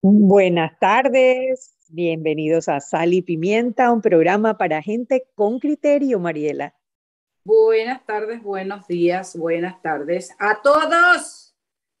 Buenas 0.00 0.78
tardes, 0.78 1.76
bienvenidos 1.88 2.68
a 2.68 2.80
Sal 2.80 3.14
y 3.14 3.22
Pimienta, 3.22 3.90
un 3.90 4.00
programa 4.00 4.56
para 4.56 4.80
gente 4.80 5.26
con 5.34 5.58
criterio, 5.58 6.20
Mariela. 6.20 6.74
Buenas 7.44 8.04
tardes, 8.06 8.42
buenos 8.42 8.86
días, 8.86 9.36
buenas 9.36 9.82
tardes 9.82 10.34
a 10.38 10.62
todos. 10.62 11.47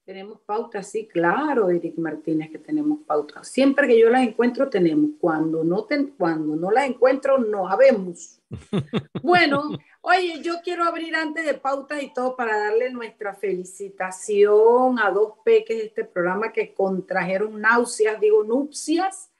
Tenemos 0.08 0.40
pautas, 0.40 0.90
sí, 0.90 1.06
claro, 1.06 1.68
Eric 1.68 1.98
Martínez, 1.98 2.50
que 2.50 2.58
tenemos 2.58 3.00
pautas. 3.06 3.46
Siempre 3.46 3.86
que 3.86 4.00
yo 4.00 4.08
las 4.08 4.26
encuentro, 4.26 4.70
tenemos. 4.70 5.10
Cuando 5.20 5.62
no, 5.62 5.86
cuando 6.16 6.56
no 6.56 6.70
las 6.70 6.86
encuentro, 6.86 7.36
no 7.36 7.68
habemos. 7.68 8.40
Bueno, 9.22 9.64
oye, 10.00 10.40
yo 10.40 10.62
quiero 10.64 10.84
abrir 10.84 11.14
antes 11.14 11.44
de 11.44 11.52
pautas 11.52 12.02
y 12.02 12.10
todo 12.14 12.36
para 12.36 12.56
darle 12.56 12.90
nuestra 12.90 13.34
felicitación 13.34 14.98
a 14.98 15.10
dos 15.10 15.34
peques 15.44 15.76
de 15.76 15.84
este 15.84 16.04
programa 16.04 16.54
que 16.54 16.72
contrajeron 16.72 17.60
náuseas, 17.60 18.18
digo, 18.18 18.44
nupcias, 18.44 19.30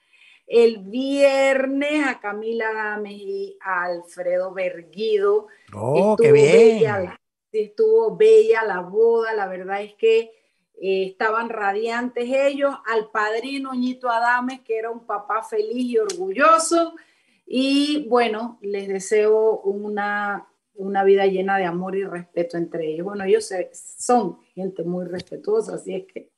el 0.47 0.81
viernes 0.81 2.07
a 2.07 2.21
Camila 2.21 2.71
Gámez 2.75 3.15
y 3.15 3.59
a 3.63 3.85
Alfredo 3.85 4.53
Berguido. 4.53 5.47
Oh, 5.73 6.15
qué 6.21 6.31
bien. 6.31 7.11
estuvo 7.53 8.15
bella 8.15 8.65
la 8.65 8.81
boda, 8.81 9.33
la 9.33 9.47
verdad 9.47 9.81
es 9.81 9.95
que 9.95 10.33
eh, 10.81 11.07
estaban 11.07 11.49
radiantes 11.49 12.29
ellos, 12.29 12.75
al 12.87 13.11
padrino 13.11 13.75
Ñito 13.75 14.09
Adames, 14.09 14.61
que 14.61 14.79
era 14.79 14.91
un 14.91 15.07
papá 15.07 15.43
feliz 15.43 15.85
y 15.85 15.99
orgulloso. 15.99 16.95
Y 17.47 18.07
bueno, 18.09 18.59
les 18.63 18.89
deseo 18.89 19.61
una, 19.61 20.47
una 20.75 21.05
vida 21.05 21.27
llena 21.27 21.59
de 21.59 21.65
amor 21.65 21.97
y 21.97 22.05
respeto 22.05 22.57
entre 22.57 22.87
ellos. 22.87 23.07
Bueno, 23.07 23.25
ellos 23.25 23.51
son 23.73 24.41
gente 24.55 24.83
muy 24.85 25.07
respetuosa, 25.07 25.75
así 25.75 25.95
es 25.95 26.07
que... 26.13 26.31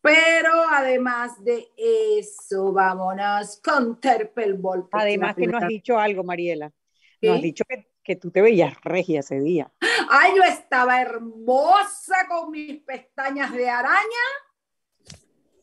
Pero 0.00 0.50
además 0.68 1.44
de 1.44 1.68
eso, 1.76 2.72
vámonos 2.72 3.60
con 3.62 4.00
Terpel. 4.00 4.60
Además 4.90 5.36
que 5.36 5.46
no 5.46 5.58
has 5.58 5.68
dicho 5.68 5.96
algo, 5.96 6.24
Mariela. 6.24 6.72
No 7.20 7.34
has 7.34 7.42
dicho 7.42 7.64
que 7.68 7.91
que 8.02 8.16
tú 8.16 8.30
te 8.30 8.42
veías 8.42 8.74
regia 8.82 9.20
ese 9.20 9.40
día. 9.40 9.70
Ay, 10.10 10.32
yo 10.36 10.42
estaba 10.42 11.00
hermosa 11.00 12.26
con 12.28 12.50
mis 12.50 12.82
pestañas 12.82 13.52
de 13.52 13.68
araña. 13.68 13.98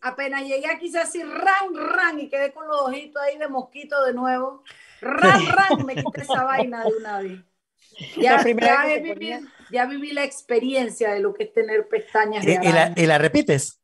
Apenas 0.02 0.44
llegué 0.44 0.68
aquí, 0.68 0.90
se 0.90 1.00
así, 1.00 1.22
ran, 1.22 1.76
ran, 1.76 2.20
y 2.20 2.30
quedé 2.30 2.54
con 2.54 2.68
los 2.68 2.82
ojitos 2.82 3.22
ahí 3.22 3.38
de 3.38 3.50
mosquito 3.50 4.04
de 4.06 4.14
nuevo. 4.14 4.64
Ran, 5.02 5.46
ran, 5.46 5.86
me 5.86 5.96
quité 5.96 6.22
esa 6.22 6.44
vaina 6.44 6.84
de 6.84 6.94
una 6.96 7.20
vez. 7.20 7.40
Ya, 8.16 8.42
ya, 9.72 9.86
viví, 9.86 10.12
la 10.14 10.24
experiencia 10.24 11.12
de 11.12 11.20
lo 11.20 11.34
que 11.34 11.44
es 11.44 11.54
tener 11.54 11.88
pestañas 11.90 12.46
de 12.46 12.56
araña. 12.56 12.94
¿Y 12.96 13.06
la, 13.06 13.18
repites? 13.18 13.79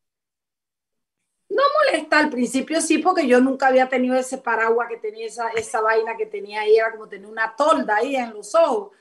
No 1.56 1.62
molesta, 1.86 2.20
al 2.20 2.30
principio 2.30 2.82
sí, 2.82 2.98
porque 2.98 3.26
yo 3.26 3.40
nunca 3.40 3.68
había 3.68 3.88
tenido 3.88 4.18
ese 4.18 4.38
paraguas 4.38 4.90
que 4.90 4.98
tenía 4.98 5.26
esa, 5.26 5.48
esa 5.52 5.80
vaina 5.80 6.18
que 6.18 6.26
tenía 6.26 6.62
ahí, 6.62 6.76
era 6.76 6.92
como 6.92 7.08
tener 7.08 7.28
una 7.28 7.56
tolda 7.56 7.96
ahí 7.96 8.18
en 8.18 8.34
los 8.34 8.54
ojos. 8.56 8.92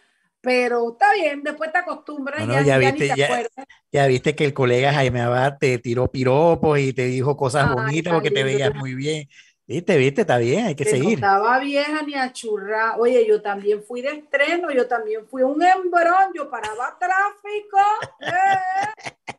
Pero 0.41 0.93
está 0.93 1.13
bien, 1.15 1.43
después 1.43 1.73
te 1.73 1.79
acostumbras 1.79 2.45
y 2.45 2.67
ya, 2.67 2.79
viste, 2.79 3.11
ya, 3.91 4.07
viste 4.07 4.37
que 4.37 4.45
el 4.45 4.55
colega 4.55 4.93
Jaime 4.93 5.23
Abad 5.23 5.57
te 5.59 5.79
tiró 5.79 6.07
piropos 6.07 6.79
y 6.79 6.93
te 6.93 7.07
dijo 7.07 7.37
cosas 7.37 7.73
bonitas 7.73 8.13
porque 8.13 8.31
te 8.31 8.45
veías 8.45 8.75
muy 8.75 8.95
bien. 8.95 9.29
Viste, 9.67 9.97
viste, 9.97 10.21
está 10.21 10.37
bien, 10.37 10.67
hay 10.67 10.75
que 10.75 10.85
seguir. 10.85 11.19
No 11.19 11.27
estaba 11.27 11.59
vieja 11.59 12.03
ni 12.03 12.15
a 12.15 12.33
churra. 12.33 12.97
Oye, 12.99 13.27
yo 13.27 13.41
también 13.41 13.83
fui 13.83 14.03
de 14.03 14.11
estreno, 14.11 14.71
yo 14.71 14.87
también 14.87 15.27
fui 15.27 15.43
un 15.43 15.61
embrón, 15.63 16.33
yo 16.35 16.49
paraba 16.49 16.97
tráfico. 17.01 17.79
Eh. 18.21 19.35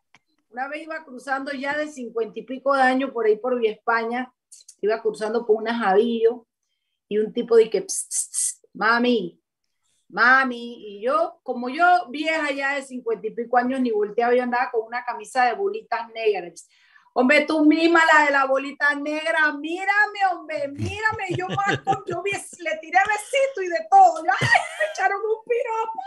Una 0.55 0.69
vez 0.69 0.83
iba 0.83 1.03
cruzando 1.03 1.51
ya 1.51 1.75
de 1.75 1.89
cincuenta 1.89 2.39
y 2.39 2.43
pico 2.43 2.73
de 2.73 2.81
años 2.81 3.11
por 3.11 3.25
ahí 3.25 3.35
por 3.35 3.59
Vía 3.59 3.73
España, 3.73 4.33
iba 4.79 5.01
cruzando 5.01 5.45
por 5.45 5.57
un 5.57 5.66
javillo 5.66 6.47
y 7.09 7.17
un 7.17 7.33
tipo 7.33 7.57
de 7.57 7.69
que, 7.69 7.85
mami, 8.73 9.38
mami, 10.07 10.75
y 10.95 11.01
yo, 11.01 11.41
como 11.43 11.67
yo 11.67 11.83
vieja 12.07 12.51
ya 12.51 12.75
de 12.75 12.83
cincuenta 12.83 13.27
y 13.27 13.31
pico 13.31 13.57
años, 13.57 13.81
ni 13.81 13.91
volteaba, 13.91 14.33
yo 14.33 14.43
andaba 14.43 14.71
con 14.71 14.83
una 14.88 15.03
camisa 15.03 15.43
de 15.43 15.55
bolitas 15.55 16.09
negras. 16.13 16.69
Hombre, 17.11 17.41
tú 17.41 17.66
misma, 17.66 18.01
la 18.13 18.23
de 18.23 18.31
la 18.31 18.45
bolita 18.45 18.95
negra, 18.95 19.51
mírame, 19.59 20.19
hombre, 20.31 20.69
mírame. 20.69 21.35
Yo, 21.35 21.49
más, 21.49 21.81
yo 22.07 22.23
le 22.23 22.77
tiré 22.77 22.99
besito 23.09 23.61
y 23.61 23.67
de 23.67 23.85
todo. 23.91 24.23
¡Ay, 24.23 24.59
me 24.79 24.85
echaron 24.93 25.19
un 25.19 25.43
piropo! 25.43 26.01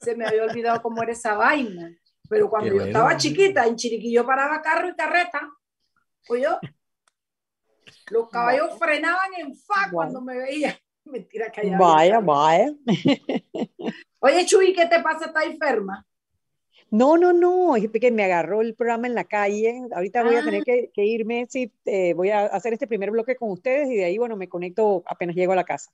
Se 0.00 0.14
me 0.14 0.26
había 0.26 0.44
olvidado 0.44 0.80
cómo 0.80 1.02
era 1.02 1.10
esa 1.10 1.34
vaina. 1.34 1.90
Pero 2.28 2.48
cuando 2.48 2.74
yo 2.74 2.82
estaba 2.82 3.16
chiquita, 3.16 3.66
en 3.66 3.76
Chiriquillo 3.76 4.24
paraba 4.24 4.62
carro 4.62 4.88
y 4.88 4.94
carreta, 4.94 5.50
yo, 6.28 6.58
los 8.10 8.28
caballos 8.28 8.78
frenaban 8.78 9.34
en 9.38 9.54
fa 9.54 9.90
cuando 9.90 10.20
me 10.20 10.36
veían. 10.38 10.74
Mentira 11.04 11.50
que 11.50 11.60
allá. 11.60 11.78
Vaya, 11.78 12.20
vaya. 12.20 12.72
Oye, 14.20 14.46
Chuy, 14.46 14.72
¿qué 14.72 14.86
te 14.86 15.00
pasa? 15.00 15.26
¿Estás 15.26 15.44
enferma? 15.44 16.06
No, 16.90 17.18
no, 17.18 17.32
no, 17.32 17.76
es 17.76 17.90
que 17.90 18.10
me 18.10 18.24
agarró 18.24 18.62
el 18.62 18.74
programa 18.74 19.06
en 19.06 19.14
la 19.14 19.24
calle. 19.24 19.82
Ahorita 19.92 20.22
voy 20.22 20.36
a 20.36 20.44
tener 20.44 20.62
ah. 20.62 20.90
que, 20.94 21.04
irme, 21.04 21.46
sí, 21.48 21.72
eh, 21.84 22.14
voy 22.14 22.30
a 22.30 22.46
hacer 22.46 22.72
este 22.72 22.86
primer 22.86 23.10
bloque 23.10 23.36
con 23.36 23.50
ustedes 23.50 23.90
y 23.90 23.96
de 23.96 24.04
ahí, 24.04 24.16
bueno, 24.16 24.36
me 24.36 24.48
conecto 24.48 25.02
apenas 25.06 25.36
llego 25.36 25.52
a 25.52 25.56
la 25.56 25.64
casa. 25.64 25.90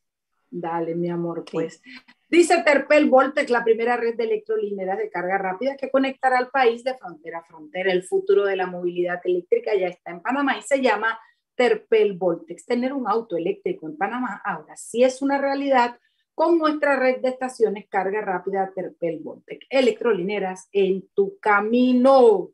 Dale, 0.50 0.94
mi 0.94 1.08
amor, 1.08 1.44
pues. 1.50 1.80
Dice 2.28 2.62
Terpel 2.64 3.08
Voltec, 3.08 3.48
la 3.50 3.64
primera 3.64 3.96
red 3.96 4.16
de 4.16 4.24
electrolineras 4.24 4.98
de 4.98 5.10
carga 5.10 5.38
rápida 5.38 5.76
que 5.76 5.90
conectará 5.90 6.38
al 6.38 6.50
país 6.50 6.84
de 6.84 6.96
frontera 6.96 7.38
a 7.38 7.44
frontera. 7.44 7.92
El 7.92 8.02
futuro 8.02 8.44
de 8.44 8.56
la 8.56 8.66
movilidad 8.66 9.20
eléctrica 9.24 9.74
ya 9.74 9.88
está 9.88 10.10
en 10.12 10.20
Panamá 10.20 10.56
y 10.58 10.62
se 10.62 10.80
llama 10.80 11.18
Terpel 11.54 12.16
Voltex. 12.16 12.66
Tener 12.66 12.92
un 12.92 13.08
auto 13.08 13.36
eléctrico 13.36 13.88
en 13.88 13.96
Panamá 13.96 14.40
ahora 14.44 14.76
sí 14.76 15.02
es 15.02 15.22
una 15.22 15.38
realidad 15.38 15.98
con 16.34 16.56
nuestra 16.58 16.96
red 16.96 17.20
de 17.20 17.30
estaciones 17.30 17.86
carga 17.88 18.20
rápida 18.20 18.72
Terpel 18.74 19.18
Voltec. 19.20 19.66
Electrolineras 19.68 20.68
en 20.72 21.08
tu 21.14 21.38
camino. 21.38 22.50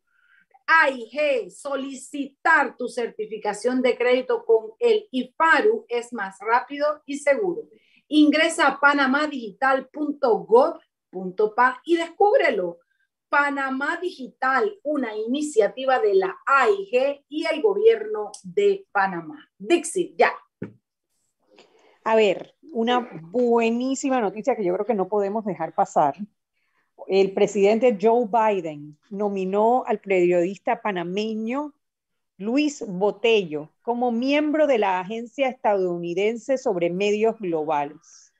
AIG, 0.67 1.51
solicitar 1.51 2.77
tu 2.77 2.89
certificación 2.89 3.81
de 3.83 3.97
crédito 3.97 4.45
con 4.45 4.73
el 4.81 5.06
IFARU 5.12 5.87
es 5.89 6.12
más 6.12 6.39
rápido 6.41 7.03
y 7.06 7.19
seguro. 7.19 7.69
Ingresa 8.09 8.69
a 8.69 8.81
panamadigital.gov.pa 8.81 11.81
y 11.84 11.97
descúbrelo. 11.97 12.79
Panamá 13.29 13.99
Digital, 14.00 14.73
una 14.85 15.17
iniciativa 15.17 15.99
de 15.99 16.14
la 16.14 16.37
AIG 16.47 17.25
y 17.29 17.44
el 17.47 17.61
gobierno 17.61 18.31
de 18.44 18.87
Panamá. 18.93 19.50
Dixit, 19.58 20.17
ya. 20.17 20.32
A 22.05 22.14
ver, 22.14 22.55
una 22.73 23.20
buenísima 23.23 24.20
noticia 24.20 24.55
que 24.55 24.64
yo 24.64 24.73
creo 24.75 24.87
que 24.87 24.94
no 24.94 25.08
podemos 25.08 25.44
dejar 25.44 25.75
pasar. 25.75 26.14
El 27.08 27.32
presidente 27.32 27.99
Joe 28.00 28.26
Biden 28.26 28.97
nominó 29.11 29.82
al 29.87 29.99
periodista 29.99 30.81
panameño 30.81 31.75
Luis 32.38 32.85
Botello 32.87 33.71
como 33.81 34.12
miembro 34.12 34.67
de 34.67 34.77
la 34.77 35.00
Agencia 35.00 35.49
Estadounidense 35.49 36.59
sobre 36.59 36.91
Medios 36.91 37.38
Globales. 37.38 38.33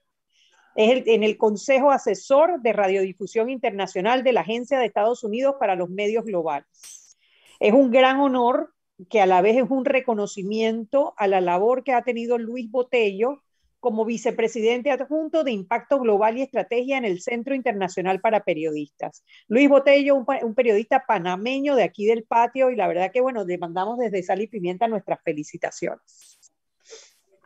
Es 0.75 1.02
en 1.06 1.22
el 1.22 1.38
Consejo 1.38 1.90
Asesor 1.90 2.60
de 2.60 2.75
Radiodifusión 2.75 3.48
Internacional 3.48 4.22
de 4.22 4.32
la 4.34 4.43
Agencia 4.43 4.78
de 4.78 4.84
Estados 4.84 5.25
Unidos 5.25 5.56
para 5.58 5.76
los 5.76 5.88
Medios 5.88 6.26
Globales. 6.26 7.16
Es 7.58 7.72
un 7.72 7.90
gran 7.90 8.20
honor 8.20 8.75
que 9.08 9.22
a 9.22 9.26
la 9.26 9.40
vez 9.40 9.56
es 9.56 9.70
un 9.70 9.87
reconocimiento 9.87 11.14
a 11.16 11.26
la 11.26 11.40
labor 11.40 11.82
que 11.82 11.94
ha 11.94 12.02
tenido 12.02 12.37
Luis 12.37 12.70
Botello 12.70 13.42
como 13.86 14.04
vicepresidente 14.04 14.90
adjunto 14.90 15.44
de 15.44 15.52
Impacto 15.52 16.00
Global 16.00 16.36
y 16.36 16.42
Estrategia 16.42 16.98
en 16.98 17.04
el 17.04 17.20
Centro 17.20 17.54
Internacional 17.54 18.20
para 18.20 18.42
Periodistas. 18.42 19.24
Luis 19.46 19.68
Botello, 19.68 20.16
un, 20.16 20.54
periodista 20.56 21.04
panameño 21.06 21.76
de 21.76 21.84
aquí 21.84 22.04
del 22.04 22.24
patio, 22.24 22.72
y 22.72 22.74
la 22.74 22.88
verdad 22.88 23.12
que, 23.12 23.20
bueno, 23.20 23.44
le 23.44 23.58
mandamos 23.58 23.98
desde 23.98 24.24
Sal 24.24 24.42
y 24.42 24.48
Pimienta 24.48 24.88
nuestras 24.88 25.22
felicitaciones. 25.22 26.40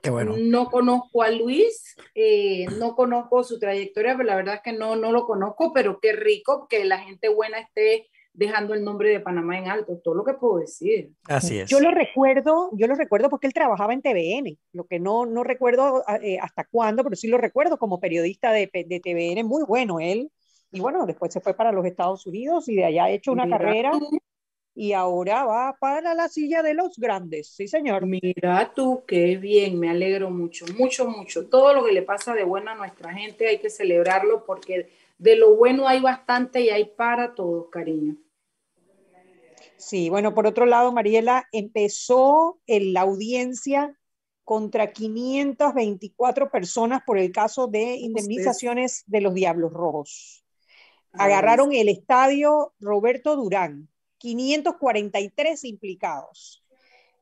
Qué 0.01 0.09
bueno. 0.09 0.35
No 0.39 0.71
conozco 0.71 1.23
a 1.23 1.31
Luis, 1.31 1.95
eh, 2.15 2.65
no 2.79 2.97
conozco 2.97 3.45
su 3.45 3.59
trayectoria, 3.59 4.17
pero 4.17 4.27
la 4.27 4.37
verdad 4.37 4.55
es 4.55 4.63
que 4.63 4.73
no, 4.73 4.97
no 4.97 5.13
lo 5.13 5.27
conozco, 5.27 5.75
pero 5.75 6.01
qué 6.01 6.13
rico 6.13 6.69
que 6.71 6.87
la 6.87 7.01
gente 7.01 7.29
buena 7.29 7.61
esté 7.61 8.09
dejando 8.33 8.75
el 8.75 8.85
nombre 8.85 9.11
de 9.11 9.21
Panamá 9.21 9.59
en 9.59 9.69
alto, 9.69 9.99
todo 10.03 10.15
lo 10.15 10.25
que 10.25 10.35
puedo 10.35 10.59
decir. 10.59 11.11
Así 11.25 11.59
es. 11.59 11.69
Yo 11.69 11.81
lo 11.81 11.91
recuerdo, 11.91 12.71
yo 12.73 12.87
lo 12.87 12.95
recuerdo 12.95 13.29
porque 13.29 13.47
él 13.47 13.53
trabajaba 13.53 13.93
en 13.93 14.03
TVN, 14.03 14.59
lo 14.73 14.85
que 14.85 14.99
no, 14.99 15.27
no 15.27 15.45
recuerdo 15.45 16.03
ah, 16.07 16.19
eh, 16.23 16.39
hasta 16.41 16.65
cuándo, 16.65 17.03
pero 17.03 17.17
sí 17.17 17.29
lo 17.29 17.39
recuerdo 17.39 17.79
como 17.79 18.01
periodista 18.01 18.53
de, 18.53 18.71
de, 18.73 19.01
TVN, 19.01 19.47
muy 19.47 19.65
bueno 19.65 20.01
él. 20.01 20.31
Y 20.73 20.81
bueno, 20.81 21.05
después 21.05 21.33
se 21.33 21.41
fue 21.41 21.55
para 21.55 21.73
los 21.73 21.85
Estados 21.85 22.27
Unidos 22.27 22.69
y 22.69 22.77
de 22.77 22.85
allá 22.85 23.05
ha 23.05 23.11
hecho 23.11 23.33
una 23.33 23.49
carrera 23.49 23.91
y 24.75 24.93
ahora 24.93 25.45
va 25.45 25.77
para 25.79 26.15
la 26.15 26.29
silla 26.29 26.63
de 26.63 26.75
los 26.75 26.97
grandes, 26.97 27.49
sí 27.49 27.67
señor. 27.67 28.07
Mira 28.07 28.73
tú, 28.75 29.03
qué 29.07 29.37
bien, 29.37 29.79
me 29.79 29.91
alegro 29.91 30.31
mucho, 30.31 30.65
mucho, 30.79 31.09
mucho. 31.09 31.49
Todo 31.49 31.75
lo 31.75 31.85
que 31.85 31.93
le 31.93 32.03
pasa 32.03 32.35
de 32.35 32.45
bueno 32.45 32.71
a 32.71 32.77
nuestra 32.77 33.13
gente 33.13 33.49
hay 33.49 33.59
que 33.59 33.69
celebrarlo 33.69 34.45
porque 34.47 34.89
de 35.21 35.37
lo 35.37 35.55
bueno 35.55 35.87
hay 35.87 36.01
bastante 36.01 36.63
y 36.63 36.71
hay 36.71 36.87
para 36.97 37.35
todos, 37.35 37.69
cariño. 37.71 38.17
Sí, 39.77 40.09
bueno, 40.09 40.35
por 40.35 40.47
otro 40.47 40.65
lado, 40.65 40.93
Mariela, 40.93 41.47
empezó 41.53 42.59
la 42.67 43.03
audiencia 43.03 43.95
contra 44.45 44.93
524 44.93 46.51
personas 46.51 47.03
por 47.07 47.19
el 47.19 47.33
caso 47.33 47.67
de 47.67 47.97
indemnizaciones 47.97 49.05
de 49.07 49.21
los 49.21 49.35
Diablos 49.35 49.73
Rojos. 49.75 50.43
Agarraron 51.13 51.75
el 51.75 51.91
estadio 51.91 52.73
Roberto 52.81 53.37
Durán, 53.37 53.89
543 54.19 55.65
implicados. 55.65 56.65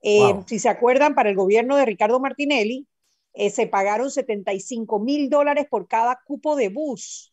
Eh, 0.03 0.35
si 0.47 0.61
se 0.61 0.69
acuerdan, 0.69 1.17
para 1.17 1.31
el 1.31 1.37
gobierno 1.37 1.77
de 1.77 1.85
Ricardo 1.85 2.21
Martinelli, 2.21 2.87
eh, 3.35 3.51
se 3.51 3.67
pagaron 3.67 4.11
75 4.11 5.01
mil 5.01 5.29
dólares 5.31 5.67
por 5.69 5.89
cada 5.89 6.21
cupo 6.25 6.55
de 6.55 6.69
bus, 6.69 7.33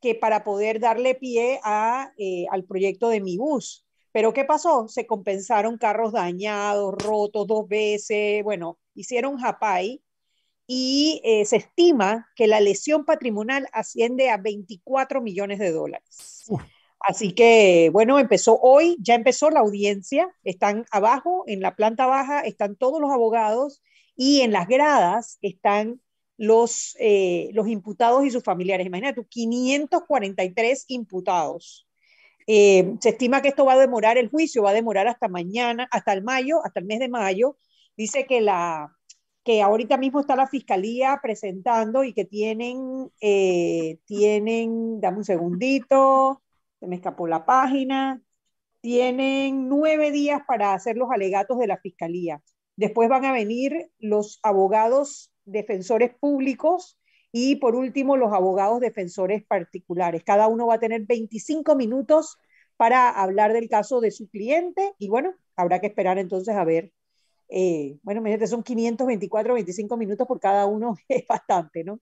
que 0.00 0.14
para 0.14 0.44
poder 0.44 0.80
darle 0.80 1.14
pie 1.14 1.60
a, 1.64 2.12
eh, 2.18 2.46
al 2.50 2.64
proyecto 2.64 3.08
de 3.08 3.20
mi 3.20 3.36
bus. 3.36 3.86
Pero 4.12 4.32
¿qué 4.32 4.44
pasó? 4.44 4.88
Se 4.88 5.06
compensaron 5.06 5.78
carros 5.78 6.12
dañados, 6.12 6.94
rotos 7.02 7.46
dos 7.46 7.68
veces, 7.68 8.42
bueno, 8.42 8.78
hicieron 8.94 9.36
japay 9.38 10.02
y 10.66 11.20
se 11.44 11.56
estima 11.56 12.26
que 12.34 12.46
la 12.46 12.60
lesión 12.60 13.04
patrimonial 13.04 13.68
asciende 13.72 14.30
a 14.30 14.38
24 14.38 15.20
millones 15.20 15.58
de 15.58 15.70
dólares. 15.70 16.46
Así 17.00 17.34
que, 17.34 17.90
bueno, 17.92 18.18
empezó 18.18 18.58
hoy, 18.60 18.96
ya 19.00 19.14
empezó 19.14 19.50
la 19.50 19.60
audiencia, 19.60 20.28
están 20.42 20.86
abajo, 20.90 21.44
en 21.46 21.60
la 21.60 21.76
planta 21.76 22.06
baja, 22.06 22.40
están 22.40 22.74
todos 22.74 23.00
los 23.00 23.10
abogados 23.10 23.82
y 24.16 24.40
en 24.40 24.52
las 24.52 24.66
gradas 24.66 25.38
están 25.42 26.00
los, 26.36 26.96
eh, 27.00 27.50
los 27.52 27.68
imputados 27.68 28.24
y 28.24 28.30
sus 28.30 28.42
familiares. 28.42 28.86
Imagínate, 28.86 29.24
543 29.24 30.84
imputados. 30.88 31.86
Eh, 32.46 32.94
se 33.00 33.10
estima 33.10 33.42
que 33.42 33.48
esto 33.48 33.64
va 33.64 33.74
a 33.74 33.78
demorar 33.78 34.18
el 34.18 34.28
juicio, 34.28 34.62
va 34.62 34.70
a 34.70 34.74
demorar 34.74 35.08
hasta 35.08 35.28
mañana, 35.28 35.88
hasta 35.90 36.12
el 36.12 36.22
mayo, 36.22 36.64
hasta 36.64 36.80
el 36.80 36.86
mes 36.86 37.00
de 37.00 37.08
mayo. 37.08 37.56
Dice 37.96 38.26
que 38.26 38.40
la 38.40 38.92
que 39.46 39.62
ahorita 39.62 39.96
mismo 39.96 40.18
está 40.18 40.34
la 40.34 40.48
fiscalía 40.48 41.20
presentando 41.22 42.02
y 42.02 42.12
que 42.12 42.24
tienen, 42.24 43.12
eh, 43.20 43.98
tienen, 44.04 45.00
dame 45.00 45.18
un 45.18 45.24
segundito, 45.24 46.42
se 46.80 46.88
me 46.88 46.96
escapó 46.96 47.28
la 47.28 47.46
página, 47.46 48.20
tienen 48.80 49.68
nueve 49.68 50.10
días 50.10 50.42
para 50.48 50.74
hacer 50.74 50.96
los 50.96 51.12
alegatos 51.12 51.58
de 51.58 51.68
la 51.68 51.78
fiscalía. 51.78 52.42
Después 52.74 53.08
van 53.08 53.24
a 53.24 53.32
venir 53.32 53.88
los 54.00 54.40
abogados 54.42 55.30
defensores 55.46 56.14
públicos 56.14 56.98
y 57.32 57.56
por 57.56 57.74
último 57.74 58.16
los 58.16 58.32
abogados 58.32 58.80
defensores 58.80 59.44
particulares. 59.44 60.22
Cada 60.24 60.48
uno 60.48 60.66
va 60.66 60.74
a 60.74 60.80
tener 60.80 61.02
25 61.02 61.74
minutos 61.76 62.38
para 62.76 63.10
hablar 63.10 63.52
del 63.52 63.68
caso 63.68 64.00
de 64.00 64.10
su 64.10 64.28
cliente 64.28 64.94
y 64.98 65.08
bueno, 65.08 65.34
habrá 65.54 65.80
que 65.80 65.86
esperar 65.86 66.18
entonces 66.18 66.54
a 66.54 66.64
ver. 66.64 66.92
Eh, 67.48 67.96
bueno, 68.02 68.20
imagínate, 68.20 68.46
son 68.46 68.62
524, 68.62 69.54
25 69.54 69.96
minutos 69.96 70.26
por 70.26 70.40
cada 70.40 70.66
uno, 70.66 70.96
es 71.08 71.26
bastante, 71.26 71.84
¿no? 71.84 72.00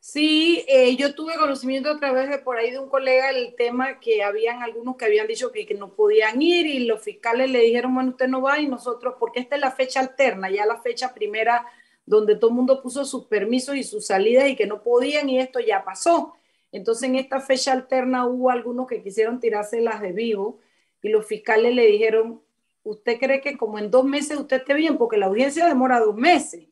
Sí, 0.00 0.64
eh, 0.68 0.96
yo 0.96 1.14
tuve 1.14 1.34
conocimiento 1.36 1.88
a 1.88 1.98
través 1.98 2.28
de 2.28 2.38
por 2.38 2.58
ahí 2.58 2.70
de 2.70 2.78
un 2.78 2.90
colega 2.90 3.30
el 3.30 3.54
tema 3.56 4.00
que 4.00 4.22
habían 4.22 4.62
algunos 4.62 4.96
que 4.96 5.06
habían 5.06 5.26
dicho 5.26 5.50
que, 5.50 5.64
que, 5.64 5.72
no 5.72 5.94
podían 5.94 6.42
ir 6.42 6.66
y 6.66 6.80
los 6.80 7.02
fiscales 7.02 7.50
le 7.50 7.60
dijeron, 7.60 7.94
bueno, 7.94 8.10
usted 8.10 8.28
no 8.28 8.42
va 8.42 8.60
y 8.60 8.66
nosotros, 8.66 9.14
porque 9.18 9.40
esta 9.40 9.56
es 9.56 9.62
la 9.62 9.70
fecha 9.70 10.00
alterna, 10.00 10.50
ya 10.50 10.66
la 10.66 10.80
fecha 10.82 11.14
primera 11.14 11.64
donde 12.06 12.36
todo 12.36 12.50
el 12.50 12.56
mundo 12.56 12.82
puso 12.82 13.04
sus 13.04 13.26
permisos 13.26 13.76
y 13.76 13.82
sus 13.82 14.06
salidas 14.06 14.48
y 14.48 14.56
que 14.56 14.66
no 14.66 14.82
podían 14.82 15.28
y 15.28 15.38
esto 15.38 15.60
ya 15.60 15.84
pasó. 15.84 16.34
Entonces 16.72 17.08
en 17.08 17.16
esta 17.16 17.40
fecha 17.40 17.72
alterna 17.72 18.26
hubo 18.26 18.50
algunos 18.50 18.86
que 18.86 19.02
quisieron 19.02 19.40
tirárselas 19.40 20.00
de 20.00 20.12
vivo 20.12 20.58
y 21.02 21.08
los 21.08 21.26
fiscales 21.26 21.74
le 21.74 21.86
dijeron, 21.86 22.42
¿usted 22.82 23.18
cree 23.18 23.40
que 23.40 23.56
como 23.56 23.78
en 23.78 23.90
dos 23.90 24.04
meses 24.04 24.38
usted 24.38 24.56
esté 24.58 24.74
bien? 24.74 24.98
Porque 24.98 25.16
la 25.16 25.26
audiencia 25.26 25.66
demora 25.66 26.00
dos 26.00 26.16
meses. 26.16 26.66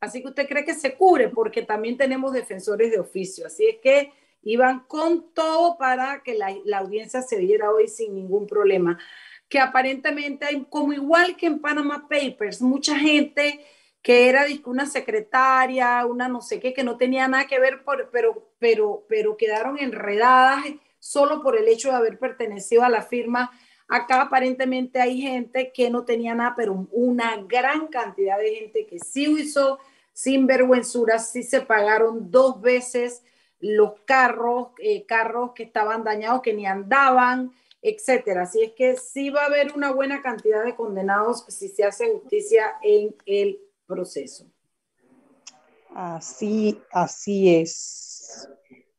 Así 0.00 0.22
que 0.22 0.28
usted 0.28 0.46
cree 0.48 0.64
que 0.64 0.74
se 0.74 0.94
cubre 0.94 1.28
porque 1.28 1.62
también 1.62 1.96
tenemos 1.96 2.32
defensores 2.32 2.90
de 2.90 3.00
oficio. 3.00 3.46
Así 3.46 3.66
es 3.66 3.76
que 3.82 4.12
iban 4.42 4.80
con 4.86 5.32
todo 5.32 5.76
para 5.76 6.22
que 6.22 6.34
la, 6.34 6.78
audiencia 6.78 7.22
se 7.22 7.38
diera 7.38 7.70
hoy 7.70 7.88
sin 7.88 8.14
ningún 8.14 8.46
problema. 8.46 8.98
Que 9.48 9.58
aparentemente 9.58 10.44
hay, 10.44 10.64
como 10.68 10.92
igual 10.92 11.36
que 11.36 11.46
en 11.46 11.60
Panama 11.60 12.06
Papers, 12.08 12.60
mucha 12.60 12.98
gente 12.98 13.64
que 14.06 14.28
era 14.28 14.46
una 14.66 14.86
secretaria, 14.86 16.06
una 16.06 16.28
no 16.28 16.40
sé 16.40 16.60
qué, 16.60 16.72
que 16.72 16.84
no 16.84 16.96
tenía 16.96 17.26
nada 17.26 17.48
que 17.48 17.58
ver, 17.58 17.82
pero, 18.12 18.52
pero, 18.60 19.04
pero 19.08 19.36
quedaron 19.36 19.80
enredadas 19.80 20.64
solo 21.00 21.42
por 21.42 21.58
el 21.58 21.66
hecho 21.66 21.88
de 21.88 21.96
haber 21.96 22.16
pertenecido 22.16 22.84
a 22.84 22.88
la 22.88 23.02
firma. 23.02 23.50
Acá 23.88 24.22
aparentemente 24.22 25.00
hay 25.00 25.20
gente 25.20 25.72
que 25.74 25.90
no 25.90 26.04
tenía 26.04 26.36
nada, 26.36 26.54
pero 26.56 26.86
una 26.92 27.36
gran 27.48 27.88
cantidad 27.88 28.38
de 28.38 28.54
gente 28.54 28.86
que 28.86 29.00
sí 29.00 29.24
hizo 29.40 29.80
sin 30.12 30.46
vergüenzura, 30.46 31.18
sí 31.18 31.42
se 31.42 31.62
pagaron 31.62 32.30
dos 32.30 32.60
veces 32.60 33.24
los 33.58 33.94
carros, 34.04 34.68
eh, 34.78 35.04
carros 35.04 35.50
que 35.52 35.64
estaban 35.64 36.04
dañados, 36.04 36.42
que 36.42 36.54
ni 36.54 36.64
andaban, 36.64 37.50
etcétera. 37.82 38.42
Así 38.42 38.62
es 38.62 38.70
que 38.70 38.94
sí 38.98 39.30
va 39.30 39.42
a 39.42 39.46
haber 39.46 39.72
una 39.74 39.90
buena 39.90 40.22
cantidad 40.22 40.64
de 40.64 40.76
condenados 40.76 41.44
si 41.48 41.68
se 41.68 41.82
hace 41.82 42.12
justicia 42.12 42.76
en 42.84 43.12
el 43.26 43.65
proceso. 43.86 44.46
Así, 45.94 46.78
así 46.92 47.54
es. 47.54 48.48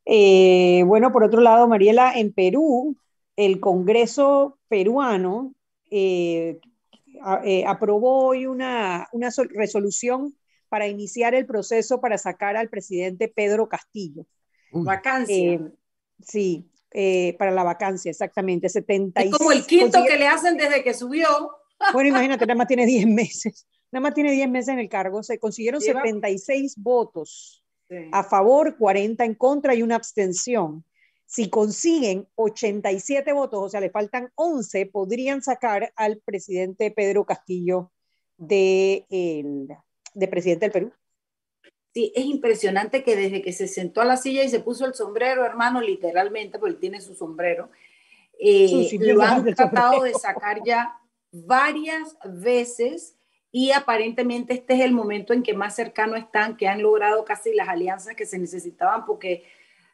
Eh, 0.06 0.84
bueno, 0.86 1.12
por 1.12 1.24
otro 1.24 1.42
lado, 1.42 1.68
Mariela, 1.68 2.14
en 2.14 2.34
Perú, 2.34 2.98
el 3.36 3.60
Congreso 3.60 4.58
peruano 4.68 5.54
eh, 5.92 6.60
aprobó 7.68 8.28
hoy 8.28 8.46
una, 8.46 9.08
una 9.12 9.30
resolución 9.52 10.36
para 10.70 10.88
iniciar 10.88 11.36
el 11.36 11.46
proceso 11.46 12.02
para 12.02 12.18
sacar 12.18 12.58
al 12.58 12.70
presidente 12.70 13.28
Pedro 13.28 13.70
Castillo. 13.70 14.26
Vacancia. 14.72 15.36
Eh, 15.36 15.60
sí, 16.22 16.70
eh, 16.92 17.36
para 17.38 17.52
la 17.52 17.64
vacancia, 17.64 18.12
exactamente. 18.12 18.70
76, 18.70 19.32
es 19.32 19.38
como 19.38 19.52
el 19.52 19.66
quinto 19.66 20.04
que 20.04 20.18
le 20.18 20.28
hacen 20.28 20.58
desde 20.58 20.84
que 20.84 20.94
subió. 20.94 21.28
Bueno, 21.94 22.10
imagínate, 22.10 22.46
nada 22.46 22.58
más 22.58 22.68
tiene 22.68 22.86
10 22.86 23.08
meses. 23.08 23.68
Nada 23.92 24.02
más 24.02 24.14
tiene 24.14 24.32
10 24.32 24.50
meses 24.50 24.70
en 24.70 24.80
el 24.80 24.90
cargo. 24.90 25.24
Se 25.24 25.40
consiguieron 25.40 25.82
76 25.82 26.76
votos 26.78 27.64
a 28.12 28.24
favor, 28.24 28.78
40 28.78 29.24
en 29.24 29.36
contra 29.36 29.74
y 29.76 29.82
una 29.82 29.96
abstención. 29.96 30.84
Si 31.26 31.50
consiguen 31.50 32.28
87 32.36 33.34
votos, 33.34 33.60
o 33.62 33.70
sea, 33.70 33.82
le 33.82 33.90
faltan 33.90 34.32
11, 34.36 34.86
podrían 34.88 35.42
sacar 35.42 35.92
al 35.96 36.20
presidente 36.20 36.92
Pedro 36.92 37.26
Castillo 37.26 37.92
de 38.38 39.06
el, 39.10 39.68
de 40.14 40.28
presidente 40.28 40.66
del 40.66 40.72
Perú. 40.72 40.94
Sí, 41.94 42.14
es 42.16 42.26
impresionante 42.26 43.04
que 43.04 43.16
desde 43.16 43.42
que 43.42 43.52
se 43.52 43.68
sentó 43.68 44.02
a 44.02 44.06
la 44.06 44.18
silla 44.18 44.44
y 44.44 44.50
se 44.50 44.60
puso 44.60 44.86
el 44.86 44.94
sombrero, 44.94 45.46
hermano, 45.46 45.82
literalmente, 45.82 46.60
porque 46.60 46.76
tiene 46.76 47.02
su 47.02 47.16
sombrero, 47.16 47.72
eh, 48.40 48.88
lo 49.00 49.22
han 49.22 49.44
tratado 49.56 50.04
de 50.04 50.14
sacar 50.14 50.62
ya 50.64 50.98
varias 51.32 52.16
veces 52.24 53.17
y 53.58 53.72
aparentemente 53.72 54.54
este 54.54 54.76
es 54.76 54.82
el 54.82 54.92
momento 54.92 55.34
en 55.34 55.42
que 55.42 55.54
más 55.54 55.76
cercano 55.76 56.16
están, 56.16 56.58
que 56.58 56.68
han 56.68 56.82
logrado 56.82 57.26
casi 57.26 57.54
las 57.54 57.70
alianzas 57.70 58.16
que 58.16 58.26
se 58.26 58.38
necesitaban, 58.38 59.06
porque 59.06 59.46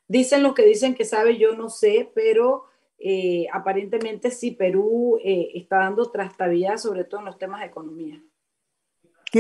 dicen 0.08 0.44
lo 0.44 0.54
que 0.54 0.66
dicen 0.66 0.96
que 0.96 1.06
sabe, 1.06 1.38
yo 1.38 1.56
no 1.56 1.70
sé, 1.70 2.12
pero 2.14 2.66
eh, 3.00 3.48
aparentemente 3.54 4.32
sí, 4.32 4.52
Perú 4.52 5.18
eh, 5.24 5.52
está 5.56 5.78
dando 5.78 6.12
trastabilla, 6.12 6.78
sobre 6.78 7.06
todo 7.06 7.22
en 7.22 7.28
los 7.28 7.38
temas 7.38 7.62
de 7.62 7.68
economía 7.68 8.22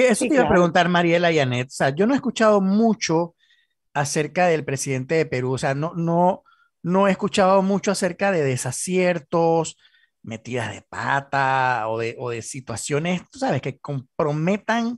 eso 0.01 0.25
te 0.25 0.33
iba 0.33 0.43
a 0.43 0.49
preguntar, 0.49 0.89
Mariela 0.89 1.31
y 1.31 1.39
Anet. 1.39 1.67
O 1.67 1.71
sea, 1.71 1.89
yo 1.89 2.07
no 2.07 2.13
he 2.13 2.15
escuchado 2.15 2.61
mucho 2.61 3.35
acerca 3.93 4.47
del 4.47 4.65
presidente 4.65 5.15
de 5.15 5.25
Perú. 5.25 5.53
O 5.53 5.57
sea, 5.57 5.75
no, 5.75 5.93
no, 5.95 6.43
no 6.81 7.07
he 7.07 7.11
escuchado 7.11 7.61
mucho 7.61 7.91
acerca 7.91 8.31
de 8.31 8.43
desaciertos, 8.43 9.77
metidas 10.23 10.73
de 10.73 10.81
pata 10.81 11.87
o 11.87 11.99
de, 11.99 12.15
o 12.17 12.29
de 12.29 12.41
situaciones, 12.41 13.21
tú 13.29 13.39
sabes, 13.39 13.61
que 13.61 13.79
comprometan 13.79 14.97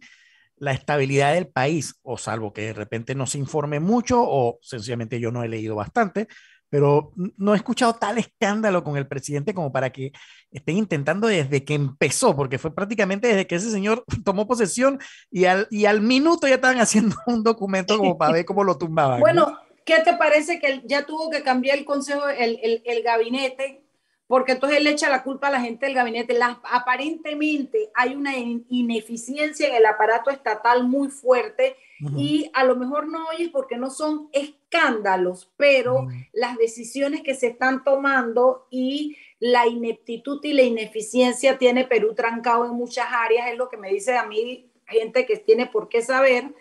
la 0.57 0.71
estabilidad 0.71 1.33
del 1.33 1.47
país, 1.47 1.95
o 2.01 2.17
salvo 2.17 2.53
que 2.53 2.61
de 2.61 2.73
repente 2.73 3.13
no 3.15 3.27
se 3.27 3.37
informe 3.37 3.79
mucho 3.79 4.23
o 4.23 4.57
sencillamente 4.61 5.19
yo 5.19 5.31
no 5.31 5.43
he 5.43 5.49
leído 5.49 5.75
bastante, 5.75 6.27
pero 6.69 7.11
no 7.37 7.53
he 7.53 7.57
escuchado 7.57 7.93
tal 7.93 8.17
escándalo 8.17 8.83
con 8.83 8.97
el 8.97 9.07
presidente 9.07 9.53
como 9.53 9.71
para 9.71 9.91
que 9.91 10.11
estén 10.51 10.77
intentando 10.77 11.27
desde 11.27 11.63
que 11.63 11.73
empezó, 11.73 12.35
porque 12.35 12.57
fue 12.57 12.73
prácticamente 12.73 13.27
desde 13.27 13.47
que 13.47 13.55
ese 13.55 13.71
señor 13.71 14.03
tomó 14.25 14.47
posesión 14.47 14.99
y 15.29 15.45
al, 15.45 15.67
y 15.71 15.85
al 15.85 16.01
minuto 16.01 16.47
ya 16.47 16.55
estaban 16.55 16.79
haciendo 16.81 17.15
un 17.27 17.43
documento 17.43 17.97
como 17.97 18.17
para 18.17 18.33
ver 18.33 18.45
cómo 18.45 18.63
lo 18.63 18.77
tumbaban. 18.77 19.19
Bueno, 19.19 19.59
¿qué 19.85 19.99
te 19.99 20.13
parece 20.15 20.59
que 20.59 20.81
ya 20.85 21.05
tuvo 21.05 21.29
que 21.29 21.43
cambiar 21.43 21.77
el 21.77 21.85
consejo, 21.85 22.27
el, 22.27 22.59
el, 22.61 22.81
el 22.85 23.03
gabinete? 23.03 23.84
Porque 24.27 24.53
entonces 24.53 24.79
él 24.79 24.85
le 24.85 24.91
echa 24.91 25.09
la 25.09 25.23
culpa 25.23 25.47
a 25.47 25.51
la 25.51 25.61
gente 25.61 25.85
del 25.85 25.95
gabinete. 25.95 26.37
aparentemente 26.63 27.91
hay 27.93 28.15
una 28.15 28.35
ineficiencia 28.37 29.67
en 29.67 29.75
el 29.75 29.85
aparato 29.85 30.31
estatal 30.31 30.83
muy 30.87 31.09
fuerte 31.09 31.75
y 32.17 32.49
a 32.53 32.63
lo 32.63 32.75
mejor 32.75 33.07
no 33.07 33.27
oyes 33.27 33.49
porque 33.49 33.77
no 33.77 33.89
son 33.89 34.29
escándalos, 34.33 35.53
pero 35.55 36.07
las 36.33 36.57
decisiones 36.57 37.21
que 37.21 37.35
se 37.35 37.47
están 37.47 37.83
tomando 37.83 38.67
y 38.69 39.15
la 39.39 39.67
ineptitud 39.67 40.43
y 40.43 40.53
la 40.53 40.63
ineficiencia 40.63 41.57
tiene 41.57 41.85
Perú 41.85 42.13
trancado 42.13 42.65
en 42.65 42.71
muchas 42.71 43.07
áreas, 43.09 43.49
es 43.49 43.57
lo 43.57 43.69
que 43.69 43.77
me 43.77 43.89
dice 43.89 44.17
a 44.17 44.25
mí 44.25 44.71
gente 44.87 45.25
que 45.25 45.37
tiene 45.37 45.67
por 45.67 45.87
qué 45.87 46.01
saber, 46.01 46.53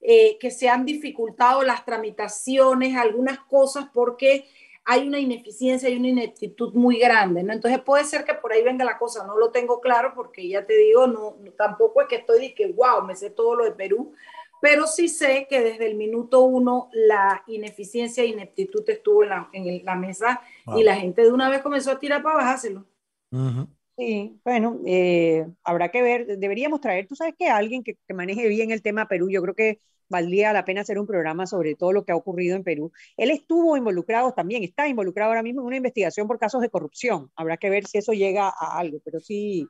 eh, 0.00 0.36
que 0.40 0.50
se 0.50 0.68
han 0.68 0.84
dificultado 0.84 1.62
las 1.62 1.84
tramitaciones, 1.84 2.96
algunas 2.96 3.38
cosas 3.40 3.86
porque 3.94 4.46
hay 4.84 5.06
una 5.06 5.20
ineficiencia 5.20 5.88
y 5.88 5.96
una 5.96 6.08
ineptitud 6.08 6.74
muy 6.74 6.98
grande, 6.98 7.42
¿no? 7.42 7.52
Entonces 7.52 7.80
puede 7.80 8.04
ser 8.04 8.24
que 8.24 8.34
por 8.34 8.52
ahí 8.52 8.62
venga 8.62 8.84
la 8.84 8.98
cosa, 8.98 9.24
no 9.26 9.38
lo 9.38 9.50
tengo 9.50 9.80
claro 9.80 10.12
porque 10.14 10.48
ya 10.48 10.66
te 10.66 10.76
digo, 10.76 11.06
no, 11.06 11.36
tampoco 11.56 12.02
es 12.02 12.08
que 12.08 12.16
estoy 12.16 12.40
de 12.40 12.54
que, 12.54 12.72
wow, 12.72 13.04
me 13.04 13.14
sé 13.14 13.30
todo 13.30 13.54
lo 13.54 13.64
de 13.64 13.72
Perú, 13.72 14.12
pero 14.60 14.86
sí 14.86 15.08
sé 15.08 15.46
que 15.48 15.60
desde 15.60 15.86
el 15.86 15.96
minuto 15.96 16.40
uno 16.42 16.88
la 16.92 17.42
ineficiencia 17.46 18.22
e 18.22 18.28
ineptitud 18.28 18.88
estuvo 18.88 19.22
en 19.22 19.28
la, 19.28 19.48
en 19.52 19.84
la 19.84 19.94
mesa 19.94 20.40
y 20.76 20.82
la 20.82 20.96
gente 20.96 21.22
de 21.22 21.32
una 21.32 21.48
vez 21.48 21.62
comenzó 21.62 21.92
a 21.92 21.98
tirar 21.98 22.22
para 22.22 22.36
bajárselo. 22.36 22.84
Sí, 23.96 24.40
bueno, 24.44 24.80
eh, 24.86 25.46
habrá 25.62 25.90
que 25.90 26.02
ver, 26.02 26.38
deberíamos 26.38 26.80
traer, 26.80 27.06
tú 27.06 27.14
sabes 27.14 27.34
que 27.38 27.48
alguien 27.48 27.82
que, 27.82 27.96
que, 28.06 28.14
maneje 28.14 28.48
bien 28.48 28.70
el 28.70 28.82
tema 28.82 29.06
Perú, 29.06 29.28
yo 29.30 29.42
creo 29.42 29.54
que 29.54 29.80
valdría 30.12 30.52
la 30.52 30.64
pena 30.64 30.82
hacer 30.82 30.98
un 30.98 31.06
programa 31.06 31.46
sobre 31.46 31.74
todo 31.74 31.92
lo 31.92 32.04
que 32.04 32.12
ha 32.12 32.16
ocurrido 32.16 32.54
en 32.54 32.62
Perú. 32.62 32.92
Él 33.16 33.30
estuvo 33.30 33.76
involucrado 33.76 34.32
también, 34.32 34.62
está 34.62 34.86
involucrado 34.86 35.30
ahora 35.30 35.42
mismo 35.42 35.62
en 35.62 35.66
una 35.66 35.76
investigación 35.78 36.28
por 36.28 36.38
casos 36.38 36.60
de 36.60 36.70
corrupción. 36.70 37.30
Habrá 37.34 37.56
que 37.56 37.70
ver 37.70 37.86
si 37.86 37.98
eso 37.98 38.12
llega 38.12 38.48
a 38.48 38.78
algo, 38.78 38.98
pero 39.04 39.18
sí. 39.18 39.66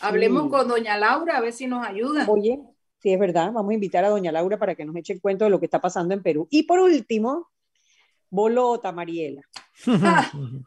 Hablemos 0.00 0.50
con 0.50 0.68
doña 0.68 0.98
Laura 0.98 1.38
a 1.38 1.40
ver 1.40 1.52
si 1.52 1.66
nos 1.66 1.86
ayuda. 1.86 2.26
Oye, 2.28 2.60
sí 2.98 3.12
es 3.12 3.18
verdad, 3.18 3.52
vamos 3.52 3.70
a 3.70 3.74
invitar 3.74 4.04
a 4.04 4.10
doña 4.10 4.32
Laura 4.32 4.58
para 4.58 4.74
que 4.74 4.84
nos 4.84 4.96
eche 4.96 5.14
el 5.14 5.20
cuento 5.20 5.44
de 5.44 5.50
lo 5.50 5.58
que 5.58 5.66
está 5.66 5.80
pasando 5.80 6.12
en 6.12 6.22
Perú. 6.22 6.46
Y 6.50 6.64
por 6.64 6.80
último, 6.80 7.50
Bolota, 8.28 8.92
Mariela. 8.92 9.42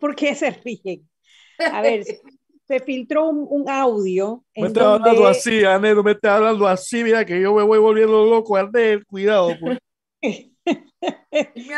¿Por 0.00 0.14
qué 0.14 0.34
se 0.34 0.50
ríen? 0.50 1.08
A 1.72 1.80
ver, 1.82 2.04
se 2.70 2.78
filtró 2.78 3.28
un, 3.30 3.68
audio. 3.68 4.44
me 4.54 4.68
está 4.68 4.94
hablando 4.94 5.26
así, 5.26 5.64
Anel, 5.64 6.04
me 6.04 6.12
está 6.12 6.36
hablando 6.36 6.68
así, 6.68 7.02
mira 7.02 7.24
que 7.24 7.40
yo 7.40 7.52
me 7.52 7.64
voy 7.64 7.80
volviendo 7.80 8.24
loco, 8.24 8.56
Anel, 8.56 9.04
cuidado. 9.06 9.50
Pues. 9.60 9.78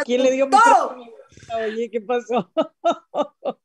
¿Quién 0.05 0.23
le 0.23 0.33
dio 0.33 0.51
todo? 0.51 0.97
Oye, 1.57 1.91
¿qué 1.91 2.03
pasó? 2.03 2.53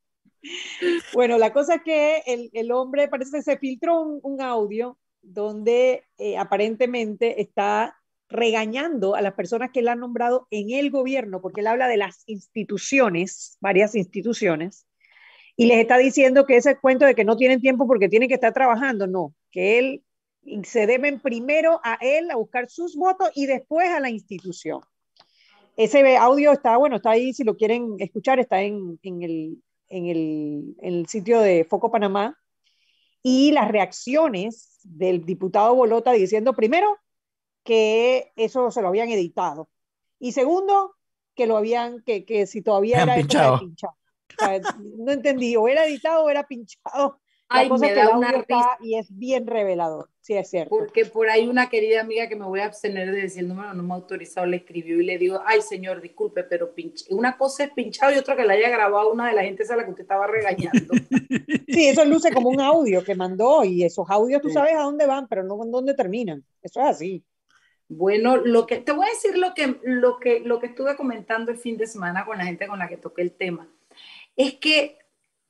bueno, 1.14 1.38
la 1.38 1.52
cosa 1.52 1.76
es 1.76 1.82
que 1.84 2.24
el, 2.28 2.50
el 2.54 2.72
hombre 2.72 3.10
parece 3.10 3.40
que 3.40 3.44
se 3.44 3.58
filtró 3.58 4.00
un, 4.00 4.22
un 4.24 4.42
audio 4.42 4.98
donde 5.22 6.06
eh, 6.18 6.38
aparentemente 6.38 7.42
está 7.42 7.98
regañando 8.30 9.16
a 9.16 9.22
las 9.22 9.34
personas 9.34 9.72
que 9.74 9.82
él 9.82 9.90
ha 9.90 9.96
nombrado 9.96 10.48
en 10.50 10.72
el 10.72 10.92
gobierno, 10.92 11.42
porque 11.42 11.60
él 11.60 11.68
habla 11.68 11.90
de 11.90 11.98
las 11.98 12.24
instituciones, 12.26 13.58
varias 13.60 13.96
instituciones, 13.96 14.87
y 15.60 15.66
les 15.66 15.80
está 15.80 15.98
diciendo 15.98 16.46
que 16.46 16.56
ese 16.56 16.78
cuento 16.78 17.06
de 17.06 17.16
que 17.16 17.26
no 17.26 17.36
tienen 17.36 17.60
tiempo 17.60 17.88
porque 17.88 18.08
tienen 18.08 18.30
que 18.30 18.36
estar 18.36 18.54
trabajando, 18.54 19.08
no, 19.08 19.34
que 19.52 19.80
él 19.80 20.04
se 20.64 20.86
deben 20.86 21.20
primero 21.20 21.82
a 21.84 21.98
él 22.00 22.30
a 22.30 22.36
buscar 22.36 22.70
sus 22.70 22.96
votos 22.96 23.32
y 23.34 23.48
después 23.48 23.90
a 23.90 24.00
la 24.00 24.12
institución. 24.12 24.82
Ese 25.76 26.16
audio 26.16 26.52
está, 26.52 26.78
bueno, 26.78 26.98
está 26.98 27.12
ahí, 27.12 27.34
si 27.34 27.44
lo 27.44 27.58
quieren 27.58 27.96
escuchar, 27.98 28.40
está 28.40 28.62
en, 28.62 29.00
en, 29.02 29.24
el, 29.24 29.64
en, 29.90 30.06
el, 30.06 30.76
en 30.80 30.94
el 30.94 31.08
sitio 31.08 31.40
de 31.40 31.66
Foco 31.66 31.92
Panamá. 31.92 32.38
Y 33.24 33.52
las 33.52 33.68
reacciones 33.68 34.80
del 34.84 35.26
diputado 35.26 35.76
Bolota 35.76 36.12
diciendo, 36.12 36.54
primero, 36.54 36.98
que 37.64 38.32
eso 38.36 38.72
se 38.72 38.82
lo 38.82 38.88
habían 38.88 39.10
editado. 39.10 39.70
Y 40.20 40.32
segundo, 40.32 40.96
que 41.36 41.46
lo 41.46 41.58
habían, 41.58 42.02
que, 42.04 42.26
que 42.26 42.46
si 42.46 42.62
todavía 42.62 43.04
era 43.04 43.16
pinchado 43.16 43.60
no 44.98 45.12
entendí, 45.12 45.56
o 45.56 45.68
era 45.68 45.86
editado 45.86 46.26
o 46.26 46.30
era 46.30 46.48
pinchado. 46.48 47.20
La 47.50 47.70
cosa 47.70 47.88
que 47.88 48.02
una 48.14 48.46
y 48.82 48.98
es 48.98 49.08
bien 49.10 49.48
revelador, 49.48 50.10
sí 50.20 50.34
es 50.34 50.50
cierto. 50.50 50.70
Porque 50.70 51.06
por 51.06 51.30
ahí 51.30 51.48
una 51.48 51.70
querida 51.70 52.02
amiga 52.02 52.28
que 52.28 52.36
me 52.36 52.46
voy 52.46 52.60
a 52.60 52.66
abstener 52.66 53.10
de 53.10 53.22
decir 53.22 53.44
el 53.44 53.48
número, 53.48 53.74
no 53.74 53.84
me 53.84 53.94
ha 53.94 53.96
autorizado, 53.96 54.46
le 54.46 54.58
escribió 54.58 55.00
y 55.00 55.06
le 55.06 55.18
digo, 55.18 55.42
ay 55.46 55.62
señor, 55.62 56.02
disculpe, 56.02 56.44
pero 56.44 56.74
una 57.10 57.38
cosa 57.38 57.64
es 57.64 57.72
pinchado 57.72 58.14
y 58.14 58.18
otra 58.18 58.36
que 58.36 58.44
la 58.44 58.54
haya 58.54 58.70
grabado 58.70 59.14
una 59.14 59.30
de 59.30 59.34
la 59.34 59.44
gente 59.44 59.64
a 59.70 59.76
la 59.78 59.86
que 59.86 59.92
usted 59.92 60.02
estaba 60.02 60.28
regañando. 60.28 60.94
sí, 61.68 61.88
eso 61.88 62.04
luce 62.04 62.34
como 62.34 62.50
un 62.50 62.60
audio 62.60 63.02
que 63.02 63.16
mandó 63.16 63.64
y 63.64 63.86
esos 63.86 64.10
audios 64.10 64.42
tú 64.42 64.50
sabes 64.50 64.76
a 64.76 64.82
dónde 64.82 65.06
van, 65.06 65.28
pero 65.30 65.44
no 65.44 65.64
en 65.64 65.72
dónde 65.72 65.94
terminan. 65.94 66.44
Eso 66.62 66.82
es 66.82 66.86
así. 66.88 67.24
Bueno, 67.88 68.36
lo 68.36 68.68
que 68.68 68.80
te 68.80 68.92
voy 68.92 69.06
a 69.06 69.10
decir 69.10 69.38
lo 69.38 69.54
que, 69.54 69.80
lo 69.84 70.20
que, 70.20 70.42
lo 70.42 70.60
que 70.60 70.68
estuve 70.68 70.98
comentando 70.98 71.52
el 71.52 71.58
fin 71.58 71.78
de 71.78 71.88
semana 71.88 72.26
con 72.26 72.38
la 72.38 72.44
gente 72.44 72.68
con 72.68 72.80
la 72.80 72.90
que 72.90 72.98
toqué 72.98 73.22
el 73.22 73.32
tema 73.32 73.70
es 74.38 74.54
que 74.56 74.98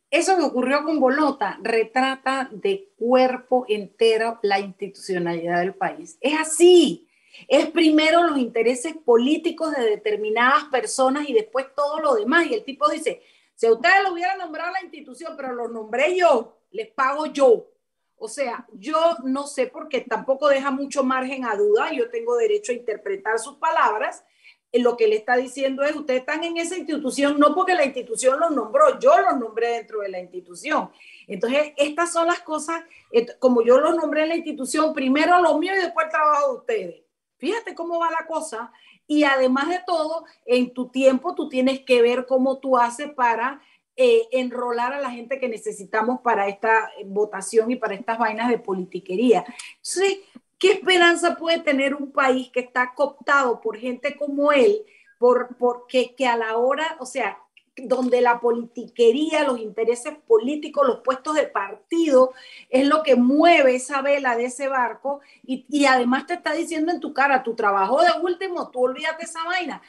eso 0.09 0.37
que 0.37 0.43
ocurrió 0.43 0.83
con 0.83 0.99
Bolota 0.99 1.59
retrata 1.61 2.49
de 2.51 2.93
cuerpo 2.97 3.65
entero 3.67 4.39
la 4.41 4.59
institucionalidad 4.59 5.59
del 5.59 5.75
país. 5.75 6.17
Es 6.21 6.39
así. 6.39 7.07
Es 7.47 7.67
primero 7.67 8.23
los 8.23 8.37
intereses 8.39 8.95
políticos 8.95 9.75
de 9.75 9.83
determinadas 9.83 10.63
personas 10.65 11.29
y 11.29 11.33
después 11.33 11.67
todo 11.75 11.99
lo 11.99 12.15
demás. 12.15 12.47
Y 12.47 12.53
el 12.53 12.63
tipo 12.63 12.89
dice, 12.89 13.21
si 13.53 13.69
ustedes 13.69 14.03
lo 14.03 14.13
hubieran 14.13 14.39
nombrado 14.39 14.71
la 14.71 14.81
institución, 14.81 15.33
pero 15.35 15.53
lo 15.53 15.67
nombré 15.67 16.17
yo, 16.17 16.57
les 16.71 16.87
pago 16.87 17.27
yo. 17.27 17.67
O 18.15 18.27
sea, 18.29 18.65
yo 18.73 18.97
no 19.25 19.45
sé 19.45 19.67
porque 19.67 20.01
tampoco 20.01 20.47
deja 20.47 20.71
mucho 20.71 21.03
margen 21.03 21.45
a 21.45 21.55
duda. 21.55 21.91
Yo 21.91 22.09
tengo 22.09 22.35
derecho 22.37 22.71
a 22.71 22.75
interpretar 22.75 23.37
sus 23.39 23.57
palabras 23.57 24.23
lo 24.73 24.97
que 24.97 25.07
le 25.07 25.15
está 25.15 25.35
diciendo 25.35 25.83
es, 25.83 25.95
ustedes 25.95 26.21
están 26.21 26.43
en 26.43 26.57
esa 26.57 26.77
institución 26.77 27.39
no 27.39 27.55
porque 27.55 27.73
la 27.73 27.85
institución 27.85 28.39
los 28.39 28.51
nombró, 28.51 28.99
yo 28.99 29.17
los 29.19 29.37
nombré 29.37 29.69
dentro 29.69 30.01
de 30.01 30.09
la 30.09 30.19
institución. 30.19 30.91
Entonces, 31.27 31.73
estas 31.77 32.11
son 32.11 32.27
las 32.27 32.41
cosas, 32.41 32.83
como 33.39 33.63
yo 33.63 33.79
los 33.79 33.95
nombré 33.95 34.23
en 34.23 34.29
la 34.29 34.35
institución, 34.35 34.93
primero 34.93 35.41
lo 35.41 35.57
mío 35.57 35.73
y 35.73 35.81
después 35.81 36.05
el 36.05 36.11
trabajo 36.11 36.51
de 36.51 36.57
ustedes. 36.57 37.01
Fíjate 37.37 37.75
cómo 37.75 37.99
va 37.99 38.09
la 38.11 38.25
cosa. 38.27 38.71
Y 39.07 39.23
además 39.23 39.69
de 39.69 39.79
todo, 39.85 40.25
en 40.45 40.73
tu 40.73 40.89
tiempo 40.89 41.33
tú 41.33 41.47
tienes 41.47 41.81
que 41.81 42.01
ver 42.01 42.25
cómo 42.25 42.59
tú 42.59 42.77
haces 42.77 43.11
para 43.13 43.61
eh, 43.95 44.27
enrolar 44.31 44.93
a 44.93 45.01
la 45.01 45.09
gente 45.09 45.39
que 45.39 45.47
necesitamos 45.47 46.19
para 46.21 46.47
esta 46.47 46.91
votación 47.05 47.71
y 47.71 47.77
para 47.77 47.95
estas 47.95 48.19
vainas 48.19 48.49
de 48.49 48.59
politiquería. 48.59 49.45
Entonces, 49.77 50.19
¿Qué 50.59 50.71
esperanza 50.71 51.35
puede 51.35 51.59
tener 51.59 51.93
un 51.93 52.11
país 52.11 52.49
que 52.51 52.61
está 52.61 52.93
cooptado 52.95 53.61
por 53.61 53.77
gente 53.77 54.17
como 54.17 54.51
él, 54.51 54.81
por, 55.19 55.55
porque 55.57 56.15
que 56.15 56.27
a 56.27 56.37
la 56.37 56.57
hora, 56.57 56.97
o 56.99 57.05
sea, 57.05 57.39
donde 57.75 58.21
la 58.21 58.39
politiquería, 58.39 59.43
los 59.43 59.59
intereses 59.59 60.15
políticos, 60.27 60.87
los 60.87 61.01
puestos 61.01 61.35
de 61.35 61.43
partido 61.43 62.33
es 62.69 62.87
lo 62.87 63.03
que 63.03 63.15
mueve 63.15 63.75
esa 63.75 64.01
vela 64.01 64.35
de 64.35 64.45
ese 64.45 64.67
barco 64.67 65.21
y, 65.43 65.65
y 65.69 65.85
además 65.85 66.25
te 66.25 66.33
está 66.33 66.53
diciendo 66.53 66.91
en 66.91 66.99
tu 66.99 67.13
cara, 67.13 67.43
tu 67.43 67.55
trabajo 67.55 68.01
de 68.01 68.09
último, 68.21 68.71
tú 68.71 68.79
olvídate 68.81 69.25
esa 69.25 69.43
vaina. 69.43 69.81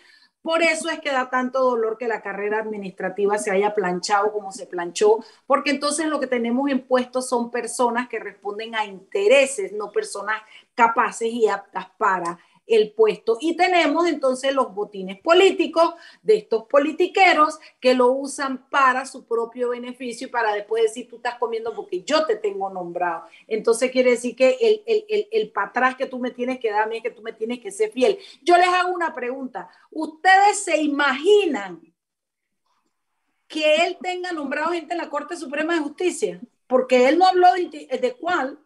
Por 0.48 0.62
eso 0.62 0.88
es 0.88 0.98
que 1.00 1.12
da 1.12 1.28
tanto 1.28 1.60
dolor 1.60 1.98
que 1.98 2.08
la 2.08 2.22
carrera 2.22 2.60
administrativa 2.60 3.36
se 3.36 3.50
haya 3.50 3.74
planchado 3.74 4.32
como 4.32 4.50
se 4.50 4.64
planchó, 4.64 5.18
porque 5.46 5.68
entonces 5.68 6.06
lo 6.06 6.20
que 6.20 6.26
tenemos 6.26 6.70
en 6.70 6.86
son 7.20 7.50
personas 7.50 8.08
que 8.08 8.18
responden 8.18 8.74
a 8.74 8.86
intereses, 8.86 9.74
no 9.74 9.92
personas 9.92 10.40
capaces 10.74 11.28
y 11.28 11.48
aptas 11.48 11.88
para 11.98 12.38
el 12.68 12.92
puesto. 12.92 13.38
Y 13.40 13.56
tenemos 13.56 14.06
entonces 14.06 14.54
los 14.54 14.74
botines 14.74 15.20
políticos 15.20 15.94
de 16.22 16.36
estos 16.38 16.64
politiqueros 16.64 17.58
que 17.80 17.94
lo 17.94 18.12
usan 18.12 18.68
para 18.68 19.06
su 19.06 19.24
propio 19.24 19.70
beneficio 19.70 20.28
y 20.28 20.30
para 20.30 20.52
después 20.54 20.82
decir, 20.84 21.08
tú 21.08 21.16
estás 21.16 21.36
comiendo 21.38 21.74
porque 21.74 22.02
yo 22.02 22.26
te 22.26 22.36
tengo 22.36 22.70
nombrado. 22.70 23.24
Entonces 23.46 23.90
quiere 23.90 24.10
decir 24.10 24.36
que 24.36 24.56
el, 24.60 24.82
el, 24.86 25.04
el, 25.08 25.28
el 25.30 25.52
que 25.96 26.06
tú 26.06 26.18
me 26.18 26.30
tienes 26.30 26.58
que 26.58 26.70
dar 26.70 26.92
es 26.92 27.02
que 27.02 27.10
tú 27.10 27.22
me 27.22 27.32
tienes 27.32 27.60
que 27.60 27.70
ser 27.70 27.90
fiel. 27.90 28.18
Yo 28.42 28.56
les 28.56 28.68
hago 28.68 28.92
una 28.92 29.14
pregunta. 29.14 29.68
¿Ustedes 29.90 30.64
se 30.64 30.80
imaginan 30.80 31.80
que 33.46 33.76
él 33.86 33.96
tenga 34.00 34.32
nombrado 34.32 34.72
gente 34.72 34.94
en 34.94 34.98
la 34.98 35.10
Corte 35.10 35.36
Suprema 35.36 35.74
de 35.74 35.80
Justicia? 35.80 36.40
Porque 36.66 37.08
él 37.08 37.18
no 37.18 37.26
habló 37.26 37.52
de, 37.54 37.98
de 37.98 38.12
cuál, 38.14 38.58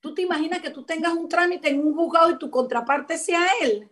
¿Tú 0.00 0.14
te 0.14 0.22
imaginas 0.22 0.60
que 0.60 0.70
tú 0.70 0.84
tengas 0.84 1.12
un 1.12 1.28
trámite 1.28 1.68
en 1.68 1.80
un 1.80 1.94
juzgado 1.94 2.30
y 2.30 2.38
tu 2.38 2.50
contraparte 2.50 3.18
sea 3.18 3.46
él? 3.62 3.88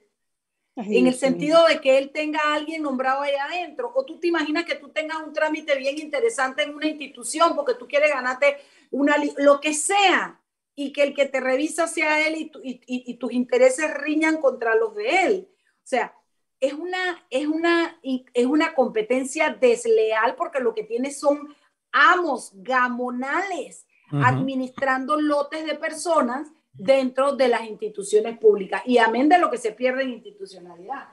en 0.81 1.09
el 1.09 1.15
sentido 1.15 1.67
de 1.67 1.81
que 1.81 1.99
él 1.99 2.12
tenga 2.12 2.38
a 2.38 2.55
alguien 2.55 2.85
nombrado 2.85 3.23
ahí 3.23 3.35
adentro. 3.35 3.91
O 3.97 4.05
tú 4.05 4.21
te 4.21 4.29
imaginas 4.29 4.65
que 4.65 4.77
tú 4.77 4.91
tengas 4.91 5.19
un 5.27 5.33
trámite 5.33 5.77
bien 5.77 5.99
interesante 5.99 6.62
en 6.62 6.73
una 6.73 6.87
institución 6.87 7.57
porque 7.57 7.75
tú 7.75 7.88
quieres 7.88 8.11
ganarte 8.11 8.59
una, 8.93 9.17
lo 9.38 9.61
que 9.61 9.75
sea, 9.75 10.41
y 10.81 10.93
que 10.93 11.03
el 11.03 11.12
que 11.12 11.27
te 11.27 11.41
revisa 11.41 11.88
sea 11.88 12.25
él 12.25 12.37
y, 12.37 12.53
y, 12.62 12.81
y, 12.87 13.15
tus 13.15 13.33
intereses 13.33 13.93
riñan 13.95 14.41
contra 14.41 14.77
los 14.77 14.95
de 14.95 15.25
él. 15.25 15.49
O 15.50 15.83
sea, 15.83 16.15
es 16.61 16.73
una, 16.73 17.27
es, 17.31 17.49
una, 17.49 17.99
es 18.00 18.47
una 18.47 18.75
competencia 18.75 19.50
desleal 19.50 20.37
porque 20.37 20.61
lo 20.61 20.77
que 20.77 20.85
tiene 20.85 21.11
son 21.11 21.53
amos 21.91 22.53
gamonales 22.55 23.88
administrando 24.11 25.21
lotes 25.21 25.67
de 25.67 25.75
personas 25.75 26.49
dentro 26.73 27.35
de 27.35 27.49
las 27.49 27.65
instituciones 27.65 28.38
públicas 28.38 28.83
y 28.87 28.99
amén 28.99 29.29
de 29.29 29.38
lo 29.38 29.50
que 29.50 29.59
se 29.59 29.73
pierde 29.73 30.05
en 30.05 30.11
institucionalidad. 30.11 31.09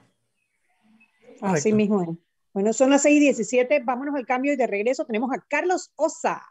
Así 1.42 1.74
mismo 1.74 2.02
es. 2.02 2.10
Bueno, 2.54 2.72
son 2.72 2.92
las 2.92 3.02
6 3.02 3.18
y 3.18 3.20
17, 3.20 3.82
vámonos 3.84 4.16
al 4.16 4.26
cambio 4.26 4.54
y 4.54 4.56
de 4.56 4.68
regreso 4.68 5.06
tenemos 5.06 5.30
a 5.34 5.42
Carlos 5.42 5.92
Osa, 5.98 6.42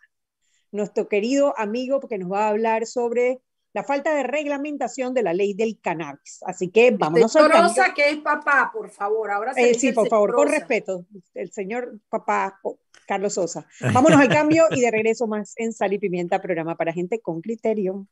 nuestro 0.71 1.09
querido 1.09 1.55
amigo, 1.57 1.99
porque 1.99 2.19
nos 2.19 2.31
va 2.31 2.45
a 2.45 2.51
hablar 2.51 2.85
sobre 2.85 3.41
la 3.75 3.83
falta 3.83 4.15
de 4.15 4.23
reglamentación 4.23 5.13
de 5.13 5.23
la 5.25 5.35
ley 5.35 5.53
del 5.53 5.81
cannabis. 5.81 6.41
Así 6.47 6.71
que 6.71 6.93
vámonos 6.93 7.35
al 7.35 7.51
cambio. 7.51 7.71
Osa, 7.71 7.93
que 7.93 8.09
es 8.09 8.17
papá, 8.19 8.71
por 8.73 8.89
favor. 8.89 9.33
Ahora 9.33 9.53
eh, 9.57 9.75
sí, 9.75 9.93
por 9.93 10.09
favor, 10.09 10.33
con 10.33 10.49
respeto. 10.49 11.05
El 11.35 11.53
señor 11.53 11.99
papá 12.09 12.61
Carlos 13.07 13.35
Sosa. 13.35 13.67
Vámonos 13.93 14.21
al 14.21 14.29
cambio 14.29 14.67
y 14.71 14.81
de 14.81 14.91
regreso 14.91 15.27
más 15.27 15.55
en 15.57 15.73
Sal 15.73 15.93
y 15.93 15.99
Pimienta, 15.99 16.41
programa 16.41 16.77
para 16.77 16.93
gente 16.93 17.21
con 17.21 17.41
criterio. 17.41 18.07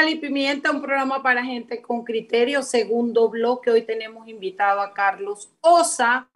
Sal 0.00 0.08
y 0.08 0.16
Pimienta, 0.16 0.70
un 0.70 0.80
programa 0.80 1.22
para 1.22 1.44
gente 1.44 1.82
con 1.82 2.04
criterio. 2.04 2.62
Segundo 2.62 3.28
bloque, 3.28 3.70
hoy 3.70 3.82
tenemos 3.82 4.26
invitado 4.28 4.80
a 4.80 4.94
Carlos 4.94 5.50
Osa. 5.60 6.26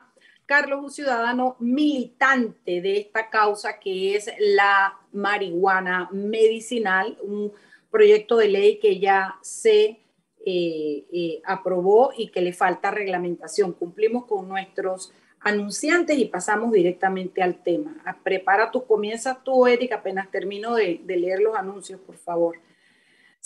Carlos, 0.44 0.80
un 0.82 0.90
ciudadano 0.90 1.56
militante 1.60 2.82
de 2.82 2.98
esta 2.98 3.30
causa 3.30 3.80
que 3.80 4.16
es 4.16 4.30
la 4.38 4.98
marihuana 5.12 6.10
medicinal, 6.12 7.16
un 7.22 7.52
proyecto 7.90 8.36
de 8.36 8.48
ley 8.48 8.78
que 8.78 8.98
ya 8.98 9.36
se 9.40 9.98
eh, 10.44 11.06
eh, 11.10 11.40
aprobó 11.46 12.12
y 12.14 12.28
que 12.28 12.42
le 12.42 12.52
falta 12.52 12.90
reglamentación. 12.90 13.72
Cumplimos 13.72 14.26
con 14.26 14.46
nuestros 14.46 15.10
anunciantes 15.40 16.18
y 16.18 16.26
pasamos 16.26 16.70
directamente 16.70 17.42
al 17.42 17.62
tema. 17.62 17.96
Prepara 18.22 18.70
tu, 18.70 18.84
comienza 18.86 19.42
tu, 19.42 19.66
Erika, 19.66 19.94
apenas 19.94 20.30
termino 20.30 20.74
de 20.74 21.00
leer 21.06 21.40
los 21.40 21.56
anuncios, 21.56 21.98
por 21.98 22.18
favor. 22.18 22.58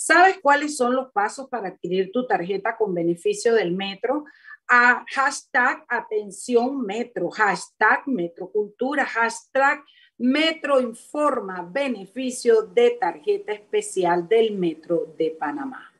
¿Sabes 0.01 0.39
cuáles 0.41 0.77
son 0.77 0.95
los 0.95 1.11
pasos 1.11 1.49
para 1.49 1.67
adquirir 1.67 2.09
tu 2.13 2.25
tarjeta 2.25 2.77
con 2.77 2.93
beneficio 2.93 3.53
del 3.53 3.73
metro? 3.73 4.23
A 4.69 5.03
hashtag 5.13 5.83
atención 5.89 6.81
metro, 6.83 7.29
hashtag 7.29 8.07
metrocultura, 8.07 9.03
hashtag 9.03 9.83
metro 10.17 10.79
informa 10.79 11.69
beneficio 11.69 12.61
de 12.61 12.91
tarjeta 12.91 13.51
especial 13.51 14.25
del 14.25 14.57
metro 14.57 15.13
de 15.17 15.35
Panamá. 15.37 15.91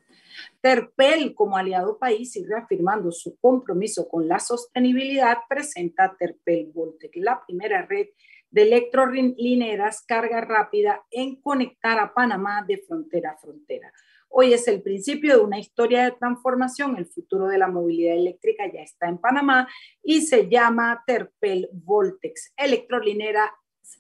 Terpel, 0.62 1.36
como 1.36 1.58
aliado 1.58 1.98
país 1.98 2.38
y 2.38 2.46
reafirmando 2.46 3.12
su 3.12 3.38
compromiso 3.38 4.08
con 4.08 4.30
la 4.30 4.40
sostenibilidad, 4.40 5.40
presenta 5.50 6.16
Terpel 6.18 6.72
Voltec, 6.74 7.12
la 7.18 7.44
primera 7.46 7.86
red 7.86 8.08
de 8.52 8.64
electrolineras 8.64 10.04
carga 10.06 10.42
rápida 10.42 11.04
en 11.12 11.36
conectar 11.36 12.00
a 12.00 12.14
Panamá 12.14 12.64
de 12.68 12.78
frontera 12.78 13.32
a 13.32 13.38
frontera. 13.38 13.94
Hoy 14.30 14.54
es 14.54 14.68
el 14.68 14.82
principio 14.82 15.38
de 15.38 15.44
una 15.44 15.60
historia 15.60 16.04
de 16.04 16.12
transformación. 16.12 16.98
El 16.98 17.06
futuro 17.08 17.48
de 17.48 17.58
la 17.58 17.68
movilidad 17.68 18.16
eléctrica 18.16 18.72
ya 18.72 18.82
está 18.82 19.10
en 19.10 19.18
Panamá 19.18 19.68
y 20.04 20.22
se 20.22 20.48
llama 20.48 21.04
Terpel 21.06 21.68
Voltex, 21.74 22.54
electrolinera 22.56 23.54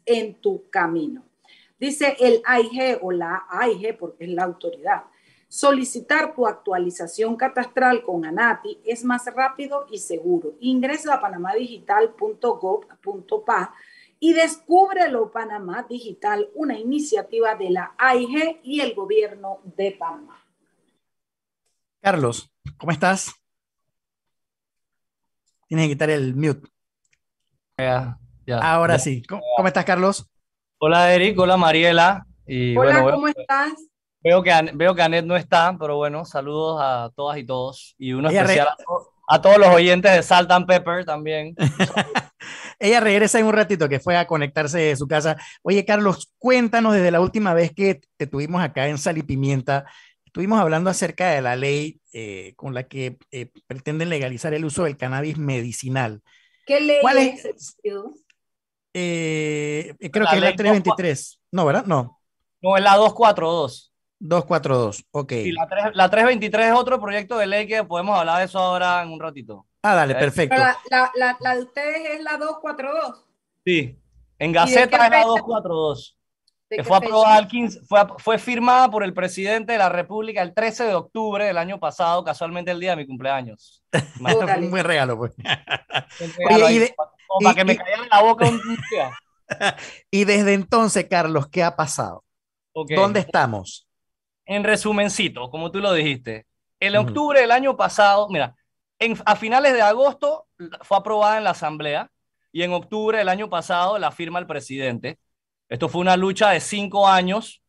en 0.05 0.35
tu 0.35 0.69
camino. 0.69 1.25
Dice 1.79 2.15
el 2.19 2.43
AIG 2.45 2.99
o 3.01 3.12
la 3.12 3.47
AIG, 3.49 3.97
porque 3.97 4.25
es 4.25 4.31
la 4.31 4.43
autoridad. 4.43 5.05
Solicitar 5.47 6.35
tu 6.35 6.45
actualización 6.45 7.35
catastral 7.35 8.03
con 8.03 8.23
ANATI 8.23 8.81
es 8.85 9.03
más 9.03 9.25
rápido 9.33 9.88
y 9.89 9.97
seguro. 9.97 10.53
Ingresa 10.59 11.15
a 11.15 11.21
panamadigital.gov.pa 11.21 13.73
y 14.19 14.34
Descúbrelo 14.34 15.32
Panamá 15.32 15.86
Digital, 15.89 16.49
una 16.53 16.77
iniciativa 16.77 17.55
de 17.55 17.69
la 17.69 17.95
AIG 17.97 18.60
y 18.63 18.82
el 18.82 18.93
gobierno 18.93 19.62
de 19.63 19.91
Panamá. 19.91 20.43
Carlos, 22.01 22.51
¿cómo 22.77 22.91
estás? 22.91 23.34
Tienes 25.67 25.86
que 25.86 25.93
quitar 25.93 26.10
el 26.10 26.36
mute. 26.36 26.67
Ya, 27.77 28.17
ya. 28.45 28.58
Ahora 28.58 28.99
sí. 28.99 29.23
¿Cómo, 29.23 29.41
cómo, 29.55 29.67
estás, 29.67 29.86
Carlos? 29.86 30.29
Hola, 30.79 31.13
Eric. 31.13 31.39
Hola, 31.39 31.55
Mariela. 31.55 32.25
Y, 32.45 32.75
hola, 32.75 33.01
bueno, 33.01 33.12
¿cómo 33.12 33.25
veo, 33.25 33.36
estás? 33.38 33.73
Veo 34.21 34.43
que, 34.43 34.51
veo 34.73 34.95
que 34.95 35.01
Anet 35.01 35.25
no 35.25 35.38
está, 35.38 35.77
pero 35.79 35.97
bueno, 35.97 36.25
saludos 36.25 36.79
a 36.82 37.12
todas 37.15 37.38
y 37.38 37.45
todos. 37.45 37.95
Y 37.97 38.13
uno 38.13 38.29
especial 38.29 38.67
a, 38.67 39.36
a, 39.36 39.41
todos 39.41 39.58
los 39.58 39.69
oyentes 39.69 40.12
de 40.12 40.23
Salt 40.23 40.51
and 40.51 40.65
Pepper 40.65 41.05
también. 41.05 41.55
Ella 42.80 43.02
regresa 43.02 43.39
en 43.39 43.46
un 43.46 43.54
ratito 43.54 43.89
que 43.89 44.00
fue 44.00 44.15
a 44.15 44.26
conectarse 44.26 44.80
de 44.80 44.96
su 44.96 45.08
casa. 45.08 45.38
Oye, 45.62 45.86
Carlos, 45.86 46.34
cuéntanos 46.38 46.94
desde 46.94 47.12
la 47.12 47.20
última 47.20 47.54
vez 47.54 47.74
que 47.74 48.02
te 48.18 48.26
tuvimos 48.26 48.62
acá 48.62 48.88
en 48.88 48.98
Sal 48.98 49.18
y 49.18 49.24
Pimienta. 49.24 49.86
Estuvimos 50.26 50.60
hablando 50.60 50.89
acerca 50.89 51.30
de 51.32 51.42
la 51.42 51.56
ley 51.56 52.00
eh, 52.13 52.54
con 52.56 52.74
la 52.74 52.84
que 52.84 53.18
eh, 53.32 53.52
pretenden 53.68 54.10
legalizar 54.10 54.54
el 54.54 54.63
uso 54.63 54.86
del 54.86 54.96
cannabis 54.96 55.38
medicinal. 55.38 56.22
¿Qué 56.65 56.80
ley 56.80 56.98
¿Cuál 57.02 57.18
es? 57.18 57.46
es? 57.46 57.78
Eh, 58.94 59.96
creo 60.12 60.24
la 60.24 60.30
que 60.32 60.36
es 60.38 60.42
la 60.42 60.56
323. 60.56 61.42
No, 61.52 61.65
¿verdad? 61.65 61.86
No. 61.86 62.20
No, 62.62 62.78
es 62.78 62.84
la 62.84 62.96
242. 62.96 63.94
242, 64.20 65.06
ok. 65.12 65.32
Y 65.32 65.52
la, 65.52 65.68
3, 65.68 65.84
la 65.94 66.10
323 66.10 66.68
es 66.68 66.74
otro 66.74 67.00
proyecto 67.00 67.38
de 67.38 67.48
ley 67.48 67.68
que 67.68 67.84
podemos 67.84 68.20
hablar 68.20 68.39
de 68.39 68.46
eso 68.46 68.60
ahora 68.60 69.02
en 69.02 69.10
un 69.10 69.20
ratito. 69.20 69.65
Ah, 69.82 69.96
dale, 69.96 70.15
perfecto. 70.15 70.58
La, 70.58 70.78
la, 70.89 71.12
la, 71.15 71.38
la, 71.39 71.56
de 71.56 71.62
ustedes 71.62 72.10
es 72.12 72.22
la 72.22 72.38
242. 72.38 73.26
Sí, 73.65 73.98
en 74.38 74.52
Gaceta 74.52 75.06
es 75.06 75.12
la 75.12 75.24
242. 75.24 76.18
Que 76.70 76.84
fue 76.84 76.98
aprobada 76.98 77.39
el 77.39 77.48
15, 77.48 77.82
fue, 77.88 78.00
fue 78.20 78.38
firmada 78.38 78.92
por 78.92 79.04
el 79.04 79.12
presidente 79.13 79.72
de 79.72 79.80
la 79.80 79.89
República 79.89 80.44
el 80.44 80.54
13 80.54 80.84
de 80.84 80.94
octubre 80.94 81.46
del 81.46 81.58
año 81.58 81.80
pasado, 81.80 82.24
casualmente 82.24 82.70
el 82.70 82.80
día 82.80 82.92
de 82.92 82.98
mi 82.98 83.08
cumpleaños. 83.08 83.84
fue 84.22 84.36
un 84.36 84.70
buen 84.70 84.86
regalo, 84.86 85.18
pues. 85.18 85.34
Regalo 86.38 86.65
Oye, 86.65 86.76
y 86.76 86.80
de, 86.80 86.86
y, 87.39 87.44
para 87.44 87.56
que 87.56 87.65
me 87.65 87.76
caiga 87.76 88.04
en 88.04 88.10
la 88.10 88.22
boca 88.22 88.48
un 88.48 88.62
día. 88.92 89.12
y 90.12 90.26
desde 90.26 90.54
entonces, 90.54 91.08
Carlos, 91.10 91.48
¿qué 91.48 91.63
ha 91.63 91.76
pasado? 91.76 92.24
Okay. 92.72 92.96
¿Dónde 92.96 93.22
estamos? 93.22 93.88
En 94.46 94.63
resumencito, 94.63 95.50
como 95.50 95.72
tú 95.72 95.80
lo 95.80 95.94
dijiste, 95.94 96.46
en 96.80 96.96
octubre 96.98 97.42
del 97.42 97.52
año 97.52 97.76
pasado, 97.76 98.30
mira, 98.30 98.56
a 99.25 99.35
finales 99.35 99.73
de 99.73 99.81
agosto 99.81 100.47
fue 100.81 100.97
aprobada 100.97 101.38
en 101.38 101.43
la 101.43 101.51
Asamblea 101.51 102.12
y 102.51 102.63
en 102.63 102.73
octubre 102.73 103.17
del 103.17 103.29
año 103.29 103.49
pasado 103.49 103.97
la 103.97 104.12
firma 104.12 104.39
el 104.39 104.47
presidente. 104.47 105.19
Esto 105.69 105.88
fue 105.88 106.01
una 106.01 106.17
lucha 106.17 106.49
de 106.49 106.59
cinco 106.59 107.07
años 107.07 107.62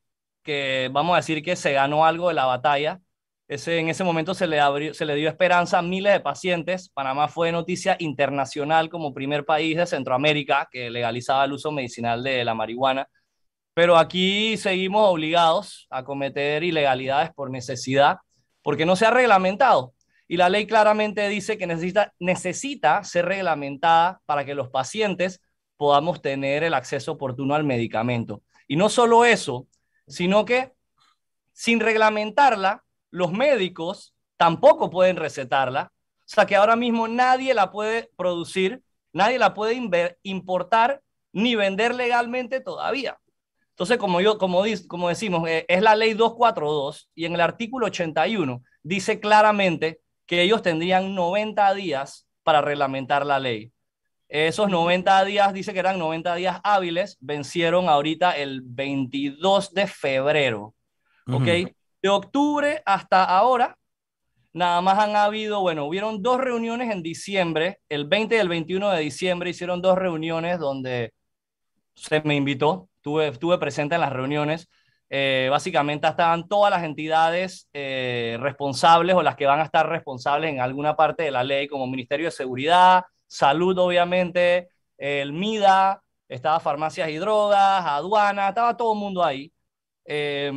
que 0.42 0.88
vamos 0.92 1.14
a 1.14 1.18
decir 1.18 1.42
que 1.42 1.54
se 1.54 1.72
ganó 1.72 2.04
algo 2.04 2.28
de 2.28 2.34
la 2.34 2.46
batalla. 2.46 3.00
En 3.46 3.88
ese 3.88 4.04
momento 4.04 4.32
se 4.32 4.46
le, 4.46 4.94
se 4.94 5.04
le 5.04 5.14
dio 5.16 5.28
esperanza 5.28 5.78
a 5.78 5.82
miles 5.82 6.12
de 6.12 6.20
pacientes. 6.20 6.88
Panamá 6.88 7.28
fue 7.28 7.52
noticia 7.52 7.96
internacional 7.98 8.88
como 8.88 9.12
primer 9.12 9.44
país 9.44 9.76
de 9.76 9.86
Centroamérica 9.86 10.68
que 10.70 10.88
legalizaba 10.88 11.44
el 11.44 11.52
uso 11.52 11.70
medicinal 11.72 12.22
de 12.22 12.44
la 12.44 12.54
marihuana. 12.54 13.08
Pero 13.74 13.96
aquí 13.96 14.56
seguimos 14.56 15.08
obligados 15.08 15.86
a 15.90 16.04
cometer 16.04 16.62
ilegalidades 16.62 17.30
por 17.34 17.50
necesidad 17.50 18.18
porque 18.62 18.86
no 18.86 18.96
se 18.96 19.06
ha 19.06 19.10
reglamentado. 19.10 19.94
Y 20.30 20.36
la 20.36 20.48
ley 20.48 20.64
claramente 20.64 21.28
dice 21.28 21.58
que 21.58 21.66
necesita, 21.66 22.14
necesita 22.20 23.02
ser 23.02 23.24
reglamentada 23.24 24.20
para 24.26 24.44
que 24.44 24.54
los 24.54 24.68
pacientes 24.68 25.42
podamos 25.76 26.22
tener 26.22 26.62
el 26.62 26.72
acceso 26.72 27.10
oportuno 27.10 27.56
al 27.56 27.64
medicamento. 27.64 28.40
Y 28.68 28.76
no 28.76 28.88
solo 28.88 29.24
eso, 29.24 29.66
sino 30.06 30.44
que 30.44 30.72
sin 31.52 31.80
reglamentarla, 31.80 32.84
los 33.10 33.32
médicos 33.32 34.14
tampoco 34.36 34.88
pueden 34.88 35.16
recetarla. 35.16 35.92
O 35.92 36.22
sea 36.26 36.46
que 36.46 36.54
ahora 36.54 36.76
mismo 36.76 37.08
nadie 37.08 37.52
la 37.52 37.72
puede 37.72 38.12
producir, 38.16 38.84
nadie 39.12 39.36
la 39.36 39.52
puede 39.52 39.82
importar 40.22 41.02
ni 41.32 41.56
vender 41.56 41.92
legalmente 41.92 42.60
todavía. 42.60 43.18
Entonces, 43.70 43.98
como, 43.98 44.20
yo, 44.20 44.38
como, 44.38 44.62
como 44.86 45.08
decimos, 45.08 45.48
eh, 45.48 45.66
es 45.66 45.82
la 45.82 45.96
ley 45.96 46.14
242 46.14 47.10
y 47.16 47.24
en 47.24 47.34
el 47.34 47.40
artículo 47.40 47.86
81 47.86 48.62
dice 48.84 49.18
claramente 49.18 49.98
que 50.30 50.42
ellos 50.42 50.62
tendrían 50.62 51.16
90 51.16 51.74
días 51.74 52.28
para 52.44 52.60
reglamentar 52.60 53.26
la 53.26 53.40
ley. 53.40 53.72
Esos 54.28 54.70
90 54.70 55.24
días, 55.24 55.52
dice 55.52 55.72
que 55.72 55.80
eran 55.80 55.98
90 55.98 56.36
días 56.36 56.60
hábiles, 56.62 57.18
vencieron 57.20 57.88
ahorita 57.88 58.36
el 58.36 58.62
22 58.62 59.74
de 59.74 59.88
febrero. 59.88 60.76
Uh 61.26 61.32
-huh. 61.32 61.36
¿Ok? 61.66 61.74
De 62.00 62.08
octubre 62.08 62.80
hasta 62.86 63.24
ahora, 63.24 63.76
nada 64.52 64.80
más 64.80 65.00
han 65.00 65.16
habido, 65.16 65.62
bueno, 65.62 65.84
hubieron 65.84 66.22
dos 66.22 66.38
reuniones 66.38 66.92
en 66.92 67.02
diciembre, 67.02 67.80
el 67.88 68.06
20 68.06 68.36
y 68.36 68.38
el 68.38 68.48
21 68.48 68.88
de 68.90 69.00
diciembre 69.00 69.50
hicieron 69.50 69.82
dos 69.82 69.98
reuniones 69.98 70.60
donde 70.60 71.12
se 71.94 72.20
me 72.20 72.36
invitó, 72.36 72.88
estuve, 72.98 73.26
estuve 73.26 73.58
presente 73.58 73.96
en 73.96 74.02
las 74.02 74.12
reuniones. 74.12 74.68
Eh, 75.10 75.48
básicamente 75.50 76.06
estaban 76.06 76.46
todas 76.48 76.70
las 76.70 76.84
entidades 76.84 77.68
eh, 77.72 78.38
responsables 78.40 79.16
o 79.16 79.22
las 79.22 79.36
que 79.36 79.46
van 79.46 79.60
a 79.60 79.64
estar 79.64 79.88
responsables 79.88 80.50
en 80.52 80.60
alguna 80.60 80.94
parte 80.96 81.24
de 81.24 81.32
la 81.32 81.42
ley, 81.42 81.66
como 81.68 81.86
Ministerio 81.86 82.26
de 82.26 82.30
Seguridad, 82.30 83.04
Salud, 83.26 83.78
obviamente, 83.78 84.68
el 84.96 85.32
MIDA, 85.32 86.02
estaba 86.28 86.60
Farmacias 86.60 87.08
y 87.10 87.16
Drogas, 87.16 87.84
Aduana, 87.86 88.48
estaba 88.48 88.76
todo 88.76 88.92
el 88.92 88.98
mundo 88.98 89.24
ahí. 89.24 89.52
Eh, 90.04 90.52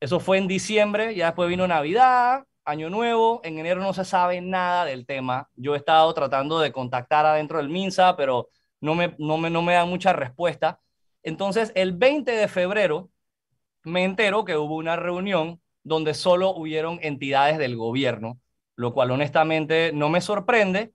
eso 0.00 0.20
fue 0.20 0.38
en 0.38 0.48
diciembre, 0.48 1.14
ya 1.14 1.26
después 1.26 1.48
vino 1.48 1.66
Navidad, 1.66 2.44
Año 2.64 2.90
Nuevo, 2.90 3.40
en 3.44 3.58
enero 3.58 3.80
no 3.80 3.92
se 3.92 4.04
sabe 4.04 4.40
nada 4.40 4.84
del 4.84 5.06
tema. 5.06 5.48
Yo 5.54 5.74
he 5.74 5.78
estado 5.78 6.12
tratando 6.14 6.58
de 6.60 6.72
contactar 6.72 7.26
adentro 7.26 7.58
del 7.58 7.68
MINSA, 7.68 8.16
pero 8.16 8.48
no 8.80 8.94
me, 8.94 9.14
no 9.18 9.38
me, 9.38 9.50
no 9.50 9.62
me 9.62 9.74
dan 9.74 9.88
mucha 9.88 10.12
respuesta. 10.12 10.80
Entonces, 11.22 11.72
el 11.74 11.92
20 11.92 12.32
de 12.32 12.48
febrero, 12.48 13.10
me 13.84 14.04
entero 14.04 14.44
que 14.44 14.56
hubo 14.56 14.76
una 14.76 14.96
reunión 14.96 15.60
donde 15.82 16.14
solo 16.14 16.50
hubieron 16.50 16.98
entidades 17.02 17.58
del 17.58 17.76
gobierno, 17.76 18.40
lo 18.76 18.92
cual 18.92 19.10
honestamente 19.10 19.92
no 19.92 20.08
me 20.08 20.20
sorprende, 20.20 20.92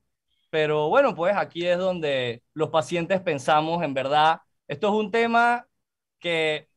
pero 0.49 0.89
bueno, 0.89 1.15
pues 1.15 1.35
aquí 1.35 1.65
es 1.65 1.77
donde 1.77 2.43
los 2.53 2.69
pacientes 2.69 3.21
pensamos, 3.21 3.83
en 3.83 3.93
verdad, 3.93 4.39
esto 4.67 4.87
es 4.87 4.93
un 4.93 5.11
tema 5.11 5.67
que 6.19 6.67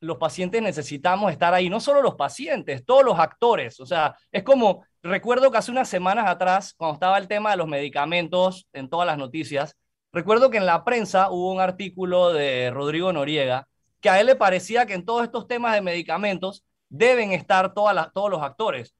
los 0.00 0.16
pacientes 0.16 0.62
necesitamos 0.62 1.32
estar 1.32 1.52
ahí, 1.52 1.68
no 1.68 1.80
solo 1.80 2.02
los 2.02 2.14
pacientes, 2.14 2.84
todos 2.86 3.04
los 3.04 3.18
actores, 3.18 3.80
o 3.80 3.86
sea, 3.86 4.16
es 4.32 4.42
como, 4.44 4.84
recuerdo 5.02 5.50
que 5.50 5.58
hace 5.58 5.72
unas 5.72 5.88
semanas 5.88 6.26
atrás, 6.28 6.74
cuando 6.76 6.94
estaba 6.94 7.18
el 7.18 7.28
tema 7.28 7.50
de 7.50 7.56
los 7.58 7.68
medicamentos 7.68 8.66
en 8.72 8.88
todas 8.88 9.06
las 9.06 9.18
noticias, 9.18 9.76
recuerdo 10.12 10.50
que 10.50 10.58
en 10.58 10.66
la 10.66 10.84
prensa 10.84 11.30
hubo 11.30 11.52
un 11.52 11.60
artículo 11.60 12.32
de 12.32 12.70
Rodrigo 12.70 13.12
Noriega, 13.12 13.68
que 14.00 14.10
a 14.10 14.20
él 14.20 14.26
le 14.26 14.36
parecía 14.36 14.86
que 14.86 14.94
en 14.94 15.04
todos 15.04 15.24
estos 15.24 15.46
temas 15.46 15.74
de 15.74 15.80
medicamentos 15.80 16.64
deben 16.88 17.32
estar 17.32 17.74
todas 17.74 17.94
las, 17.94 18.12
todos 18.12 18.30
los 18.30 18.42
actores. 18.42 18.94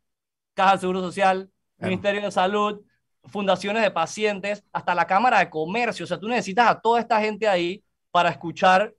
Caja 0.54 0.72
del 0.72 0.80
Seguro 0.80 1.00
Social, 1.00 1.50
claro. 1.76 1.90
Ministerio 1.90 2.22
de 2.22 2.30
Salud, 2.30 2.80
fundaciones 3.24 3.82
de 3.82 3.90
pacientes, 3.90 4.64
hasta 4.72 4.94
la 4.94 5.06
Cámara 5.06 5.38
de 5.38 5.50
Comercio. 5.50 6.04
O 6.04 6.06
sea, 6.06 6.18
tú 6.18 6.28
necesitas 6.28 6.68
a 6.68 6.80
toda 6.80 7.00
esta 7.00 7.20
gente 7.20 7.48
ahí 7.48 7.84
para 8.10 8.30
escuchar 8.30 8.94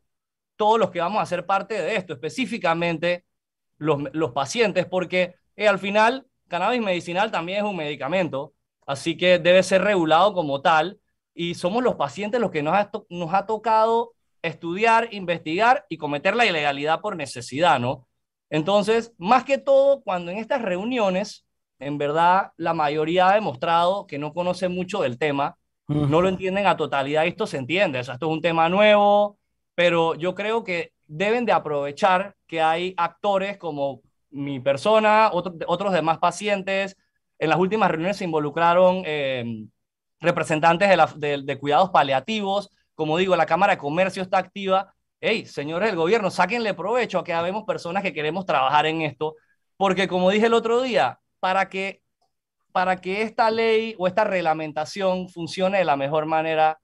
todos 0.56 0.80
los 0.80 0.92
que 0.92 1.00
vamos 1.00 1.22
a 1.22 1.26
ser 1.26 1.46
parte 1.46 1.82
de 1.82 1.96
esto, 1.96 2.14
específicamente 2.14 3.26
los, 3.78 4.00
los 4.14 4.32
pacientes, 4.32 4.86
porque 4.86 5.36
eh, 5.56 5.68
al 5.68 5.80
final 5.80 6.28
cannabis 6.48 6.82
medicinal 6.82 7.32
también 7.32 7.60
es 7.60 7.64
un 7.64 7.76
medicamento, 7.76 8.54
así 8.86 9.18
que 9.18 9.40
debe 9.40 9.64
ser 9.64 9.82
regulado 9.82 10.34
como 10.34 10.62
tal, 10.62 11.00
y 11.34 11.56
somos 11.56 11.84
los 11.84 11.96
pacientes 11.96 12.40
los 12.40 12.52
que 12.52 12.62
nos 12.62 12.76
ha, 12.76 12.92
nos 13.10 13.34
ha 13.34 13.46
tocado 13.46 14.14
estudiar, 14.42 15.10
investigar 15.12 15.86
y 15.90 15.98
cometer 15.98 16.36
la 16.36 16.46
ilegalidad 16.46 17.02
por 17.02 17.16
necesidad, 17.16 17.80
¿no? 17.80 18.08
Entonces, 18.50 19.14
más 19.18 19.44
que 19.44 19.58
todo, 19.58 20.02
cuando 20.02 20.32
en 20.32 20.38
estas 20.38 20.62
reuniones, 20.62 21.46
en 21.80 21.98
verdad, 21.98 22.52
la 22.58 22.74
mayoría 22.74 23.30
ha 23.30 23.36
demostrado 23.36 24.08
que 24.08 24.20
no 24.20 24.34
conoce 24.34 24.68
mucho 24.68 25.02
del 25.02 25.18
tema, 25.18 25.58
no 25.88 26.22
lo 26.22 26.30
entienden 26.30 26.68
a 26.68 26.78
totalidad, 26.78 27.26
esto 27.26 27.46
se 27.46 27.58
entiende, 27.58 28.00
o 28.00 28.04
sea, 28.04 28.14
esto 28.14 28.28
es 28.28 28.32
un 28.32 28.42
tema 28.42 28.70
nuevo, 28.70 29.38
pero 29.76 30.16
yo 30.16 30.36
creo 30.36 30.64
que 30.64 30.94
deben 31.06 31.46
de 31.46 31.52
aprovechar 31.52 32.36
que 32.48 32.62
hay 32.62 32.94
actores 32.98 33.58
como 33.58 34.02
mi 34.30 34.60
persona, 34.60 35.30
otros 35.34 35.94
demás 35.94 36.18
pacientes. 36.20 36.98
En 37.38 37.50
las 37.50 37.60
últimas 37.60 37.90
reuniones 37.90 38.18
se 38.18 38.24
involucraron 38.24 39.04
eh, 39.06 39.66
representantes 40.22 40.90
de, 41.18 41.42
de, 41.44 41.60
cuidados 41.60 41.90
paliativos. 41.90 42.70
Como 43.02 43.18
digo, 43.18 43.36
la 43.36 43.48
Cámara 43.48 43.74
de 43.74 43.80
Comercio 43.80 44.22
está 44.22 44.38
activa. 44.38 44.94
Hey, 45.20 45.48
señores 45.48 45.90
del 45.90 45.96
gobierno, 45.96 46.30
sáquenle 46.30 46.76
provecho 46.76 47.18
a 47.18 47.24
que 47.24 47.34
habemos 47.34 47.64
personas 47.64 48.04
que 48.04 48.14
queremos 48.14 48.46
trabajar 48.46 48.86
en 48.86 49.02
esto, 49.02 49.38
porque 49.76 50.08
como 50.08 50.30
dije 50.30 50.46
el 50.46 50.54
otro 50.54 50.84
día, 50.84 51.20
para 51.40 51.68
que, 51.68 52.04
para 52.72 52.98
que 52.98 53.24
esta 53.24 53.50
ley 53.50 53.96
o 53.98 54.06
esta 54.06 54.24
reglamentación 54.24 55.30
funcione 55.30 55.80
de 55.80 55.84
la 55.84 55.98
mejor 55.98 56.28
manera 56.28 56.80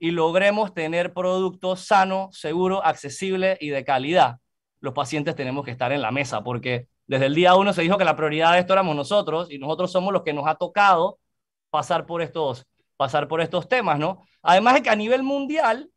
y 0.00 0.10
logremos 0.10 0.74
tener 0.74 1.12
productos 1.12 1.86
sanos, 1.86 2.36
seguros, 2.36 2.80
accesibles 2.82 3.58
y 3.60 3.68
de 3.68 3.84
calidad, 3.84 4.38
los 4.80 4.92
pacientes 4.92 5.36
tenemos 5.36 5.64
que 5.64 5.70
estar 5.70 5.92
en 5.92 6.02
la 6.02 6.10
mesa, 6.10 6.42
porque 6.42 6.88
desde 7.06 7.26
el 7.26 7.36
día 7.36 7.54
uno 7.54 7.72
se 7.72 7.82
dijo 7.82 7.96
que 7.96 8.04
la 8.04 8.16
prioridad 8.16 8.54
de 8.54 8.58
esto 8.58 8.72
éramos 8.72 8.96
nosotros 8.96 9.52
y 9.52 9.58
nosotros 9.60 9.92
somos 9.92 10.12
los 10.12 10.24
que 10.24 10.32
nos 10.32 10.48
ha 10.48 10.56
tocado 10.56 11.20
pasar 11.70 12.06
por 12.06 12.22
estos, 12.22 12.66
pasar 12.98 13.28
por 13.28 13.40
estos 13.40 13.68
temas, 13.68 13.98
¿no? 13.98 14.26
Además 14.42 14.74
de 14.74 14.82
que 14.82 14.90
a 14.90 14.96
nivel 14.96 15.22
mundial, 15.22 15.90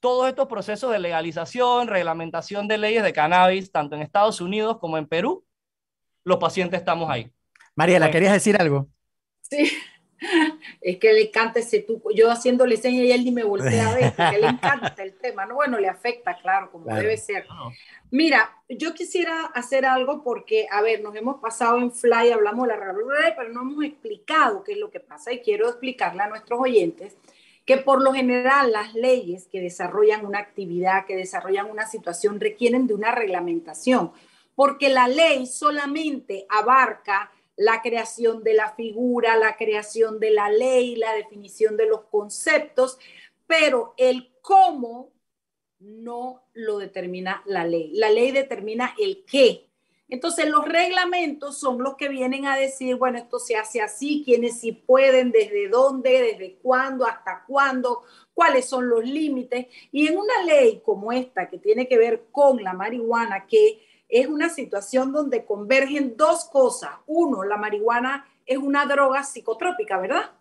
todos 0.00 0.28
estos 0.28 0.48
procesos 0.48 0.90
de 0.90 0.98
legalización, 0.98 1.86
reglamentación 1.86 2.68
de 2.68 2.76
leyes 2.76 3.02
de 3.02 3.12
cannabis, 3.12 3.70
tanto 3.70 3.94
en 3.94 4.02
Estados 4.02 4.40
Unidos 4.40 4.78
como 4.78 4.98
en 4.98 5.06
Perú, 5.06 5.46
los 6.24 6.38
pacientes 6.38 6.80
estamos 6.80 7.08
ahí. 7.08 7.30
Mariela, 7.76 8.10
¿querías 8.10 8.32
decir 8.32 8.60
algo? 8.60 8.88
Sí, 9.40 9.72
es 10.80 10.98
que 10.98 11.12
le 11.12 11.22
encanta 11.22 11.60
ese 11.60 11.80
tuco. 11.80 12.10
Yo 12.10 12.30
haciéndole 12.30 12.76
señas 12.76 13.04
y 13.04 13.12
él 13.12 13.24
ni 13.24 13.32
me 13.32 13.44
voltea 13.44 13.90
a 13.90 13.94
ver, 13.94 14.12
porque 14.16 14.38
le 14.38 14.46
encanta 14.48 15.02
el 15.02 15.14
tema. 15.14 15.46
No, 15.46 15.56
bueno, 15.56 15.78
le 15.78 15.88
afecta, 15.88 16.36
claro, 16.40 16.70
como 16.70 16.94
debe 16.94 17.16
ser. 17.16 17.46
Mira, 18.10 18.56
yo 18.68 18.94
quisiera 18.94 19.46
hacer 19.46 19.84
algo 19.86 20.22
porque, 20.22 20.66
a 20.70 20.82
ver, 20.82 21.00
nos 21.02 21.14
hemos 21.14 21.40
pasado 21.40 21.78
en 21.78 21.92
fly, 21.92 22.32
hablamos 22.32 22.66
de 22.66 22.74
la 22.74 22.80
realidad, 22.80 23.34
pero 23.36 23.50
no 23.50 23.62
hemos 23.62 23.84
explicado 23.84 24.64
qué 24.64 24.72
es 24.72 24.78
lo 24.78 24.90
que 24.90 25.00
pasa 25.00 25.32
y 25.32 25.40
quiero 25.40 25.68
explicarle 25.68 26.22
a 26.22 26.28
nuestros 26.28 26.60
oyentes 26.60 27.16
que 27.64 27.76
por 27.76 28.02
lo 28.02 28.12
general 28.12 28.72
las 28.72 28.94
leyes 28.94 29.46
que 29.46 29.60
desarrollan 29.60 30.26
una 30.26 30.40
actividad, 30.40 31.06
que 31.06 31.14
desarrollan 31.14 31.70
una 31.70 31.86
situación, 31.86 32.40
requieren 32.40 32.88
de 32.88 32.94
una 32.94 33.12
reglamentación, 33.12 34.12
porque 34.56 34.88
la 34.88 35.06
ley 35.06 35.46
solamente 35.46 36.46
abarca 36.48 37.30
la 37.60 37.82
creación 37.82 38.42
de 38.42 38.54
la 38.54 38.70
figura, 38.70 39.36
la 39.36 39.54
creación 39.58 40.18
de 40.18 40.30
la 40.30 40.48
ley, 40.48 40.96
la 40.96 41.12
definición 41.12 41.76
de 41.76 41.84
los 41.84 42.00
conceptos, 42.06 42.98
pero 43.46 43.92
el 43.98 44.32
cómo 44.40 45.12
no 45.78 46.42
lo 46.54 46.78
determina 46.78 47.42
la 47.44 47.66
ley. 47.66 47.90
La 47.92 48.08
ley 48.08 48.30
determina 48.30 48.94
el 48.98 49.26
qué. 49.26 49.68
Entonces 50.08 50.48
los 50.48 50.66
reglamentos 50.66 51.58
son 51.58 51.82
los 51.82 51.96
que 51.96 52.08
vienen 52.08 52.46
a 52.46 52.56
decir, 52.56 52.96
bueno, 52.96 53.18
esto 53.18 53.38
se 53.38 53.56
hace 53.56 53.82
así, 53.82 54.22
quiénes 54.24 54.58
sí 54.58 54.72
pueden, 54.72 55.30
desde 55.30 55.68
dónde, 55.68 56.18
desde 56.32 56.54
cuándo, 56.62 57.06
hasta 57.06 57.44
cuándo, 57.46 58.04
cuáles 58.32 58.64
son 58.64 58.88
los 58.88 59.04
límites. 59.04 59.66
Y 59.92 60.08
en 60.08 60.16
una 60.16 60.44
ley 60.46 60.80
como 60.82 61.12
esta 61.12 61.50
que 61.50 61.58
tiene 61.58 61.86
que 61.86 61.98
ver 61.98 62.28
con 62.32 62.64
la 62.64 62.72
marihuana, 62.72 63.46
que 63.46 63.89
es 64.10 64.26
una 64.26 64.48
situación 64.48 65.12
donde 65.12 65.44
convergen 65.44 66.16
dos 66.16 66.44
cosas. 66.44 66.90
Uno, 67.06 67.44
la 67.44 67.56
marihuana 67.56 68.26
es 68.44 68.58
una 68.58 68.84
droga 68.86 69.22
psicotrópica, 69.22 69.98
¿verdad? 69.98 70.32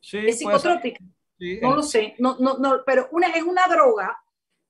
Sí. 0.00 0.18
Es 0.18 0.38
psicotrópica. 0.38 1.00
no 1.62 1.76
lo 1.76 1.82
sé, 1.82 2.14
no, 2.18 2.36
no, 2.38 2.58
no, 2.58 2.82
pero 2.84 3.08
una, 3.10 3.28
es 3.28 3.42
una 3.42 3.66
droga 3.66 4.22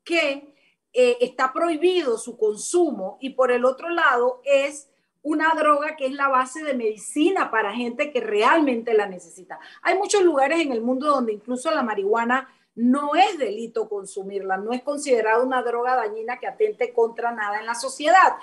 que 0.02 0.55
eh, 0.92 1.18
está 1.20 1.52
prohibido 1.52 2.16
su 2.16 2.38
consumo 2.38 3.18
y 3.20 3.31
por 3.31 3.52
el 3.52 3.64
otro 3.64 3.90
lado 3.90 4.40
es 4.44 4.88
una 5.22 5.52
droga 5.55 5.96
que 5.96 6.07
es 6.07 6.12
la 6.12 6.29
base 6.29 6.62
de 6.62 6.72
medicina 6.72 7.50
para 7.50 7.74
gente 7.74 8.12
que 8.12 8.20
realmente 8.20 8.94
la 8.94 9.07
necesita. 9.07 9.59
Hay 9.83 9.98
muchos 9.98 10.22
lugares 10.22 10.61
en 10.61 10.72
el 10.72 10.81
mundo 10.81 11.09
donde 11.09 11.33
incluso 11.33 11.70
la 11.72 11.83
marihuana 11.83 12.48
no 12.77 13.15
es 13.15 13.39
delito 13.39 13.89
consumirla, 13.89 14.59
no 14.59 14.73
es 14.73 14.83
considerada 14.83 15.43
una 15.43 15.62
droga 15.62 15.97
dañina 15.97 16.39
que 16.39 16.47
atente 16.47 16.93
contra 16.93 17.33
nada 17.33 17.59
en 17.59 17.67
la 17.67 17.75
sociedad. 17.75 18.35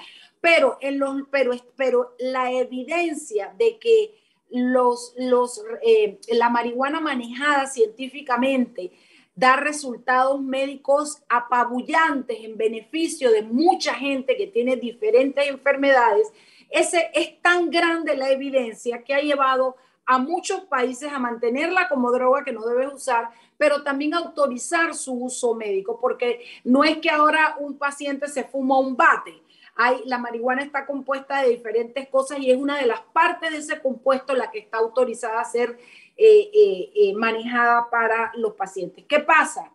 Pero, 0.41 0.77
en 0.81 0.99
los, 0.99 1.21
pero, 1.31 1.53
pero 1.77 2.15
la 2.19 2.51
evidencia 2.51 3.53
de 3.57 3.77
que 3.77 4.19
los, 4.49 5.13
los, 5.17 5.63
eh, 5.83 6.19
la 6.31 6.49
marihuana 6.49 6.99
manejada 6.99 7.67
científicamente 7.67 8.91
da 9.35 9.55
resultados 9.55 10.41
médicos 10.41 11.23
apabullantes 11.29 12.37
en 12.41 12.57
beneficio 12.57 13.31
de 13.31 13.41
mucha 13.41 13.93
gente 13.93 14.35
que 14.35 14.47
tiene 14.47 14.75
diferentes 14.75 15.47
enfermedades, 15.47 16.31
ese 16.69 17.09
es 17.13 17.41
tan 17.41 17.69
grande 17.69 18.15
la 18.15 18.29
evidencia 18.31 19.03
que 19.03 19.13
ha 19.13 19.21
llevado 19.21 19.75
a 20.05 20.19
muchos 20.19 20.61
países 20.65 21.11
a 21.11 21.19
mantenerla 21.19 21.87
como 21.87 22.11
droga 22.11 22.43
que 22.43 22.51
no 22.51 22.65
debes 22.65 22.93
usar, 22.93 23.29
pero 23.57 23.83
también 23.83 24.13
autorizar 24.13 24.93
su 24.95 25.13
uso 25.13 25.55
médico, 25.55 25.99
porque 25.99 26.45
no 26.63 26.83
es 26.83 26.97
que 26.97 27.09
ahora 27.09 27.55
un 27.59 27.77
paciente 27.77 28.27
se 28.27 28.43
fuma 28.43 28.79
un 28.79 28.95
bate. 28.95 29.41
Hay, 29.75 30.03
la 30.05 30.19
marihuana 30.19 30.61
está 30.61 30.85
compuesta 30.85 31.41
de 31.41 31.49
diferentes 31.49 32.07
cosas 32.07 32.39
y 32.39 32.51
es 32.51 32.57
una 32.57 32.77
de 32.77 32.85
las 32.85 33.01
partes 33.01 33.51
de 33.51 33.57
ese 33.57 33.81
compuesto 33.81 34.35
la 34.35 34.51
que 34.51 34.59
está 34.59 34.77
autorizada 34.77 35.41
a 35.41 35.45
ser 35.45 35.79
eh, 36.15 36.51
eh, 36.53 36.91
eh, 36.95 37.13
manejada 37.15 37.89
para 37.89 38.31
los 38.35 38.53
pacientes. 38.53 39.03
¿Qué 39.07 39.19
pasa? 39.19 39.71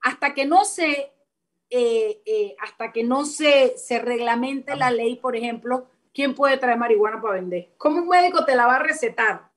Hasta 0.00 0.32
que 0.32 0.46
no 0.46 0.64
se, 0.64 1.12
hasta 2.60 2.92
que 2.92 3.02
no 3.02 3.24
se, 3.24 3.76
se 3.76 3.98
reglamente 3.98 4.76
la 4.76 4.90
ley, 4.90 5.16
por 5.16 5.36
ejemplo, 5.36 5.88
¿quién 6.14 6.34
puede 6.34 6.56
traer 6.56 6.78
marihuana 6.78 7.20
para 7.20 7.34
vender? 7.34 7.70
¿Cómo 7.76 7.98
un 7.98 8.08
médico 8.08 8.44
te 8.44 8.54
la 8.54 8.66
va 8.66 8.76
a 8.76 8.82
recetar? 8.82 9.49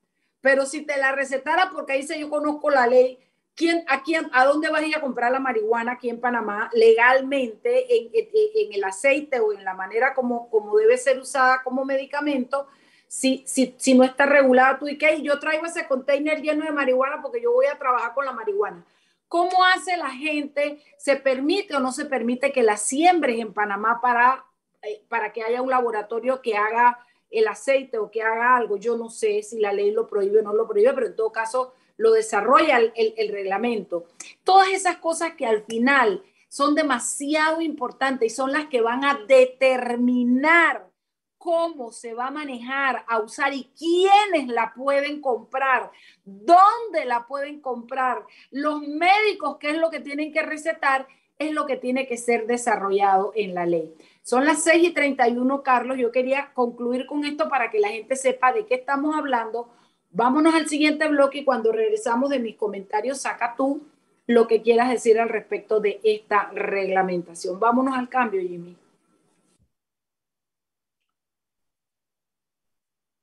Pero 0.43 0.65
si 0.65 0.81
te 0.81 0.97
la 0.97 1.13
recetara, 1.13 1.69
porque 1.71 1.93
ahí 1.93 2.01
dice 2.01 2.19
yo 2.19 2.29
conozco 2.29 2.69
la 2.69 2.85
ley, 2.85 3.17
¿quién, 3.55 3.85
a, 3.87 4.03
quién, 4.03 4.29
¿a 4.33 4.43
dónde 4.43 4.69
vas 4.69 4.81
a 4.81 4.85
ir 4.85 4.93
a 4.93 4.99
comprar 4.99 5.31
la 5.31 5.39
marihuana 5.39 5.93
aquí 5.93 6.09
en 6.09 6.19
Panamá 6.19 6.69
legalmente 6.73 7.95
en, 7.95 8.11
en, 8.13 8.73
el 8.73 8.83
aceite 8.83 9.39
o 9.39 9.53
en 9.53 9.63
la 9.63 9.73
manera 9.73 10.13
como, 10.13 10.49
como 10.49 10.75
debe 10.75 10.97
ser 10.97 11.17
usada 11.17 11.63
como 11.63 11.85
medicamento? 11.85 12.67
Si, 13.07 13.45
si, 13.47 13.73
si 13.77 13.93
no 13.93 14.03
está 14.03 14.25
regulada 14.25 14.79
tú 14.79 14.89
y 14.89 14.97
qué, 14.97 15.21
yo 15.21 15.39
traigo 15.39 15.65
ese 15.65 15.87
container 15.87 16.41
lleno 16.41 16.65
de 16.65 16.71
marihuana 16.71 17.21
porque 17.21 17.41
yo 17.41 17.53
voy 17.53 17.67
a 17.67 17.79
trabajar 17.79 18.13
con 18.13 18.25
la 18.25 18.33
marihuana. 18.33 18.85
¿Cómo 19.29 19.63
hace 19.63 19.95
la 19.95 20.09
gente? 20.09 20.83
¿Se 20.97 21.15
permite 21.15 21.73
o 21.73 21.79
no 21.79 21.93
se 21.93 22.03
permite 22.03 22.51
que 22.51 22.63
la 22.63 22.75
siembres 22.75 23.39
en 23.39 23.53
Panamá 23.53 24.01
para 24.01 24.43
eh, 24.83 25.01
para 25.07 25.31
que 25.31 25.41
haya 25.41 25.61
un 25.61 25.69
laboratorio 25.69 26.41
que 26.41 26.57
haga 26.57 26.99
el 27.33 27.47
aceite 27.47 27.97
o 27.97 28.11
que 28.11 28.21
haga 28.21 28.55
algo. 28.55 28.77
Yo 28.77 28.95
no 28.95 29.09
sé 29.09 29.41
si 29.43 29.59
la 29.59 29.73
ley 29.73 29.91
lo 29.91 30.07
prohíbe 30.07 30.39
o 30.39 30.43
no 30.43 30.53
lo 30.53 30.67
prohíbe, 30.67 30.93
pero 30.93 31.07
en 31.07 31.15
todo 31.15 31.31
caso 31.31 31.73
lo 31.97 32.11
desarrolla 32.11 32.77
el, 32.77 32.93
el, 32.95 33.29
reglamento. 33.29 34.05
Todas 34.43 34.69
esas 34.69 34.97
cosas 34.97 35.33
que 35.33 35.45
al 35.45 35.63
final 35.63 36.23
son 36.47 36.75
demasiado 36.75 37.61
importantes 37.61 38.31
y 38.31 38.35
son 38.35 38.51
las 38.51 38.67
que 38.67 38.81
van 38.81 39.03
a 39.03 39.19
determinar 39.27 40.89
cómo 41.37 41.91
se 41.91 42.13
va 42.13 42.27
a 42.27 42.31
manejar, 42.31 43.03
a 43.07 43.19
usar 43.19 43.53
y 43.53 43.69
quiénes 43.77 44.47
la 44.47 44.73
pueden 44.73 45.19
comprar, 45.19 45.91
dónde 46.23 47.03
la 47.05 47.27
pueden 47.27 47.59
comprar, 47.59 48.25
los 48.49 48.81
médicos, 48.81 49.57
qué 49.59 49.71
es 49.71 49.77
lo 49.77 49.89
que 49.89 49.99
tienen 49.99 50.31
que 50.31 50.41
recetar, 50.41 51.05
es 51.37 51.51
lo 51.51 51.65
que 51.65 51.75
tiene 51.75 52.07
que 52.07 52.15
ser 52.15 52.47
desarrollado 52.47 53.33
en 53.35 53.53
la 53.53 53.65
ley. 53.65 53.93
Son 54.23 54.45
las 54.45 54.63
6 54.63 54.87
y 54.89 54.93
31, 54.93 55.63
Carlos. 55.63 55.97
Yo 55.97 56.11
quería 56.11 56.53
concluir 56.53 57.05
con 57.05 57.25
esto 57.25 57.49
para 57.49 57.69
que 57.69 57.79
la 57.79 57.89
gente 57.89 58.15
sepa 58.15 58.53
de 58.53 58.65
qué 58.65 58.75
estamos 58.75 59.15
hablando. 59.15 59.69
Vámonos 60.11 60.55
al 60.55 60.67
siguiente 60.69 61.07
bloque 61.09 61.39
y 61.39 61.43
cuando 61.43 61.73
regresamos 61.73 62.29
de 62.29 62.39
mis 62.39 62.55
comentarios, 62.55 63.19
saca 63.21 63.55
tú 63.57 63.81
lo 64.25 64.47
que 64.47 64.61
quieras 64.61 64.89
decir 64.89 65.19
al 65.19 65.27
respecto 65.29 65.81
de 65.81 65.99
esta 66.03 66.49
reglamentación. 66.53 67.59
Vámonos 67.59 67.95
al 67.97 68.07
cambio, 68.09 68.41
Jimmy. 68.41 68.77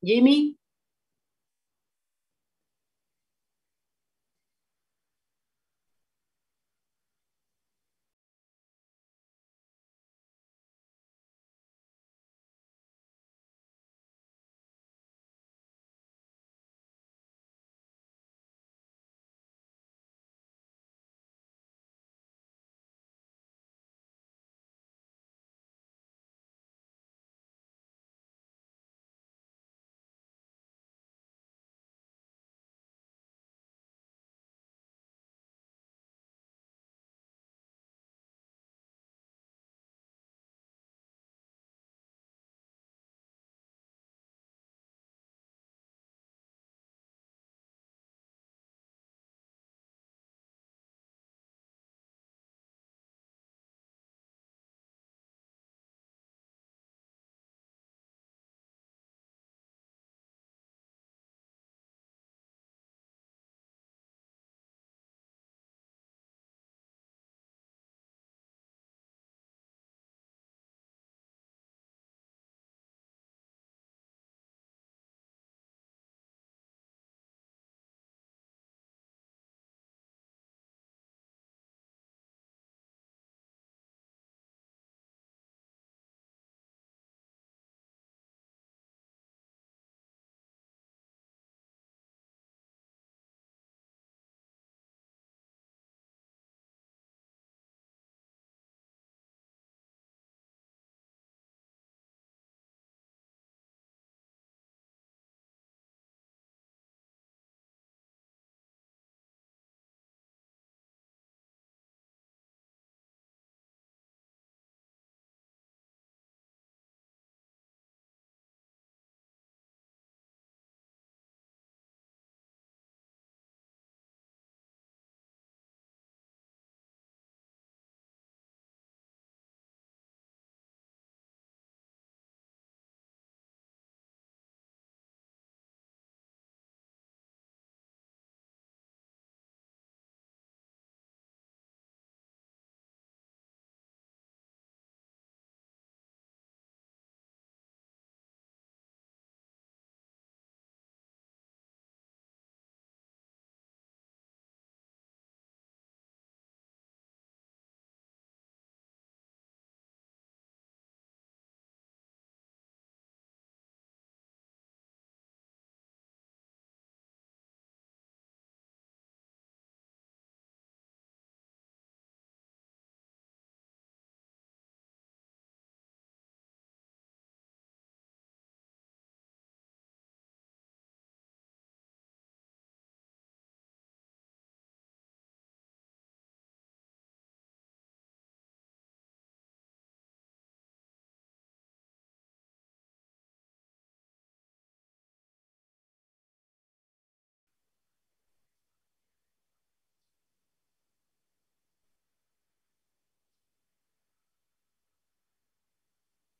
Jimmy. 0.02 0.59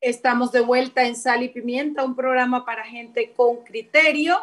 Estamos 0.01 0.51
de 0.51 0.61
vuelta 0.61 1.05
en 1.05 1.15
Sal 1.15 1.43
y 1.43 1.49
Pimienta, 1.49 2.03
un 2.03 2.15
programa 2.15 2.65
para 2.65 2.83
gente 2.83 3.33
con 3.37 3.57
criterio. 3.57 4.35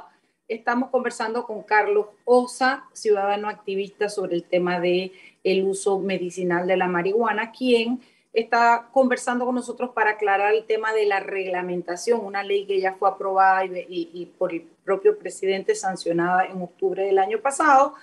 Estamos 0.46 0.88
conversando 0.90 1.46
con 1.46 1.64
Carlos 1.64 2.06
Osa, 2.24 2.84
ciudadano 2.92 3.48
activista, 3.48 4.08
sobre 4.08 4.36
el 4.36 4.44
tema 4.44 4.78
de 4.78 5.10
el 5.42 5.64
uso 5.64 5.98
medicinal 5.98 6.68
de 6.68 6.76
la 6.76 6.86
marihuana, 6.86 7.50
quien 7.50 8.00
está 8.32 8.88
conversando 8.92 9.46
con 9.46 9.56
nosotros 9.56 9.90
para 9.90 10.10
aclarar 10.10 10.54
el 10.54 10.64
tema 10.64 10.92
de 10.92 11.06
la 11.06 11.18
reglamentación, 11.18 12.24
una 12.24 12.44
ley 12.44 12.64
que 12.64 12.80
ya 12.80 12.94
fue 12.94 13.08
aprobada 13.08 13.64
y, 13.64 14.10
y 14.14 14.26
por 14.38 14.52
el 14.52 14.62
propio 14.84 15.18
presidente 15.18 15.74
sancionada 15.74 16.44
en 16.46 16.62
octubre 16.62 17.02
del 17.02 17.18
año 17.18 17.40
pasado, 17.40 17.94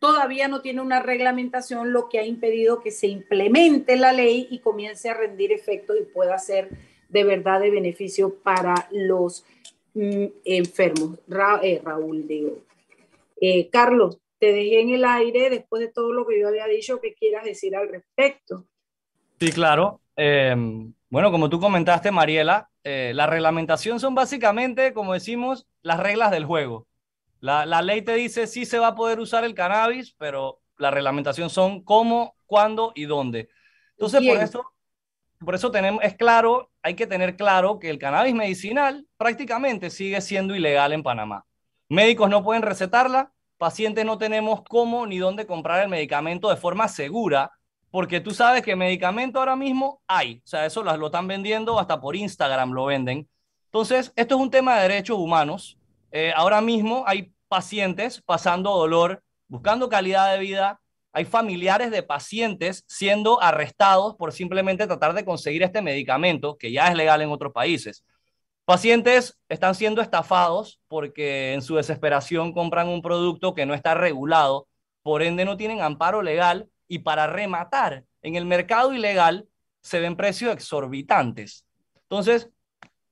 todavía 0.00 0.48
no 0.48 0.62
tiene 0.62 0.80
una 0.80 0.98
reglamentación, 0.98 1.92
lo 1.92 2.08
que 2.08 2.18
ha 2.18 2.26
impedido 2.26 2.80
que 2.80 2.90
se 2.90 3.06
implemente 3.06 3.94
la 3.94 4.12
ley 4.12 4.48
y 4.50 4.58
comience 4.58 5.08
a 5.08 5.14
rendir 5.14 5.52
efecto 5.52 5.96
y 5.96 6.02
pueda 6.02 6.36
ser 6.40 6.70
de 7.14 7.22
verdad 7.22 7.60
de 7.60 7.70
beneficio 7.70 8.34
para 8.42 8.88
los 8.90 9.44
mm, 9.94 10.24
enfermos. 10.44 11.20
Eh, 11.62 11.80
Raúl, 11.82 12.26
digo. 12.26 12.58
Eh, 13.40 13.70
Carlos, 13.70 14.18
te 14.40 14.52
dejé 14.52 14.80
en 14.80 14.90
el 14.90 15.04
aire 15.04 15.48
después 15.48 15.80
de 15.80 15.92
todo 15.92 16.12
lo 16.12 16.26
que 16.26 16.40
yo 16.40 16.48
había 16.48 16.66
dicho, 16.66 17.00
¿qué 17.00 17.14
quieras 17.14 17.44
decir 17.44 17.76
al 17.76 17.88
respecto? 17.88 18.66
Sí, 19.38 19.52
claro. 19.52 20.00
Em, 20.16 20.92
bueno, 21.08 21.30
como 21.30 21.48
tú 21.48 21.60
comentaste, 21.60 22.10
Mariela, 22.10 22.68
eh, 22.82 23.12
la 23.14 23.28
reglamentación 23.28 24.00
son 24.00 24.16
básicamente, 24.16 24.92
como 24.92 25.12
decimos, 25.12 25.68
las 25.82 26.00
reglas 26.00 26.32
del 26.32 26.44
juego. 26.44 26.88
La, 27.38 27.64
la 27.64 27.80
ley 27.80 28.02
te 28.02 28.14
dice 28.14 28.48
si 28.48 28.64
se 28.66 28.80
va 28.80 28.88
a 28.88 28.94
poder 28.96 29.20
usar 29.20 29.44
el 29.44 29.54
cannabis, 29.54 30.16
pero 30.18 30.62
la 30.78 30.90
reglamentación 30.90 31.48
son 31.48 31.84
cómo, 31.84 32.34
cuándo 32.46 32.90
y 32.96 33.04
dónde. 33.04 33.50
Entonces, 33.92 34.26
por 34.26 34.36
eso, 34.38 34.73
por 35.44 35.54
eso 35.54 35.70
tenemos, 35.70 36.02
es 36.02 36.16
claro, 36.16 36.70
hay 36.82 36.94
que 36.94 37.06
tener 37.06 37.36
claro 37.36 37.78
que 37.78 37.90
el 37.90 37.98
cannabis 37.98 38.34
medicinal 38.34 39.06
prácticamente 39.16 39.90
sigue 39.90 40.20
siendo 40.20 40.54
ilegal 40.54 40.92
en 40.92 41.02
Panamá. 41.02 41.44
Médicos 41.88 42.30
no 42.30 42.42
pueden 42.42 42.62
recetarla, 42.62 43.32
pacientes 43.58 44.04
no 44.04 44.18
tenemos 44.18 44.62
cómo 44.68 45.06
ni 45.06 45.18
dónde 45.18 45.46
comprar 45.46 45.82
el 45.82 45.88
medicamento 45.88 46.50
de 46.50 46.56
forma 46.56 46.88
segura, 46.88 47.52
porque 47.90 48.20
tú 48.20 48.32
sabes 48.32 48.62
que 48.62 48.74
medicamento 48.74 49.38
ahora 49.38 49.54
mismo 49.54 50.02
hay, 50.08 50.42
o 50.44 50.46
sea, 50.46 50.66
eso 50.66 50.82
lo, 50.82 50.96
lo 50.96 51.06
están 51.06 51.28
vendiendo 51.28 51.78
hasta 51.78 52.00
por 52.00 52.16
Instagram 52.16 52.72
lo 52.72 52.86
venden. 52.86 53.28
Entonces, 53.66 54.12
esto 54.16 54.34
es 54.36 54.40
un 54.40 54.50
tema 54.50 54.76
de 54.76 54.82
derechos 54.88 55.18
humanos. 55.18 55.78
Eh, 56.10 56.32
ahora 56.34 56.60
mismo 56.60 57.04
hay 57.06 57.32
pacientes 57.48 58.20
pasando 58.22 58.70
dolor, 58.70 59.22
buscando 59.48 59.88
calidad 59.88 60.32
de 60.32 60.38
vida, 60.38 60.80
hay 61.14 61.24
familiares 61.24 61.92
de 61.92 62.02
pacientes 62.02 62.84
siendo 62.88 63.40
arrestados 63.40 64.16
por 64.16 64.32
simplemente 64.32 64.88
tratar 64.88 65.14
de 65.14 65.24
conseguir 65.24 65.62
este 65.62 65.80
medicamento, 65.80 66.58
que 66.58 66.72
ya 66.72 66.88
es 66.88 66.96
legal 66.96 67.22
en 67.22 67.30
otros 67.30 67.52
países. 67.52 68.04
Pacientes 68.64 69.38
están 69.48 69.76
siendo 69.76 70.02
estafados 70.02 70.80
porque 70.88 71.54
en 71.54 71.62
su 71.62 71.76
desesperación 71.76 72.52
compran 72.52 72.88
un 72.88 73.00
producto 73.00 73.54
que 73.54 73.64
no 73.64 73.74
está 73.74 73.94
regulado, 73.94 74.66
por 75.04 75.22
ende 75.22 75.44
no 75.44 75.56
tienen 75.56 75.82
amparo 75.82 76.20
legal 76.20 76.68
y 76.88 76.98
para 76.98 77.28
rematar, 77.28 78.02
en 78.20 78.34
el 78.34 78.44
mercado 78.44 78.92
ilegal 78.92 79.46
se 79.82 80.00
ven 80.00 80.16
precios 80.16 80.52
exorbitantes. 80.52 81.64
Entonces, 81.94 82.50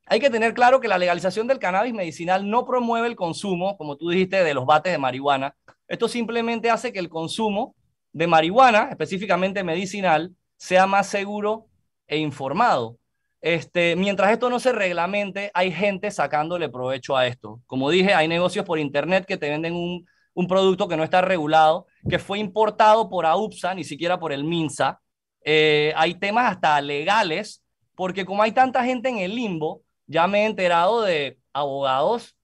hay 0.07 0.19
que 0.19 0.31
tener 0.31 0.55
claro 0.55 0.81
que 0.81 0.89
la 0.89 0.99
legalización 0.99 1.47
del 1.47 1.61
cannabis 1.61 1.95
medicinal 1.95 2.51
no 2.51 2.67
promueve 2.67 3.07
el 3.07 3.15
consumo, 3.15 3.77
como 3.77 3.97
tú 3.97 4.11
dijiste, 4.11 4.43
de 4.43 4.55
los 4.55 4.67
bates 4.67 4.91
de 4.91 4.99
marihuana. 4.99 5.55
Esto 5.87 6.09
simplemente 6.09 6.69
hace 6.69 6.93
que 6.93 6.99
el 6.99 7.09
consumo 7.09 7.77
de 8.13 8.27
marihuana, 8.27 8.89
específicamente 8.91 9.65
medicinal, 9.65 10.33
sea 10.57 10.87
más 10.87 11.09
seguro 11.09 11.67
e 12.07 12.19
informado. 12.19 12.99
Este, 13.41 13.97
mientras 13.97 14.31
esto 14.31 14.49
no 14.49 14.61
se 14.61 14.71
reglamente, 14.71 15.51
hay 15.55 15.73
gente 15.73 16.11
sacándole 16.11 16.69
provecho 16.69 17.17
a 17.17 17.27
esto. 17.27 17.61
Como 17.67 17.91
dije, 17.91 18.15
hay 18.15 18.29
negocios 18.29 18.65
por 18.65 18.79
internet 18.79 19.25
que 19.27 19.37
te 19.37 19.51
venden 19.51 19.75
un, 19.75 20.07
producto 20.47 20.87
que 20.89 20.97
no 20.97 21.05
está 21.05 21.21
regulado, 21.21 21.87
que 22.09 22.19
fue 22.19 22.39
importado 22.39 23.09
por 23.09 23.27
AUPSA, 23.27 23.75
ni 23.75 23.85
siquiera 23.85 24.19
por 24.19 24.33
el 24.33 24.45
MINSA. 24.45 25.01
Eh, 25.45 25.93
hay 25.97 26.15
temas 26.15 26.53
hasta 26.53 26.81
legales, 26.81 27.63
porque 27.97 28.25
como 28.25 28.43
hay 28.43 28.53
tanta 28.53 28.85
gente 28.85 29.09
en 29.09 29.19
el 29.19 29.35
limbo, 29.35 29.83
ya 30.07 30.27
me 30.27 30.43
he 30.43 30.47
enterado 30.47 31.03
de 31.03 31.39
abogados 31.53 32.37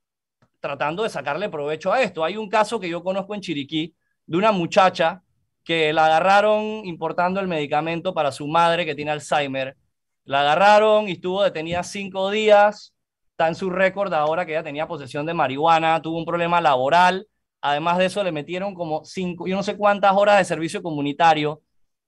tratando 0.60 1.04
de 1.04 1.10
sacarle 1.10 1.48
provecho 1.48 1.92
a 1.92 2.02
esto. 2.02 2.24
Hay 2.24 2.36
un 2.36 2.48
caso 2.48 2.80
que 2.80 2.88
yo 2.88 3.02
conozco 3.02 3.34
en 3.34 3.40
Chiriquí 3.40 3.94
de 4.26 4.36
una 4.36 4.52
muchacha 4.52 5.22
que 5.68 5.92
la 5.92 6.06
agarraron 6.06 6.86
importando 6.86 7.40
el 7.40 7.46
medicamento 7.46 8.14
para 8.14 8.32
su 8.32 8.48
madre 8.48 8.86
que 8.86 8.94
tiene 8.94 9.10
Alzheimer. 9.10 9.76
La 10.24 10.40
agarraron 10.40 11.10
y 11.10 11.12
estuvo 11.12 11.42
detenida 11.42 11.82
cinco 11.82 12.30
días. 12.30 12.94
Está 13.32 13.48
en 13.48 13.54
su 13.54 13.68
récord 13.68 14.10
ahora 14.14 14.46
que 14.46 14.52
ella 14.52 14.62
tenía 14.62 14.88
posesión 14.88 15.26
de 15.26 15.34
marihuana, 15.34 16.00
tuvo 16.00 16.16
un 16.16 16.24
problema 16.24 16.58
laboral. 16.62 17.28
Además 17.60 17.98
de 17.98 18.06
eso, 18.06 18.24
le 18.24 18.32
metieron 18.32 18.74
como 18.74 19.04
cinco, 19.04 19.46
yo 19.46 19.56
no 19.56 19.62
sé 19.62 19.76
cuántas 19.76 20.16
horas 20.16 20.38
de 20.38 20.46
servicio 20.46 20.82
comunitario. 20.82 21.60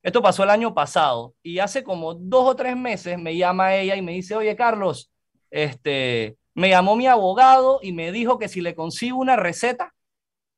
Esto 0.02 0.22
pasó 0.22 0.42
el 0.42 0.48
año 0.48 0.72
pasado 0.72 1.34
y 1.42 1.58
hace 1.58 1.84
como 1.84 2.14
dos 2.14 2.48
o 2.48 2.56
tres 2.56 2.74
meses 2.78 3.18
me 3.18 3.36
llama 3.36 3.74
ella 3.74 3.94
y 3.94 4.00
me 4.00 4.12
dice, 4.12 4.34
oye, 4.36 4.56
Carlos, 4.56 5.10
este, 5.50 6.38
me 6.54 6.70
llamó 6.70 6.96
mi 6.96 7.08
abogado 7.08 7.80
y 7.82 7.92
me 7.92 8.10
dijo 8.10 8.38
que 8.38 8.48
si 8.48 8.62
le 8.62 8.74
consigo 8.74 9.18
una 9.18 9.36
receta, 9.36 9.92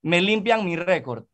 me 0.03 0.21
limpian 0.21 0.65
mi 0.65 0.77
récord. 0.77 1.25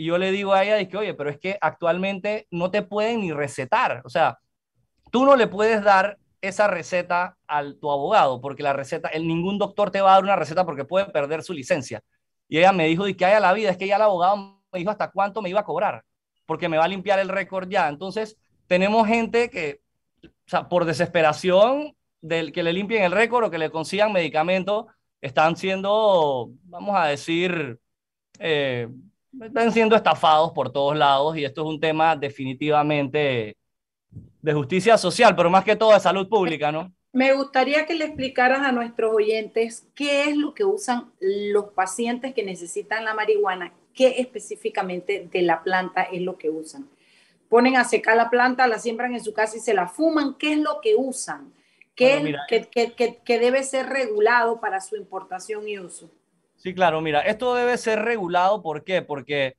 Y 0.00 0.06
yo 0.06 0.16
le 0.16 0.32
digo 0.32 0.54
a 0.54 0.64
ella, 0.64 0.88
que, 0.88 0.96
oye, 0.96 1.12
pero 1.12 1.28
es 1.28 1.38
que 1.38 1.58
actualmente 1.60 2.46
no 2.50 2.70
te 2.70 2.80
pueden 2.80 3.20
ni 3.20 3.32
recetar. 3.32 4.00
O 4.06 4.08
sea, 4.08 4.38
tú 5.12 5.26
no 5.26 5.36
le 5.36 5.46
puedes 5.46 5.84
dar 5.84 6.16
esa 6.40 6.68
receta 6.68 7.36
a 7.46 7.62
tu 7.78 7.90
abogado, 7.90 8.40
porque 8.40 8.62
la 8.62 8.72
receta, 8.72 9.10
el, 9.10 9.28
ningún 9.28 9.58
doctor 9.58 9.90
te 9.90 10.00
va 10.00 10.12
a 10.12 10.14
dar 10.14 10.22
una 10.24 10.36
receta 10.36 10.64
porque 10.64 10.86
puede 10.86 11.04
perder 11.04 11.42
su 11.42 11.52
licencia. 11.52 12.00
Y 12.48 12.56
ella 12.56 12.72
me 12.72 12.86
dijo, 12.86 13.06
¿y 13.08 13.14
que 13.14 13.26
haya 13.26 13.40
la 13.40 13.52
vida? 13.52 13.68
Es 13.68 13.76
que 13.76 13.88
ya 13.88 13.96
el 13.96 14.02
abogado 14.02 14.62
me 14.72 14.78
dijo 14.78 14.90
hasta 14.90 15.10
cuánto 15.10 15.42
me 15.42 15.50
iba 15.50 15.60
a 15.60 15.64
cobrar, 15.66 16.02
porque 16.46 16.70
me 16.70 16.78
va 16.78 16.84
a 16.84 16.88
limpiar 16.88 17.18
el 17.18 17.28
récord 17.28 17.68
ya. 17.68 17.86
Entonces, 17.86 18.38
tenemos 18.68 19.06
gente 19.06 19.50
que, 19.50 19.82
o 20.24 20.28
sea, 20.46 20.66
por 20.66 20.86
desesperación 20.86 21.94
del 22.22 22.52
que 22.52 22.62
le 22.62 22.72
limpien 22.72 23.02
el 23.02 23.12
récord 23.12 23.44
o 23.44 23.50
que 23.50 23.58
le 23.58 23.68
consigan 23.68 24.14
medicamentos, 24.14 24.86
están 25.20 25.58
siendo, 25.58 26.52
vamos 26.62 26.96
a 26.96 27.04
decir, 27.04 27.78
eh, 28.38 28.88
están 29.38 29.72
siendo 29.72 29.96
estafados 29.96 30.52
por 30.52 30.72
todos 30.72 30.96
lados 30.96 31.36
y 31.36 31.44
esto 31.44 31.62
es 31.62 31.68
un 31.68 31.80
tema 31.80 32.16
definitivamente 32.16 33.56
de 34.42 34.52
justicia 34.52 34.98
social, 34.98 35.36
pero 35.36 35.50
más 35.50 35.64
que 35.64 35.76
todo 35.76 35.92
de 35.92 36.00
salud 36.00 36.28
pública, 36.28 36.72
¿no? 36.72 36.92
Me 37.12 37.32
gustaría 37.32 37.86
que 37.86 37.94
le 37.94 38.04
explicaras 38.04 38.60
a 38.60 38.72
nuestros 38.72 39.12
oyentes 39.14 39.86
qué 39.94 40.24
es 40.24 40.36
lo 40.36 40.54
que 40.54 40.64
usan 40.64 41.10
los 41.20 41.66
pacientes 41.72 42.34
que 42.34 42.44
necesitan 42.44 43.04
la 43.04 43.14
marihuana, 43.14 43.72
qué 43.94 44.20
específicamente 44.20 45.28
de 45.30 45.42
la 45.42 45.62
planta 45.62 46.02
es 46.02 46.22
lo 46.22 46.38
que 46.38 46.50
usan. 46.50 46.88
Ponen 47.48 47.76
a 47.76 47.84
secar 47.84 48.16
la 48.16 48.30
planta, 48.30 48.68
la 48.68 48.78
siembran 48.78 49.12
en 49.12 49.24
su 49.24 49.32
casa 49.32 49.56
y 49.56 49.60
se 49.60 49.74
la 49.74 49.88
fuman, 49.88 50.34
¿qué 50.34 50.52
es 50.52 50.58
lo 50.58 50.80
que 50.80 50.94
usan? 50.94 51.52
¿Qué, 51.96 52.38
que 53.24 53.38
debe 53.38 53.64
ser 53.64 53.88
regulado 53.88 54.60
para 54.60 54.80
su 54.80 54.96
importación 54.96 55.68
y 55.68 55.78
uso? 55.78 56.10
Sí, 56.62 56.74
claro, 56.74 57.00
mira, 57.00 57.22
esto 57.22 57.54
debe 57.54 57.78
ser 57.78 58.00
regulado, 58.02 58.62
¿por 58.62 58.84
qué? 58.84 59.00
Porque 59.00 59.56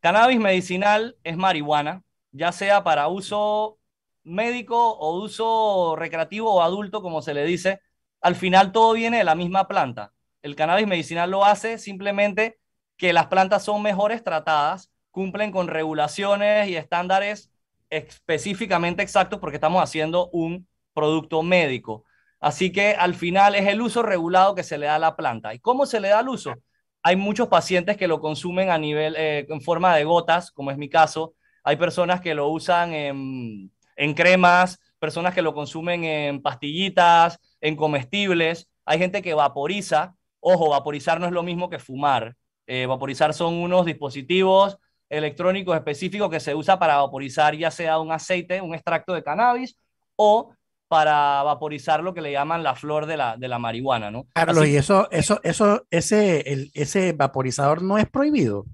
cannabis 0.00 0.38
medicinal 0.40 1.16
es 1.24 1.36
marihuana, 1.36 2.04
ya 2.32 2.52
sea 2.52 2.84
para 2.84 3.08
uso 3.08 3.78
médico 4.24 4.92
o 4.98 5.20
uso 5.22 5.96
recreativo 5.96 6.54
o 6.54 6.62
adulto, 6.62 7.02
como 7.02 7.22
se 7.22 7.34
le 7.34 7.44
dice, 7.44 7.80
al 8.20 8.36
final 8.36 8.72
todo 8.72 8.94
viene 8.94 9.18
de 9.18 9.24
la 9.24 9.34
misma 9.36 9.68
planta. 9.68 10.14
El 10.42 10.56
cannabis 10.56 10.86
medicinal 10.88 11.30
lo 11.30 11.44
hace 11.44 11.78
simplemente 11.78 12.60
que 12.96 13.12
las 13.12 13.28
plantas 13.28 13.64
son 13.64 13.82
mejores 13.82 14.24
tratadas, 14.24 14.92
cumplen 15.12 15.52
con 15.52 15.68
regulaciones 15.68 16.68
y 16.68 16.76
estándares 16.76 17.52
específicamente 17.90 19.02
exactos 19.02 19.40
porque 19.40 19.56
estamos 19.56 19.82
haciendo 19.82 20.30
un 20.32 20.68
producto 20.94 21.42
médico. 21.42 22.04
Así 22.40 22.70
que 22.70 22.94
al 22.94 23.14
final 23.14 23.54
es 23.54 23.66
el 23.66 23.80
uso 23.80 24.02
regulado 24.02 24.54
que 24.54 24.62
se 24.62 24.78
le 24.78 24.86
da 24.86 24.96
a 24.96 25.00
la 25.00 25.16
planta. 25.16 25.54
¿Y 25.54 25.58
cómo 25.58 25.86
se 25.86 26.00
le 26.00 26.08
da 26.08 26.20
el 26.20 26.28
uso? 26.28 26.54
Hay 27.02 27.16
muchos 27.16 27.48
pacientes 27.48 27.96
que 27.96 28.08
lo 28.08 28.20
consumen 28.20 28.70
a 28.70 28.78
nivel, 28.78 29.16
eh, 29.16 29.46
en 29.48 29.60
forma 29.60 29.94
de 29.96 30.04
gotas, 30.04 30.50
como 30.52 30.70
es 30.70 30.78
mi 30.78 30.88
caso. 30.88 31.34
Hay 31.64 31.76
personas 31.76 32.20
que 32.20 32.34
lo 32.34 32.48
usan 32.48 32.92
en, 32.94 34.14
cremas, 34.14 34.80
personas 34.98 35.34
que 35.34 35.42
lo 35.42 35.54
consumen 35.54 36.04
en 36.04 36.42
pastillitas, 36.42 37.38
en 37.60 37.76
comestibles. 37.76 38.68
Hay 38.84 38.98
gente 38.98 39.22
que 39.22 39.34
vaporiza. 39.34 40.14
Ojo, 40.40 40.70
vaporizar 40.70 41.20
no 41.20 41.26
es 41.26 41.32
lo 41.32 41.42
mismo 41.42 41.68
que 41.68 41.78
fumar. 41.78 42.36
Eh, 42.66 42.86
vaporizar 42.86 43.34
son 43.34 43.54
unos 43.54 43.86
dispositivos 43.86 44.78
electrónicos 45.08 45.74
específicos 45.74 46.30
que 46.30 46.40
se 46.40 46.54
usa 46.54 46.78
para 46.78 46.98
vaporizar 46.98 47.56
ya 47.56 47.70
sea 47.70 47.98
un 47.98 48.12
aceite, 48.12 48.60
un 48.60 48.74
extracto 48.74 49.14
de 49.14 49.22
cannabis 49.22 49.78
o 50.16 50.52
para 50.88 51.42
vaporizar 51.42 52.02
lo 52.02 52.14
que 52.14 52.22
le 52.22 52.32
llaman 52.32 52.62
la 52.62 52.74
flor 52.74 53.06
de 53.06 53.16
la, 53.16 53.36
de 53.36 53.48
la 53.48 53.58
marihuana, 53.58 54.10
¿no? 54.10 54.26
Carlos, 54.34 54.66
¿y 54.66 54.76
eso, 54.76 55.08
eso, 55.10 55.40
eso, 55.42 55.86
ese, 55.90 56.52
el, 56.52 56.70
ese 56.74 57.12
vaporizador 57.12 57.82
no 57.82 57.98
es 57.98 58.08
prohibido? 58.08 58.64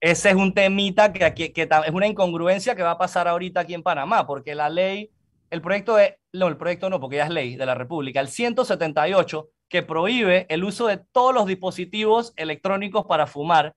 Ese 0.00 0.28
es 0.28 0.34
un 0.34 0.52
temita 0.52 1.12
que, 1.12 1.32
que, 1.34 1.52
que, 1.52 1.62
es 1.62 1.92
una 1.92 2.06
incongruencia 2.06 2.76
que 2.76 2.82
va 2.82 2.92
a 2.92 2.98
pasar 2.98 3.26
ahorita 3.26 3.60
aquí 3.60 3.72
en 3.72 3.82
Panamá, 3.82 4.26
porque 4.26 4.54
la 4.54 4.68
ley 4.68 5.10
el 5.54 5.62
proyecto 5.62 5.94
de, 5.94 6.18
no, 6.32 6.48
el 6.48 6.56
proyecto 6.56 6.90
no, 6.90 7.00
porque 7.00 7.16
ya 7.16 7.24
es 7.24 7.30
ley 7.30 7.56
de 7.56 7.64
la 7.64 7.74
República, 7.76 8.20
el 8.20 8.28
178, 8.28 9.48
que 9.68 9.82
prohíbe 9.82 10.46
el 10.48 10.64
uso 10.64 10.88
de 10.88 10.96
todos 10.96 11.32
los 11.32 11.46
dispositivos 11.46 12.32
electrónicos 12.36 13.06
para 13.06 13.28
fumar, 13.28 13.74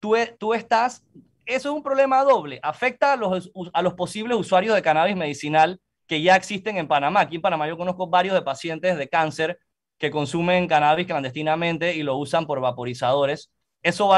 tú, 0.00 0.16
tú 0.38 0.54
estás, 0.54 1.04
eso 1.44 1.68
es 1.68 1.74
un 1.74 1.82
problema 1.82 2.24
doble, 2.24 2.58
afecta 2.62 3.12
a 3.12 3.16
los, 3.16 3.52
a 3.72 3.82
los 3.82 3.94
posibles 3.94 4.38
usuarios 4.38 4.74
de 4.74 4.82
cannabis 4.82 5.14
medicinal 5.14 5.78
que 6.10 6.20
ya 6.20 6.34
existen 6.34 6.76
en 6.76 6.88
Panamá. 6.88 7.20
Aquí 7.20 7.36
en 7.36 7.40
Panamá 7.40 7.68
yo 7.68 7.76
conozco 7.76 8.08
varios 8.08 8.34
de 8.34 8.42
pacientes 8.42 8.98
de 8.98 9.08
cáncer 9.08 9.60
que 9.96 10.10
consumen 10.10 10.66
cannabis 10.66 11.06
clandestinamente 11.06 11.94
y 11.94 12.02
lo 12.02 12.16
usan 12.16 12.48
por 12.48 12.60
vaporizadores. 12.60 13.52
Eso 13.80 14.10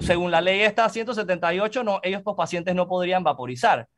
según 0.00 0.30
la 0.30 0.42
ley 0.42 0.60
esta 0.60 0.86
178, 0.86 1.82
no, 1.82 1.98
ellos 2.02 2.20
los 2.26 2.36
pacientes 2.36 2.74
no 2.74 2.86
podrían 2.86 3.24
vaporizar. 3.24 3.88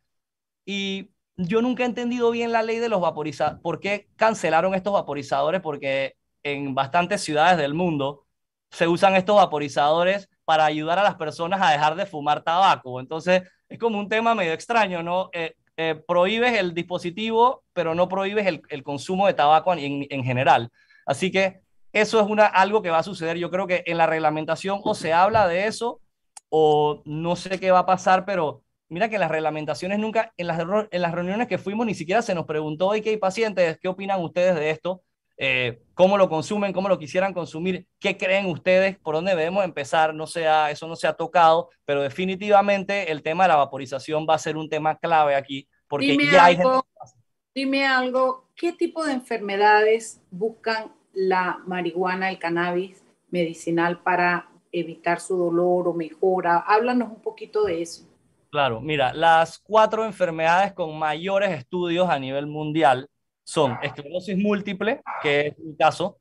Y 0.64 1.10
yo 1.36 1.62
nunca 1.62 1.82
he 1.82 1.86
entendido 1.86 2.30
bien 2.30 2.52
la 2.52 2.62
ley 2.62 2.78
de 2.78 2.88
los 2.88 3.00
vaporizadores. 3.00 3.60
¿Por 3.60 3.80
qué 3.80 4.06
cancelaron 4.14 4.76
estos 4.76 4.92
vaporizadores? 4.92 5.60
Porque 5.60 6.14
en 6.44 6.76
bastantes 6.76 7.22
ciudades 7.22 7.58
del 7.58 7.74
mundo 7.74 8.24
se 8.70 8.86
usan 8.86 9.16
estos 9.16 9.34
vaporizadores 9.34 10.28
para 10.44 10.64
ayudar 10.64 11.00
a 11.00 11.02
las 11.02 11.16
personas 11.16 11.60
a 11.60 11.72
dejar 11.72 11.96
de 11.96 12.06
fumar 12.06 12.44
tabaco. 12.44 13.00
Entonces, 13.00 13.42
es 13.68 13.80
como 13.80 13.98
un 13.98 14.08
tema 14.08 14.32
medio 14.36 14.52
extraño, 14.52 15.02
¿no? 15.02 15.28
Eh, 15.32 15.56
eh, 15.76 15.94
prohíbes 16.06 16.58
el 16.58 16.74
dispositivo, 16.74 17.64
pero 17.72 17.94
no 17.94 18.08
prohíbes 18.08 18.46
el, 18.46 18.82
consumo 18.82 19.26
de 19.26 19.34
tabaco 19.34 19.72
en, 19.74 20.06
en 20.08 20.24
general. 20.24 20.70
Así 21.04 21.30
que 21.30 21.60
eso 21.92 22.20
es 22.20 22.26
una, 22.28 22.46
algo 22.46 22.82
que 22.82 22.90
va 22.90 22.98
a 22.98 23.02
suceder. 23.02 23.38
Yo 23.38 23.50
creo 23.50 23.66
que 23.66 23.82
en 23.86 23.98
la 23.98 24.06
reglamentación 24.06 24.80
o 24.84 24.94
se 24.94 25.12
habla 25.12 25.48
de 25.48 25.66
eso 25.66 26.00
o 26.48 27.02
no 27.04 27.36
sé 27.36 27.58
qué 27.58 27.70
va 27.70 27.80
a 27.80 27.86
pasar, 27.86 28.24
pero 28.24 28.62
mira 28.88 29.08
que 29.08 29.16
en 29.16 29.20
las 29.20 29.30
reglamentaciones 29.30 29.98
nunca, 29.98 30.32
en 30.36 30.46
las, 30.46 30.60
en 30.90 31.02
las 31.02 31.12
reuniones 31.12 31.48
que 31.48 31.58
fuimos 31.58 31.86
ni 31.86 31.94
siquiera 31.94 32.22
se 32.22 32.34
nos 32.34 32.46
preguntó, 32.46 32.94
¿y 32.94 33.02
qué 33.02 33.16
pacientes? 33.18 33.78
¿Qué 33.80 33.88
opinan 33.88 34.22
ustedes 34.22 34.54
de 34.56 34.70
esto? 34.70 35.02
Eh, 35.38 35.82
¿Cómo 35.94 36.16
lo 36.16 36.28
consumen? 36.28 36.72
¿Cómo 36.72 36.88
lo 36.88 36.98
quisieran 36.98 37.34
consumir? 37.34 37.86
¿Qué 37.98 38.16
creen 38.16 38.46
ustedes? 38.46 38.98
¿Por 38.98 39.14
dónde 39.14 39.34
debemos 39.34 39.64
empezar? 39.64 40.14
No 40.14 40.26
sea, 40.26 40.70
eso 40.70 40.86
no 40.86 40.96
se 40.96 41.06
ha 41.06 41.12
tocado, 41.14 41.70
pero 41.84 42.02
definitivamente 42.02 43.10
el 43.10 43.22
tema 43.22 43.44
de 43.44 43.48
la 43.48 43.56
vaporización 43.56 44.26
va 44.28 44.34
a 44.34 44.38
ser 44.38 44.56
un 44.56 44.68
tema 44.68 44.96
clave 44.98 45.34
aquí, 45.34 45.68
porque 45.88 46.06
dime 46.06 46.26
ya 46.26 46.44
algo, 46.44 46.48
hay 46.48 46.56
gente... 46.56 47.16
Dime 47.54 47.86
algo, 47.86 48.48
¿qué 48.54 48.72
tipo 48.72 49.04
de 49.04 49.12
enfermedades 49.12 50.20
buscan 50.30 50.92
la 51.14 51.58
marihuana, 51.66 52.30
el 52.30 52.38
cannabis 52.38 53.02
medicinal 53.30 54.00
para 54.02 54.48
evitar 54.72 55.20
su 55.20 55.36
dolor 55.36 55.88
o 55.88 55.94
mejora? 55.94 56.58
Háblanos 56.58 57.08
un 57.08 57.22
poquito 57.22 57.64
de 57.64 57.82
eso. 57.82 58.06
Claro, 58.50 58.80
mira, 58.80 59.12
las 59.12 59.58
cuatro 59.58 60.04
enfermedades 60.04 60.72
con 60.72 60.98
mayores 60.98 61.50
estudios 61.50 62.08
a 62.08 62.18
nivel 62.18 62.46
mundial 62.46 63.08
son 63.46 63.78
esclerosis 63.80 64.36
múltiple, 64.36 65.00
que 65.22 65.46
es 65.46 65.54
un 65.58 65.76
caso, 65.76 66.18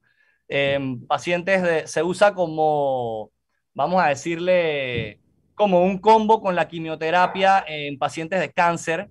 eh, 0.47 0.80
pacientes 1.07 1.63
de, 1.63 1.88
se 1.88 2.03
usa 2.03 2.36
como, 2.36 3.32
vamos 3.73 4.01
a 4.03 4.09
decirle, 4.09 5.19
como 5.55 5.84
un 5.84 5.97
combo 5.97 6.39
con 6.39 6.55
la 6.55 6.67
quimioterapia 6.67 7.65
en 7.67 7.97
pacientes 7.97 8.39
de 8.39 8.51
cáncer. 8.51 9.09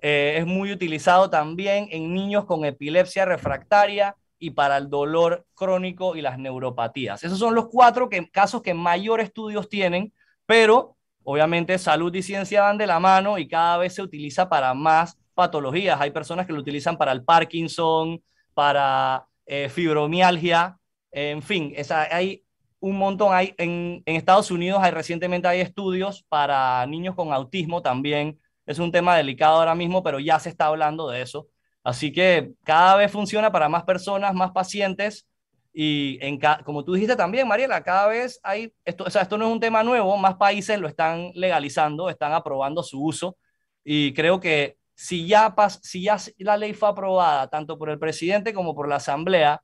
Eh, 0.00 0.36
es 0.38 0.46
muy 0.46 0.70
utilizado 0.70 1.30
también 1.30 1.88
en 1.90 2.14
niños 2.14 2.44
con 2.44 2.64
epilepsia 2.64 3.24
refractaria 3.24 4.14
y 4.38 4.50
para 4.50 4.76
el 4.76 4.88
dolor 4.88 5.44
crónico 5.54 6.14
y 6.14 6.20
las 6.20 6.38
neuropatías. 6.38 7.24
Esos 7.24 7.40
son 7.40 7.56
los 7.56 7.66
cuatro 7.66 8.08
que, 8.08 8.30
casos 8.30 8.62
que 8.62 8.72
mayor 8.72 9.20
estudios 9.20 9.68
tienen, 9.68 10.12
pero 10.46 10.96
obviamente 11.24 11.76
salud 11.76 12.14
y 12.14 12.22
ciencia 12.22 12.62
van 12.62 12.78
de 12.78 12.86
la 12.86 13.00
mano 13.00 13.36
y 13.36 13.48
cada 13.48 13.78
vez 13.78 13.96
se 13.96 14.02
utiliza 14.02 14.48
para 14.48 14.74
más 14.74 15.18
patologías. 15.38 16.00
Hay 16.00 16.10
personas 16.10 16.46
que 16.46 16.52
lo 16.52 16.58
utilizan 16.58 16.98
para 16.98 17.12
el 17.12 17.22
Parkinson, 17.22 18.20
para 18.54 19.24
eh, 19.46 19.68
fibromialgia, 19.68 20.76
en 21.12 21.42
fin, 21.42 21.72
esa, 21.76 22.02
hay 22.14 22.44
un 22.80 22.98
montón. 22.98 23.32
Hay, 23.32 23.54
en, 23.58 24.02
en, 24.04 24.16
Estados 24.16 24.50
Unidos 24.50 24.80
hay 24.82 24.90
recientemente 24.90 25.48
hay 25.48 25.60
estudios 25.60 26.24
para 26.28 26.84
niños 26.86 27.14
con 27.14 27.32
autismo 27.32 27.82
también. 27.82 28.38
Es 28.66 28.78
un 28.78 28.92
tema 28.92 29.16
delicado 29.16 29.58
ahora 29.58 29.74
mismo, 29.74 30.02
pero 30.02 30.18
ya 30.18 30.38
se 30.40 30.48
está 30.50 30.66
hablando 30.66 31.08
de 31.08 31.22
eso. 31.22 31.48
Así 31.84 32.12
que 32.12 32.52
cada 32.64 32.96
vez 32.96 33.10
funciona 33.10 33.50
para 33.52 33.68
más 33.68 33.84
personas, 33.84 34.34
más 34.34 34.50
pacientes. 34.50 35.26
Y 35.72 36.18
en 36.20 36.40
como 36.64 36.84
tú 36.84 36.94
dijiste 36.94 37.16
también, 37.16 37.46
Mariela, 37.46 37.82
cada 37.84 38.08
vez 38.08 38.40
hay, 38.42 38.72
esto, 38.84 39.04
o 39.04 39.10
sea, 39.10 39.22
esto 39.22 39.38
no 39.38 39.46
es 39.46 39.52
un 39.52 39.60
tema 39.60 39.84
nuevo, 39.84 40.16
más 40.16 40.34
países 40.34 40.78
lo 40.80 40.88
están 40.88 41.30
legalizando, 41.34 42.10
están 42.10 42.32
aprobando 42.32 42.82
su 42.82 43.02
uso. 43.02 43.38
Y 43.84 44.12
creo 44.12 44.40
que 44.40 44.77
si 44.98 45.28
ya, 45.28 45.54
si 45.80 46.02
ya 46.02 46.16
la 46.38 46.56
ley 46.56 46.74
fue 46.74 46.88
aprobada 46.88 47.46
tanto 47.46 47.78
por 47.78 47.88
el 47.88 48.00
presidente 48.00 48.52
como 48.52 48.74
por 48.74 48.88
la 48.88 48.96
asamblea, 48.96 49.62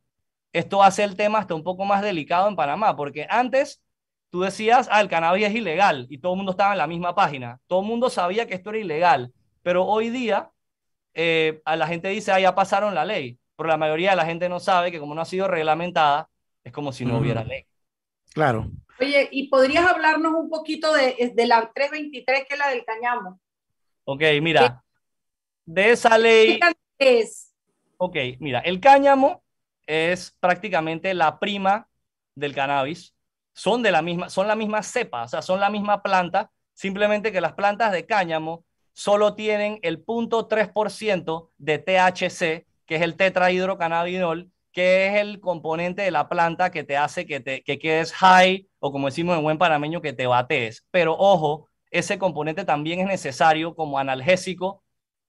esto 0.52 0.80
hace 0.80 1.02
el 1.02 1.16
tema 1.16 1.40
hasta 1.40 1.56
un 1.56 1.64
poco 1.64 1.84
más 1.84 2.02
delicado 2.02 2.48
en 2.48 2.54
Panamá, 2.54 2.94
porque 2.94 3.26
antes 3.28 3.82
tú 4.30 4.42
decías, 4.42 4.88
ah, 4.92 5.00
el 5.00 5.08
cannabis 5.08 5.46
es 5.46 5.54
ilegal 5.56 6.06
y 6.08 6.18
todo 6.18 6.34
el 6.34 6.36
mundo 6.36 6.52
estaba 6.52 6.70
en 6.70 6.78
la 6.78 6.86
misma 6.86 7.16
página, 7.16 7.58
todo 7.66 7.80
el 7.80 7.86
mundo 7.88 8.10
sabía 8.10 8.46
que 8.46 8.54
esto 8.54 8.70
era 8.70 8.78
ilegal, 8.78 9.32
pero 9.64 9.84
hoy 9.84 10.08
día 10.08 10.52
eh, 11.14 11.60
a 11.64 11.74
la 11.74 11.88
gente 11.88 12.10
dice, 12.10 12.30
ah, 12.30 12.38
ya 12.38 12.54
pasaron 12.54 12.94
la 12.94 13.04
ley, 13.04 13.36
pero 13.56 13.68
la 13.68 13.76
mayoría 13.76 14.10
de 14.10 14.16
la 14.16 14.26
gente 14.26 14.48
no 14.48 14.60
sabe 14.60 14.92
que 14.92 15.00
como 15.00 15.16
no 15.16 15.22
ha 15.22 15.24
sido 15.24 15.48
reglamentada, 15.48 16.28
es 16.62 16.72
como 16.72 16.92
si 16.92 17.04
no 17.04 17.18
hubiera 17.18 17.42
ley. 17.42 17.66
Claro. 18.32 18.70
Oye, 19.00 19.28
¿y 19.32 19.48
podrías 19.48 19.84
hablarnos 19.84 20.32
un 20.34 20.48
poquito 20.48 20.94
de, 20.94 21.32
de 21.34 21.46
la 21.48 21.72
323, 21.74 22.44
que 22.46 22.54
es 22.54 22.58
la 22.58 22.68
del 22.68 22.84
cañamo? 22.84 23.40
Ok, 24.04 24.22
mira, 24.40 24.83
de 25.66 25.92
esa 25.92 26.16
ley... 26.18 26.60
¿Qué 26.98 27.20
es? 27.20 27.52
Ok, 27.96 28.16
mira, 28.38 28.60
el 28.60 28.80
cáñamo 28.80 29.42
es 29.86 30.36
prácticamente 30.40 31.14
la 31.14 31.38
prima 31.38 31.88
del 32.34 32.54
cannabis. 32.54 33.14
Son 33.52 33.82
de 33.82 33.92
la 33.92 34.02
misma, 34.02 34.28
son 34.28 34.48
la 34.48 34.56
misma 34.56 34.82
cepa, 34.82 35.24
o 35.24 35.28
sea, 35.28 35.42
son 35.42 35.60
la 35.60 35.70
misma 35.70 36.02
planta, 36.02 36.50
simplemente 36.72 37.30
que 37.30 37.40
las 37.40 37.52
plantas 37.52 37.92
de 37.92 38.04
cáñamo 38.04 38.64
solo 38.92 39.34
tienen 39.34 39.78
el 39.82 40.04
0.3% 40.04 41.50
de 41.58 41.78
THC, 41.78 42.66
que 42.86 42.96
es 42.96 43.02
el 43.02 43.16
tetrahidrocannabinol, 43.16 44.50
que 44.72 45.06
es 45.06 45.20
el 45.20 45.40
componente 45.40 46.02
de 46.02 46.10
la 46.10 46.28
planta 46.28 46.70
que 46.70 46.84
te 46.84 46.96
hace 46.96 47.26
que, 47.26 47.40
te, 47.40 47.62
que 47.62 47.78
quedes 47.78 48.12
high, 48.12 48.68
o 48.80 48.90
como 48.90 49.06
decimos 49.06 49.36
en 49.36 49.44
buen 49.44 49.58
panameño, 49.58 50.00
que 50.02 50.12
te 50.12 50.26
batees. 50.26 50.84
Pero 50.90 51.16
ojo, 51.16 51.68
ese 51.90 52.18
componente 52.18 52.64
también 52.64 53.00
es 53.00 53.06
necesario 53.06 53.74
como 53.76 53.98
analgésico, 53.98 54.83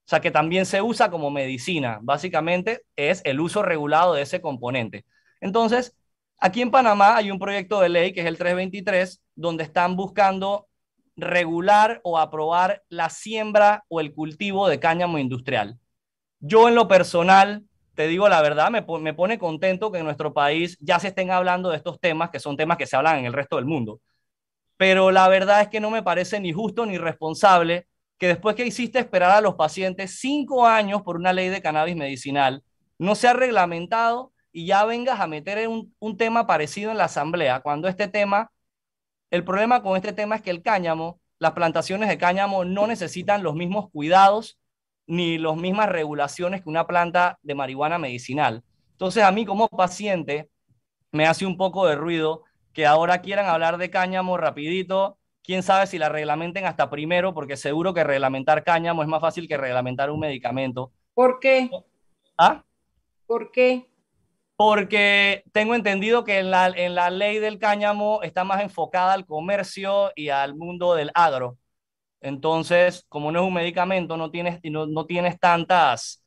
o 0.05 0.07
sea, 0.07 0.21
que 0.21 0.29
también 0.29 0.67
se 0.67 0.83
usa 0.83 1.09
como 1.09 1.31
medicina. 1.31 1.97
Básicamente 2.03 2.83
es 2.95 3.23
el 3.25 3.39
uso 3.39 3.63
regulado 3.63 4.13
de 4.13 4.21
ese 4.21 4.39
componente. 4.39 5.03
Entonces, 5.41 5.97
aquí 6.37 6.61
en 6.61 6.69
Panamá 6.69 7.15
hay 7.15 7.31
un 7.31 7.39
proyecto 7.39 7.79
de 7.79 7.89
ley 7.89 8.13
que 8.13 8.21
es 8.21 8.27
el 8.27 8.37
323, 8.37 9.23
donde 9.33 9.63
están 9.63 9.95
buscando 9.95 10.67
regular 11.15 12.01
o 12.03 12.19
aprobar 12.19 12.83
la 12.87 13.09
siembra 13.09 13.83
o 13.87 13.99
el 13.99 14.13
cultivo 14.13 14.67
de 14.67 14.79
cáñamo 14.79 15.17
industrial. 15.17 15.79
Yo 16.39 16.67
en 16.67 16.75
lo 16.75 16.87
personal, 16.87 17.63
te 17.95 18.07
digo 18.07 18.29
la 18.29 18.43
verdad, 18.43 18.69
me, 18.69 18.83
pone 18.83 19.39
contento 19.39 19.91
que 19.91 19.97
en 19.99 20.05
nuestro 20.05 20.35
país 20.35 20.77
ya 20.81 20.99
se 20.99 21.07
estén 21.07 21.31
hablando 21.31 21.71
de 21.71 21.77
estos 21.77 21.99
temas, 21.99 22.29
que 22.29 22.39
son 22.39 22.57
temas 22.57 22.77
que 22.77 22.85
se 22.85 22.95
hablan 22.95 23.17
en 23.19 23.25
el 23.25 23.33
resto 23.33 23.55
del 23.55 23.65
mundo. 23.65 24.01
Pero 24.77 25.09
la 25.09 25.27
verdad 25.29 25.61
es 25.61 25.69
que 25.69 25.79
no 25.79 25.89
me 25.89 26.03
parece 26.03 26.39
ni 26.39 26.51
justo 26.51 26.85
ni 26.85 26.99
responsable 26.99 27.87
que 28.17 28.27
después 28.27 28.55
que 28.55 28.65
hiciste 28.65 28.99
esperar 28.99 29.31
a 29.31 29.41
los 29.41 29.55
pacientes 29.55 30.19
cinco 30.19 30.65
años 30.65 31.01
por 31.01 31.17
una 31.17 31.33
ley 31.33 31.49
de 31.49 31.61
cannabis 31.61 31.95
medicinal, 31.95 32.63
no 32.97 33.15
se 33.15 33.27
ha 33.27 33.33
reglamentado 33.33 34.31
y 34.51 34.67
ya 34.67 34.85
vengas 34.85 35.19
a 35.19 35.27
meter 35.27 35.67
un, 35.67 35.93
un 35.99 36.17
tema 36.17 36.47
parecido 36.47 36.91
en 36.91 36.97
la 36.97 37.05
asamblea, 37.05 37.59
cuando 37.59 37.87
este 37.87 38.07
tema 38.07 38.51
el 39.31 39.43
problema 39.43 39.81
con 39.81 39.97
este 39.97 40.13
tema 40.13 40.35
es 40.35 40.41
que 40.41 40.51
el 40.51 40.61
cáñamo, 40.61 41.19
las 41.39 41.51
plantaciones 41.51 42.07
de 42.09 42.17
cáñamo 42.17 42.63
no 42.63 42.87
necesitan 42.87 43.43
los 43.43 43.55
mismos 43.55 43.89
cuidados 43.91 44.57
ni 45.07 45.37
las 45.37 45.55
mismas 45.57 45.89
regulaciones 45.89 46.61
que 46.61 46.69
una 46.69 46.87
planta 46.87 47.37
de 47.41 47.55
marihuana 47.55 47.97
medicinal. 47.97 48.63
Entonces 48.91 49.23
a 49.23 49.31
mí 49.31 49.45
como 49.45 49.67
paciente 49.67 50.49
me 51.11 51.27
hace 51.27 51.45
un 51.45 51.57
poco 51.57 51.85
de 51.85 51.95
ruido 51.95 52.43
que 52.71 52.85
ahora 52.85 53.21
quieran 53.21 53.47
hablar 53.47 53.77
de 53.77 53.89
cáñamo 53.89 54.37
rapidito. 54.37 55.17
Quién 55.45 55.63
sabe 55.63 55.87
si 55.87 55.97
la 55.97 56.09
reglamenten 56.09 56.65
hasta 56.65 56.89
primero, 56.89 57.33
porque 57.33 57.55
seguro 57.55 57.93
que 57.93 58.03
reglamentar 58.03 58.63
cáñamo 58.63 59.03
es 59.03 59.07
más 59.07 59.21
fácil 59.21 59.47
que 59.47 59.57
reglamentar 59.57 60.09
un 60.09 60.19
medicamento. 60.19 60.91
¿Por 61.13 61.39
qué? 61.39 61.69
¿Ah? 62.37 62.63
¿Por 63.27 63.51
qué? 63.51 63.87
porque 64.55 65.43
tengo 65.51 65.75
entendido 65.75 66.23
que 66.23 66.39
en 66.39 66.51
la, 66.51 66.67
en 66.67 66.95
la 66.95 67.09
ley 67.09 67.39
del 67.39 67.59
cáñamo 67.59 68.21
está 68.23 68.43
más 68.43 68.61
enfocada 68.61 69.13
al 69.13 69.25
comercio 69.25 70.11
y 70.15 70.29
al 70.29 70.55
mundo 70.55 70.95
del 70.95 71.11
agro. 71.13 71.57
Entonces, 72.21 73.05
como 73.09 73.31
no 73.31 73.41
es 73.41 73.47
un 73.47 73.53
medicamento, 73.53 74.17
no 74.17 74.31
tienes, 74.31 74.59
no, 74.63 74.87
no 74.87 75.05
tienes 75.05 75.39
tantas, 75.39 76.23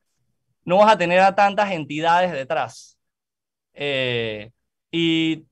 no 0.65 0.79
vas 0.79 0.93
a 0.93 0.99
tener 0.99 1.21
a 1.21 1.35
tantas 1.35 1.73
entidades 1.73 2.31
detrás. 2.33 2.99
Eh, 3.73 4.51
y 4.91 5.45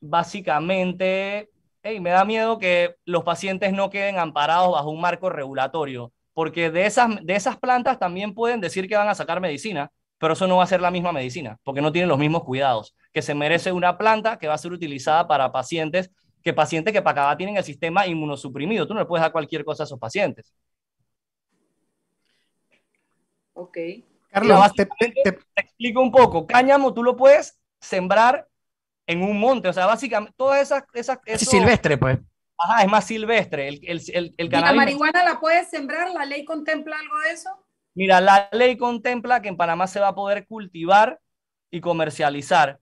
básicamente, 0.00 1.50
hey, 1.82 2.00
me 2.00 2.10
da 2.10 2.24
miedo 2.24 2.58
que 2.58 2.96
los 3.04 3.24
pacientes 3.24 3.72
no 3.72 3.90
queden 3.90 4.18
amparados 4.18 4.72
bajo 4.72 4.90
un 4.90 5.00
marco 5.00 5.28
regulatorio. 5.30 6.12
porque 6.34 6.70
de 6.70 6.86
esas, 6.86 7.08
de 7.22 7.34
esas 7.34 7.58
plantas 7.58 7.98
también 7.98 8.32
pueden 8.34 8.60
decir 8.60 8.88
que 8.88 8.96
van 8.96 9.08
a 9.08 9.14
sacar 9.14 9.38
medicina, 9.40 9.90
pero 10.16 10.32
eso 10.32 10.46
no 10.46 10.56
va 10.56 10.64
a 10.64 10.66
ser 10.66 10.80
la 10.80 10.90
misma 10.90 11.12
medicina, 11.12 11.58
porque 11.62 11.82
no 11.82 11.92
tienen 11.92 12.08
los 12.08 12.18
mismos 12.18 12.44
cuidados, 12.44 12.94
que 13.12 13.20
se 13.20 13.34
merece 13.34 13.70
una 13.70 13.98
planta 13.98 14.38
que 14.38 14.48
va 14.48 14.54
a 14.54 14.58
ser 14.58 14.72
utilizada 14.72 15.28
para 15.28 15.52
pacientes, 15.52 16.10
que 16.42 16.54
pacientes 16.54 16.92
que 16.94 17.02
para 17.02 17.26
acá 17.28 17.36
tienen 17.36 17.58
el 17.58 17.64
sistema 17.64 18.06
inmunosuprimido. 18.06 18.86
Tú 18.86 18.94
no 18.94 19.00
le 19.00 19.06
puedes 19.06 19.20
dar 19.22 19.30
cualquier 19.30 19.62
cosa 19.62 19.82
a 19.82 19.86
esos 19.86 19.98
pacientes. 19.98 20.54
Ok. 23.52 23.76
Carlos, 24.30 24.72
te, 24.72 24.86
Te, 24.86 25.10
te- 25.10 25.38
explico 25.56 26.00
un 26.00 26.10
poco. 26.10 26.46
Cáñamo 26.46 26.94
tú 26.94 27.02
lo 27.02 27.14
puedes 27.14 27.60
sembrar 27.78 28.48
en 29.06 29.22
un 29.22 29.38
monte, 29.38 29.68
o 29.68 29.72
sea, 29.72 29.86
básicamente 29.86 30.34
todas 30.36 30.60
esas... 30.62 30.84
esas 30.94 31.18
eso- 31.26 31.50
silvestre, 31.50 31.98
pues. 31.98 32.18
Ajá, 32.58 32.82
es 32.84 32.88
más 32.88 33.04
silvestre. 33.04 33.66
El, 33.68 33.80
el, 33.82 34.00
el, 34.14 34.34
el 34.36 34.46
¿Y 34.46 34.48
la 34.50 34.60
cannabis- 34.60 34.76
marihuana 34.76 35.24
la 35.24 35.40
puedes 35.40 35.68
sembrar? 35.68 36.10
¿La 36.12 36.24
ley 36.24 36.44
contempla 36.44 36.96
algo 36.96 37.18
de 37.20 37.32
eso? 37.32 37.50
Mira, 37.94 38.20
la 38.20 38.48
ley 38.52 38.76
contempla 38.76 39.42
que 39.42 39.48
en 39.48 39.56
Panamá 39.56 39.86
se 39.88 39.98
va 40.00 40.08
a 40.08 40.14
poder 40.14 40.46
cultivar 40.46 41.18
y 41.70 41.80
comercializar, 41.80 42.78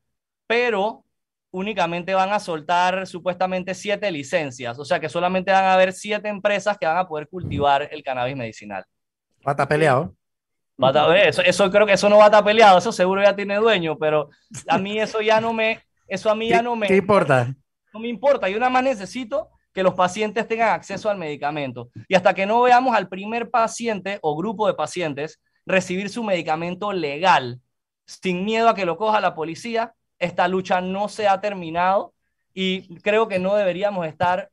pero 0.47 1.05
únicamente 1.53 2.13
van 2.15 2.33
a 2.33 2.39
soltar 2.41 3.07
supuestamente 3.07 3.75
siete 3.75 4.11
licencias, 4.11 4.79
o 4.79 4.85
sea 4.85 5.01
que 5.01 5.09
solamente 5.09 5.51
van 5.51 5.65
a 5.65 5.73
haber 5.75 5.93
siete 5.93 6.29
empresas 6.29 6.77
que 6.79 6.87
van 6.87 6.99
a 6.99 7.09
poder 7.09 7.29
cultivar 7.29 7.89
el 7.91 8.03
cannabis 8.03 8.37
medicinal. 8.37 8.85
Va 9.47 9.51
a 9.51 9.55
estar 9.55 9.67
peleado. 9.67 10.15
Va 10.83 10.89
a 10.89 10.91
estar- 10.91 11.17
eso, 11.17 11.43
eso 11.43 11.71
creo 11.71 11.87
que 11.87 11.95
eso 11.95 12.09
no 12.09 12.19
va 12.19 12.25
a 12.25 12.27
estar 12.27 12.45
peleado, 12.45 12.79
eso 12.79 12.93
seguro 12.93 13.23
ya 13.23 13.35
tiene 13.35 13.57
dueño, 13.57 13.97
pero 13.99 14.29
a 14.69 14.79
mí 14.79 14.99
eso 15.01 15.21
ya 15.23 15.41
no 15.41 15.53
me, 15.53 15.81
eso 16.11 16.31
a 16.31 16.35
mí 16.35 16.49
ya 16.49 16.59
¿Qué, 16.59 16.63
no 16.63 16.77
me, 16.77 16.87
qué 16.87 16.97
importa? 16.97 17.55
no 17.93 18.01
me 18.01 18.09
importa. 18.09 18.49
Yo 18.49 18.59
nada 18.59 18.71
más 18.71 18.83
necesito 18.83 19.49
que 19.73 19.83
los 19.83 19.95
pacientes 19.95 20.47
tengan 20.49 20.71
acceso 20.71 21.09
al 21.09 21.19
medicamento. 21.19 21.91
Y 22.09 22.15
hasta 22.15 22.35
que 22.35 22.47
no 22.47 22.63
veamos 22.63 22.95
al 22.95 23.09
primer 23.09 23.51
paciente 23.51 24.19
o 24.23 24.37
grupo 24.37 24.67
de 24.67 24.75
pacientes 24.75 25.41
recibir 25.65 26.11
su 26.11 26.25
medicamento 26.25 26.93
legal, 26.93 27.61
sin 28.05 28.45
miedo 28.45 28.69
a 28.69 28.75
que 28.75 28.85
lo 28.85 28.97
coja 28.97 29.21
la 29.21 29.35
policía, 29.35 29.95
esta 30.19 30.49
lucha 30.49 30.81
no 30.81 31.09
se 31.09 31.29
ha 31.29 31.41
terminado 31.41 32.13
y 32.53 32.99
creo 33.01 33.29
que 33.29 33.39
no 33.39 33.55
deberíamos 33.55 34.07
estar 34.07 34.51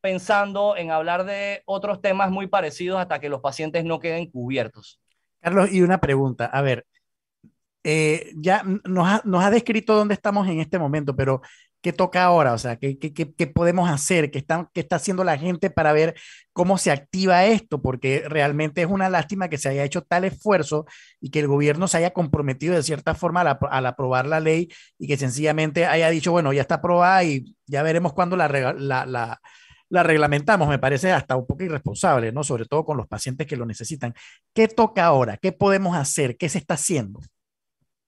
pensando 0.00 0.76
en 0.76 0.90
hablar 0.90 1.24
de 1.24 1.62
otros 1.66 2.00
temas 2.00 2.30
muy 2.30 2.46
parecidos 2.46 3.00
hasta 3.00 3.18
que 3.18 3.28
los 3.28 3.40
pacientes 3.40 3.84
no 3.84 3.98
queden 3.98 4.30
cubiertos. 4.30 5.00
Carlos, 5.40 5.72
y 5.72 5.82
una 5.82 5.98
pregunta. 6.00 6.46
A 6.46 6.60
ver, 6.62 6.86
eh, 7.84 8.32
ya 8.36 8.62
nos 8.84 9.44
ha, 9.44 9.50
descrito 9.50 9.94
dónde 9.94 10.14
estamos 10.14 10.48
en 10.48 10.60
este 10.60 10.78
momento, 10.78 11.16
pero 11.16 11.40
¿qué 11.80 11.92
toca 11.92 12.24
ahora? 12.24 12.52
O 12.52 12.58
sea, 12.58 12.76
¿qué, 12.76 12.94
podemos 13.54 13.88
hacer? 13.88 14.30
¿Qué 14.30 14.38
está, 14.38 14.68
¿Qué 14.74 14.80
está 14.80 14.96
haciendo 14.96 15.24
la 15.24 15.38
gente 15.38 15.70
para 15.70 15.92
ver 15.92 16.14
cómo 16.52 16.76
se 16.78 16.90
activa 16.90 17.46
esto? 17.46 17.80
Porque 17.80 18.24
realmente 18.28 18.82
es 18.82 18.88
una 18.88 19.08
lástima 19.08 19.48
que 19.48 19.58
se 19.58 19.70
haya 19.70 19.84
hecho 19.84 20.02
tal 20.02 20.24
esfuerzo 20.24 20.84
y 21.20 21.30
que 21.30 21.40
el 21.40 21.46
gobierno 21.48 21.88
se 21.88 21.98
haya 21.98 22.10
comprometido 22.12 22.74
de 22.74 22.82
cierta 22.82 23.14
forma 23.14 23.42
apro- 23.44 23.68
al 23.70 23.86
aprobar 23.86 24.26
la 24.26 24.40
ley 24.40 24.68
y 24.98 25.06
que 25.06 25.16
sencillamente 25.16 25.86
haya 25.86 26.10
dicho, 26.10 26.32
bueno, 26.32 26.52
ya 26.52 26.62
está 26.62 26.76
aprobada 26.76 27.24
y 27.24 27.56
ya 27.66 27.82
veremos 27.82 28.12
cuándo 28.12 28.36
la, 28.36 28.48
la, 28.48 29.06
la, 29.06 29.40
la 29.88 30.02
reglamentamos. 30.02 30.68
Me 30.68 30.78
parece 30.78 31.12
hasta 31.12 31.36
un 31.36 31.46
poco 31.46 31.64
irresponsable, 31.64 32.32
¿no? 32.32 32.44
Sobre 32.44 32.66
todo 32.66 32.84
con 32.84 32.96
los 32.96 33.06
pacientes 33.08 33.46
que 33.46 33.56
lo 33.56 33.66
necesitan. 33.66 34.14
¿Qué 34.54 34.68
toca 34.68 35.06
ahora? 35.06 35.36
¿Qué 35.38 35.52
podemos 35.52 35.96
hacer? 35.96 36.36
¿Qué 36.36 36.48
se 36.48 36.58
está 36.58 36.74
haciendo? 36.74 37.20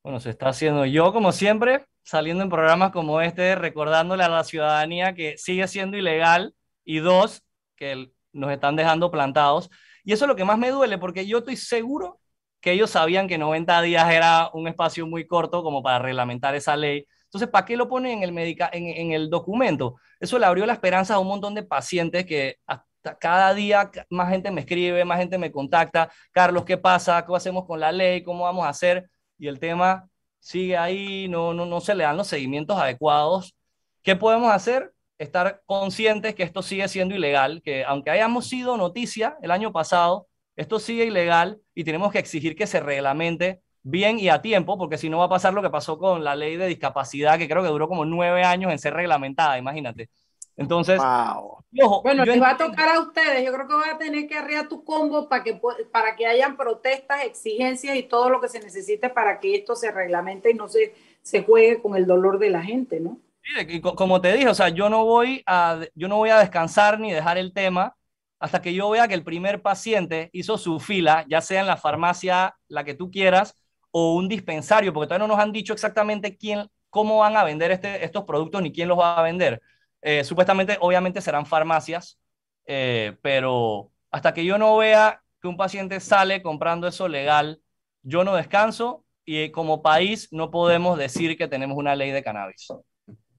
Bueno, 0.03 0.19
se 0.19 0.31
está 0.31 0.49
haciendo 0.49 0.85
yo, 0.85 1.13
como 1.13 1.31
siempre, 1.31 1.87
saliendo 2.03 2.43
en 2.43 2.51
programas 2.51 2.91
como 2.91 3.21
este, 3.21 3.55
recordándole 3.55 4.25
a 4.25 4.29
la 4.29 4.43
ciudadanía 4.43 5.15
que 5.15 5.39
sigue 5.39 5.69
siendo 5.69 5.97
ilegal 5.97 6.55
y 6.85 6.99
dos, 6.99 7.43
que 7.77 8.11
nos 8.33 8.51
están 8.51 8.75
dejando 8.75 9.11
plantados. 9.13 9.71
Y 10.05 10.13
eso 10.13 10.25
es 10.25 10.29
lo 10.29 10.35
que 10.37 10.45
más 10.45 10.59
me 10.59 10.71
duele, 10.71 10.99
porque 10.99 11.27
yo 11.27 11.39
estoy 11.39 11.57
seguro 11.57 12.19
que 12.61 12.73
ellos 12.73 12.91
sabían 12.91 13.29
que 13.29 13.39
90 13.39 13.83
días 13.83 14.11
era 14.13 14.51
un 14.53 14.69
espacio 14.69 15.07
muy 15.07 15.27
corto 15.27 15.63
como 15.63 15.83
para 15.83 16.01
reglamentar 16.01 16.55
esa 16.57 16.77
ley. 16.77 17.07
Entonces, 17.25 17.49
¿para 17.49 17.65
qué 17.65 17.77
lo 17.77 17.89
ponen 17.89 18.19
en 18.19 18.23
el, 18.25 18.33
medica 18.33 18.71
en, 18.73 19.13
el 19.13 19.31
documento? 19.31 19.97
Eso 20.21 20.39
le 20.39 20.47
abrió 20.47 20.67
las 20.67 20.77
esperanzas 20.77 21.17
a 21.17 21.21
un 21.21 21.29
montón 21.29 21.55
de 21.55 21.63
pacientes 21.63 22.27
que 22.27 22.57
hasta 22.67 23.19
cada 23.19 23.55
día 23.55 23.91
más 24.11 24.31
gente 24.31 24.51
me 24.51 24.61
escribe, 24.63 25.05
más 25.05 25.19
gente 25.19 25.39
me 25.39 25.51
contacta. 25.53 26.11
Carlos, 26.33 26.65
¿qué 26.65 26.77
pasa? 26.77 27.25
¿Qué 27.25 27.35
hacemos 27.35 27.67
con 27.67 27.81
la 27.81 27.91
ley? 27.93 28.23
¿Cómo 28.23 28.45
vamos 28.45 28.65
a 28.65 28.69
hacer? 28.69 29.09
Y 29.43 29.49
el 29.49 29.59
tema 29.59 30.09
sigue 30.39 30.77
ahí, 30.77 31.27
no, 31.29 31.53
no, 31.53 31.67
no 31.67 31.81
se 31.81 31.97
le 31.97 32.05
dan 32.05 32.17
los 32.17 32.29
seguimientos 32.29 32.79
adecuados. 32.79 33.57
¿Qué 34.03 34.15
podemos 34.15 34.53
hacer? 34.53 34.93
Estar 35.19 35.63
conscientes 35.67 36.37
que 36.37 36.45
esto 36.45 36.63
sigue 36.63 36.87
siendo 36.87 37.17
ilegal, 37.17 37.61
que 37.61 37.85
aunque 37.85 38.11
hayamos 38.11 38.47
sido 38.47 38.77
noticia 38.77 39.37
el 39.43 39.51
año 39.51 39.73
pasado, 39.73 40.29
esto 40.55 40.79
sigue 40.79 41.07
ilegal 41.07 41.61
y 41.75 41.83
tenemos 41.83 42.13
que 42.13 42.21
exigir 42.21 42.55
que 42.55 42.69
se 42.69 42.79
reglamente 42.79 43.63
bien 43.83 44.21
y 44.21 44.29
a 44.29 44.41
tiempo, 44.43 44.79
porque 44.79 44.97
si 44.97 45.11
no 45.11 45.19
va 45.19 45.25
a 45.25 45.29
pasar 45.29 45.55
lo 45.55 45.63
que 45.63 45.71
pasó 45.71 45.99
con 45.99 46.23
la 46.23 46.37
ley 46.37 46.57
de 46.57 46.69
discapacidad, 46.69 47.37
que 47.37 47.49
creo 47.49 47.65
que 47.65 47.69
duró 47.69 47.89
como 47.89 48.05
nueve 48.05 48.45
años 48.45 48.71
en 48.71 48.79
ser 48.79 48.95
reglamentada, 48.95 49.59
imagínate. 49.59 50.09
Entonces, 50.57 50.99
Wow. 50.99 51.65
ojo, 51.81 52.03
Bueno, 52.03 52.25
les 52.25 52.41
va 52.41 52.51
a 52.51 52.57
tocar 52.57 52.89
a 52.89 53.01
ustedes. 53.01 53.45
Yo 53.45 53.53
creo 53.53 53.67
que 53.67 53.75
van 53.75 53.91
a 53.91 53.99
tener 53.99 54.27
que 54.27 54.37
arrear 54.37 54.69
tu 54.69 54.85
combo 54.85 55.29
para 55.29 55.43
que, 55.43 55.61
para 55.91 56.17
que 56.17 56.27
hayan 56.27 56.57
protestas, 56.57 57.25
exigencias 57.25 57.97
y 57.97 58.03
todo 58.03 58.29
lo 58.29 58.41
que 58.41 58.49
se 58.49 58.61
necesite 58.61 59.09
para 59.09 59.41
que 59.41 59.55
esto 59.55 59.75
se 59.75 59.91
reglamente 59.91 60.51
y 60.51 60.55
no 60.55 60.69
se, 60.69 60.95
se 61.23 61.43
juegue 61.43 61.81
con 61.81 61.97
el 61.97 62.07
dolor 62.07 62.39
de 62.39 62.51
la 62.51 62.63
gente, 62.63 63.01
¿no? 63.01 63.19
Sí, 63.43 63.81
como 63.81 64.21
te 64.21 64.33
dije, 64.33 64.49
o 64.49 64.55
sea, 64.55 64.69
yo 64.69 64.89
no 64.89 65.05
voy 65.05 65.43
a, 65.47 65.81
yo 65.95 66.07
no 66.09 66.17
voy 66.17 66.31
a 66.31 66.39
descansar 66.39 67.01
ni 67.01 67.13
dejar 67.13 67.39
el 67.39 67.53
tema 67.53 67.97
hasta 68.39 68.61
que 68.63 68.75
yo 68.75 68.91
vea 68.91 69.09
que 69.09 69.15
el 69.15 69.25
primer 69.25 69.63
paciente 69.63 70.29
hizo 70.33 70.59
su 70.59 70.81
fila, 70.81 71.25
ya 71.29 71.41
sea 71.41 71.61
en 71.61 71.67
la 71.67 71.77
farmacia, 71.77 72.57
la 72.69 72.85
que 72.85 72.95
tú 72.95 73.11
quieras, 73.11 73.55
o 73.91 74.15
un 74.15 74.29
dispensario, 74.29 74.93
porque 74.93 75.09
todavía 75.09 75.27
no 75.29 75.35
nos 75.35 75.43
han 75.43 75.53
dicho 75.53 75.73
exactamente 75.73 76.37
quién, 76.37 76.67
cómo 76.91 77.19
van 77.19 77.37
a 77.37 77.45
vender 77.45 77.71
este, 77.71 78.05
estos 78.05 78.25
productos 78.25 78.61
ni 78.63 78.73
quién 78.73 78.89
los 78.89 78.99
va 78.99 79.17
a 79.19 79.23
vender. 79.23 79.61
Eh, 80.03 80.25
supuestamente, 80.25 80.77
obviamente 80.81 81.21
serán 81.21 81.47
farmacias, 81.47 82.19
eh, 82.67 83.17
pero 83.23 83.91
hasta 84.11 84.35
que 84.35 84.45
yo 84.45 84.59
no 84.59 84.77
vea 84.77 85.23
que 85.41 85.49
un 85.49 85.57
paciente 85.57 86.01
sale 86.01 86.43
comprando 86.43 86.87
eso 86.89 87.09
legal, 87.09 87.61
yo 88.03 88.25
no 88.25 88.35
descanso 88.35 89.05
y 89.25 89.39
eh, 89.39 89.53
como 89.53 89.81
país 89.81 90.29
no 90.33 90.51
podemos 90.51 90.99
decir 90.99 91.37
que 91.39 91.49
tenemos 91.49 91.79
una 91.79 91.95
ley 91.95 92.11
de 92.11 92.23
cannabis. 92.23 92.67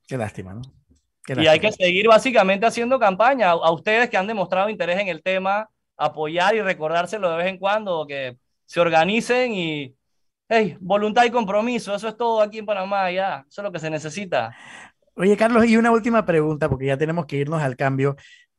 Qué 0.08 0.18
lástima, 0.18 0.54
¿no? 0.54 0.62
Qué 1.26 1.34
Y 1.34 1.48
hay 1.48 1.60
lástima. 1.60 1.62
que 1.62 1.72
seguir 1.72 2.08
básicamente 2.08 2.66
haciendo 2.66 2.98
campaña. 3.00 3.52
A 3.52 3.72
ustedes 3.72 4.10
que 4.10 4.18
han 4.18 4.28
demostrado 4.28 4.70
interés 4.70 5.00
en 5.00 5.10
el 5.10 5.22
tema, 5.22 5.70
apoyar 5.98 6.56
y 6.56 6.62
recordárselo 6.62 7.30
de 7.30 7.38
vez 7.38 7.48
en 7.48 7.58
cuando, 7.58 8.06
que 8.08 8.38
se 8.66 8.80
organicen 8.80 9.54
y, 9.54 9.96
hey, 10.50 10.78
voluntad 10.80 11.26
y 11.26 11.32
compromiso, 11.32 11.94
eso 11.94 12.08
es 12.08 12.18
todo 12.18 12.42
aquí 12.42 12.60
en 12.60 12.66
Panamá, 12.66 13.12
ya, 13.12 13.46
eso 13.48 13.62
es 13.62 13.64
lo 13.64 13.72
que 13.72 13.80
se 13.80 13.90
necesita. 13.90 14.56
Oye, 15.16 15.38
Carlos, 15.38 15.66
y 15.66 15.78
una 15.78 15.92
última 15.92 16.26
pregunta, 16.26 16.70
porque 16.70 16.88
ya 16.88 16.98
tenemos 16.98 17.26
que 17.26 17.38
irnos 17.38 17.62
al 17.62 17.76
cambio. 17.76 18.16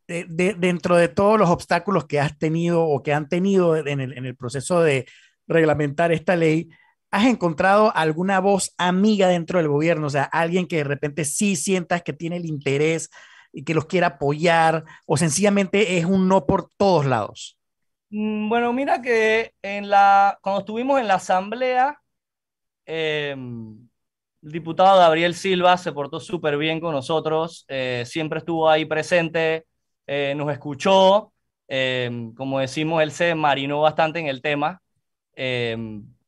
De- 0.06 0.24
de- 0.28 0.54
dentro 0.54 0.96
de 0.96 1.08
todos 1.08 1.38
los 1.38 1.48
obstáculos 1.50 2.06
que 2.06 2.20
has 2.20 2.38
tenido 2.38 2.84
o 2.84 3.02
que 3.02 3.12
han 3.14 3.28
tenido 3.28 3.76
en 3.76 4.00
el, 4.00 4.12
en 4.16 4.26
el 4.26 4.36
proceso 4.36 4.80
de 4.82 5.06
reglamentar 5.48 6.12
esta 6.12 6.36
ley, 6.36 6.68
¿has 7.10 7.26
encontrado 7.26 7.94
alguna 7.96 8.38
voz 8.40 8.74
amiga 8.78 9.28
dentro 9.28 9.58
del 9.58 9.68
gobierno? 9.68 10.06
O 10.08 10.10
sea, 10.10 10.24
alguien 10.24 10.66
que 10.68 10.76
de 10.78 10.84
repente 10.84 11.24
sí 11.24 11.56
sientas 11.56 12.02
que 12.02 12.12
tiene 12.12 12.36
el 12.36 12.44
interés 12.46 13.08
y 13.52 13.64
que 13.64 13.74
los 13.74 13.86
quiera 13.86 14.08
apoyar, 14.08 14.84
o 15.06 15.16
sencillamente 15.16 15.96
es 15.98 16.04
un 16.04 16.28
no 16.28 16.44
por 16.46 16.70
todos 16.76 17.06
lados. 17.06 17.56
Mm, 18.10 18.48
Bueno, 18.48 18.72
mira 18.72 19.00
que 19.02 19.54
en 19.62 19.88
la, 19.90 20.38
cuando 20.42 20.60
estuvimos 20.60 21.00
en 21.00 21.08
la 21.08 21.14
asamblea, 21.14 22.00
eh, 22.86 23.36
diputado 24.44 24.98
Gabriel 24.98 25.34
Silva 25.34 25.76
se 25.76 25.92
portó 25.92 26.20
súper 26.20 26.58
bien 26.58 26.80
con 26.80 26.92
nosotros, 26.92 27.64
eh, 27.68 28.04
siempre 28.06 28.38
estuvo 28.38 28.68
ahí 28.68 28.84
presente, 28.84 29.66
eh, 30.06 30.34
nos 30.36 30.52
escuchó, 30.52 31.32
eh, 31.66 32.30
como 32.36 32.60
decimos, 32.60 33.02
él 33.02 33.10
se 33.10 33.34
marinó 33.34 33.80
bastante 33.80 34.20
en 34.20 34.26
el 34.26 34.42
tema. 34.42 34.80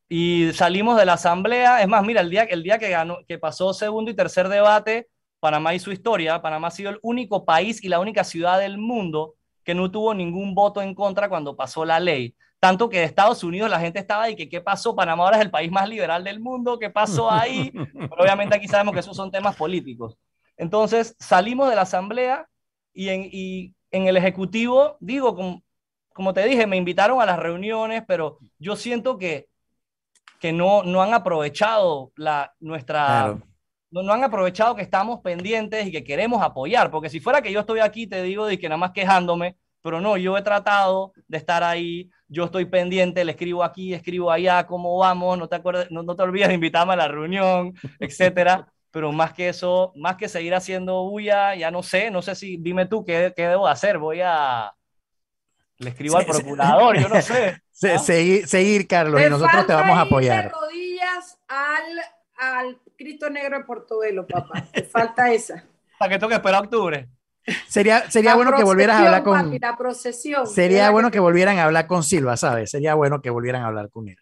y 0.08 0.52
salimos 0.52 0.96
de 0.96 1.04
la 1.04 1.14
asamblea, 1.14 1.82
es 1.82 1.88
más, 1.88 2.04
mira, 2.04 2.20
el 2.20 2.30
día, 2.30 2.44
el 2.44 2.62
día 2.62 2.78
que, 2.78 2.90
ganó, 2.90 3.18
que 3.26 3.38
pasó 3.38 3.72
segundo 3.72 4.10
y 4.10 4.14
tercer 4.14 4.48
debate, 4.48 5.08
Panamá 5.40 5.78
su 5.78 5.92
historia, 5.92 6.40
Panamá 6.42 6.68
ha 6.68 6.70
sido 6.70 6.90
el 6.90 6.98
único 7.02 7.44
país 7.44 7.82
y 7.84 7.88
la 7.88 8.00
única 8.00 8.24
ciudad 8.24 8.58
del 8.58 8.78
mundo 8.78 9.34
que 9.64 9.74
no 9.74 9.90
tuvo 9.90 10.14
ningún 10.14 10.54
voto 10.54 10.80
en 10.82 10.94
contra 10.94 11.28
cuando 11.28 11.56
pasó 11.56 11.84
la 11.84 12.00
ley. 12.00 12.34
Tanto 12.58 12.88
que 12.88 12.98
de 12.98 13.04
Estados 13.04 13.44
Unidos 13.44 13.70
la 13.70 13.78
gente 13.80 13.98
estaba 13.98 14.28
y 14.30 14.36
que 14.36 14.48
qué 14.48 14.60
pasó, 14.60 14.94
Panamá 14.96 15.24
ahora 15.24 15.36
es 15.36 15.42
el 15.42 15.50
país 15.50 15.70
más 15.70 15.88
liberal 15.88 16.24
del 16.24 16.40
mundo, 16.40 16.78
¿qué 16.78 16.90
pasó 16.90 17.30
ahí? 17.30 17.70
Pero 18.10 18.16
obviamente 18.22 18.56
aquí 18.56 18.66
sabemos 18.66 18.94
que 18.94 19.00
esos 19.00 19.16
son 19.16 19.30
temas 19.30 19.56
políticos. 19.56 20.16
Entonces 20.56 21.14
salimos 21.18 21.68
de 21.68 21.76
la 21.76 21.82
asamblea 21.82 22.48
y 22.94 23.10
en, 23.10 23.28
y 23.30 23.74
en 23.90 24.06
el 24.06 24.16
ejecutivo, 24.16 24.96
digo, 25.00 25.34
como, 25.36 25.62
como 26.14 26.32
te 26.32 26.44
dije, 26.46 26.66
me 26.66 26.78
invitaron 26.78 27.20
a 27.20 27.26
las 27.26 27.38
reuniones, 27.38 28.02
pero 28.08 28.38
yo 28.58 28.74
siento 28.74 29.18
que, 29.18 29.48
que 30.40 30.52
no, 30.52 30.82
no 30.82 31.02
han 31.02 31.12
aprovechado 31.14 32.10
la, 32.16 32.54
nuestra, 32.60 33.06
Claro. 33.06 33.42
no, 33.90 34.02
no 34.02 34.12
han 34.14 34.24
aprovechado 34.24 34.74
que 34.74 34.82
estamos 34.82 35.20
pendientes 35.20 35.86
y 35.86 35.92
que 35.92 36.04
queremos 36.04 36.42
apoyar, 36.42 36.90
porque 36.90 37.10
si 37.10 37.20
fuera 37.20 37.42
que 37.42 37.52
yo 37.52 37.60
estoy 37.60 37.80
aquí, 37.80 38.06
te 38.06 38.22
digo, 38.22 38.46
de 38.46 38.58
que 38.58 38.68
nada 38.68 38.78
más 38.78 38.92
quejándome, 38.92 39.56
pero 39.86 40.00
no, 40.00 40.16
yo 40.16 40.36
he 40.36 40.42
tratado 40.42 41.12
de 41.28 41.38
estar 41.38 41.62
ahí, 41.62 42.10
yo 42.26 42.46
estoy 42.46 42.64
pendiente, 42.64 43.24
le 43.24 43.30
escribo 43.30 43.62
aquí, 43.62 43.94
escribo 43.94 44.32
allá, 44.32 44.66
cómo 44.66 44.98
vamos, 44.98 45.38
no 45.38 45.48
te, 45.48 45.54
acuerdas, 45.54 45.92
no, 45.92 46.02
no 46.02 46.16
te 46.16 46.24
olvides 46.24 46.48
de 46.48 46.54
invitarme 46.54 46.94
a 46.94 46.96
la 46.96 47.06
reunión, 47.06 47.72
etcétera. 48.00 48.66
Pero 48.90 49.12
más 49.12 49.32
que 49.32 49.48
eso, 49.48 49.92
más 49.94 50.16
que 50.16 50.28
seguir 50.28 50.56
haciendo 50.56 51.04
bulla, 51.04 51.54
ya 51.54 51.70
no 51.70 51.84
sé, 51.84 52.10
no 52.10 52.20
sé 52.20 52.34
si, 52.34 52.56
dime 52.56 52.86
tú 52.86 53.04
qué, 53.04 53.32
qué 53.36 53.46
debo 53.46 53.68
hacer, 53.68 53.98
voy 53.98 54.22
a, 54.24 54.74
le 55.78 55.90
escribo 55.90 56.16
al 56.16 56.26
procurador, 56.26 56.98
yo 56.98 57.08
no 57.08 57.22
sé. 57.22 57.62
Se, 57.70 57.92
¿Ah? 57.92 57.98
seguir, 58.00 58.48
seguir, 58.48 58.88
Carlos, 58.88 59.20
y 59.20 59.30
nosotros 59.30 59.68
te 59.68 59.72
vamos 59.72 59.96
a 59.96 60.00
apoyar. 60.00 60.46
De 60.46 60.48
rodillas 60.48 61.38
al, 61.46 61.84
al 62.38 62.80
Cristo 62.98 63.30
Negro 63.30 63.58
de 63.58 63.64
Portobelo, 63.64 64.26
papá. 64.26 64.64
Te 64.72 64.82
falta 64.82 65.32
esa. 65.32 65.62
Para 65.96 66.10
que 66.10 66.18
tengo 66.18 66.30
que 66.30 66.34
esperar 66.34 66.64
octubre. 66.64 67.08
Sería, 67.68 68.10
sería 68.10 68.34
bueno 68.34 68.52
que 68.56 68.64
volvieras 68.64 68.96
a 68.96 69.04
hablar 69.04 69.22
con. 69.22 69.44
Papi, 69.44 69.58
la 69.58 69.76
procesión. 69.76 70.46
Sería 70.46 70.90
bueno 70.90 71.08
que... 71.08 71.14
que... 71.14 71.20
volvieran 71.20 71.58
a 71.58 71.64
hablar 71.64 71.86
con 71.86 72.02
Silva, 72.02 72.36
¿sabes? 72.36 72.70
Sería 72.70 72.94
bueno 72.94 73.20
que 73.22 73.30
volvieran 73.30 73.62
a 73.62 73.68
hablar 73.68 73.90
con 73.90 74.08
él. 74.08 74.18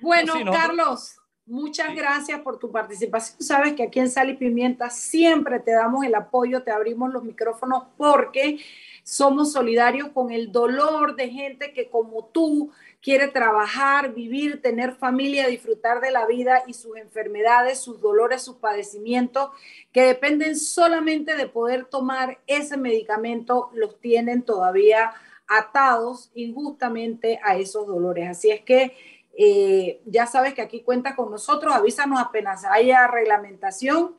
Bueno, 0.00 0.34
no, 0.44 0.52
Carlos, 0.52 1.16
muchas 1.46 1.88
sí. 1.88 1.94
gracias 1.94 2.40
por 2.40 2.58
tu 2.58 2.70
participación. 2.70 3.40
Sabes 3.40 3.74
que 3.74 3.84
aquí 3.84 4.00
en 4.00 4.10
Sal 4.10 4.30
y 4.30 4.34
Pimienta 4.34 4.90
siempre 4.90 5.60
te 5.60 5.72
damos 5.72 6.04
el 6.04 6.14
apoyo, 6.14 6.62
te 6.62 6.70
abrimos 6.70 7.12
los 7.12 7.24
micrófonos 7.24 7.84
porque 7.96 8.58
somos 9.02 9.52
solidarios 9.52 10.10
con 10.10 10.30
el 10.30 10.52
dolor 10.52 11.16
de 11.16 11.30
gente 11.30 11.72
que 11.72 11.88
como 11.88 12.26
tú 12.26 12.70
quiere 13.00 13.28
trabajar, 13.28 14.14
vivir, 14.14 14.60
tener 14.60 14.94
familia, 14.94 15.46
disfrutar 15.46 16.00
de 16.00 16.10
la 16.10 16.26
vida 16.26 16.62
y 16.66 16.74
sus 16.74 16.96
enfermedades, 16.96 17.80
sus 17.80 18.00
dolores, 18.00 18.42
sus 18.42 18.56
padecimientos, 18.56 19.50
que 19.92 20.02
dependen 20.02 20.56
solamente 20.56 21.36
de 21.36 21.46
poder 21.46 21.84
tomar 21.84 22.40
ese 22.46 22.76
medicamento, 22.76 23.70
los 23.74 24.00
tienen 24.00 24.42
todavía 24.42 25.12
atados 25.46 26.30
injustamente 26.34 27.40
a 27.42 27.56
esos 27.56 27.86
dolores. 27.86 28.28
Así 28.28 28.50
es 28.50 28.60
que 28.62 28.96
eh, 29.36 30.02
ya 30.04 30.26
sabes 30.26 30.54
que 30.54 30.62
aquí 30.62 30.82
cuenta 30.82 31.14
con 31.14 31.30
nosotros, 31.30 31.72
avísanos 31.74 32.20
apenas 32.20 32.64
haya 32.64 33.06
reglamentación 33.06 34.16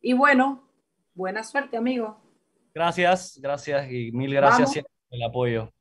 y 0.00 0.12
bueno, 0.12 0.62
buena 1.14 1.42
suerte, 1.42 1.76
amigo. 1.76 2.16
Gracias, 2.72 3.38
gracias 3.42 3.90
y 3.90 4.12
mil 4.12 4.32
gracias 4.32 4.72
por 4.72 4.84
el 5.10 5.22
apoyo. 5.24 5.72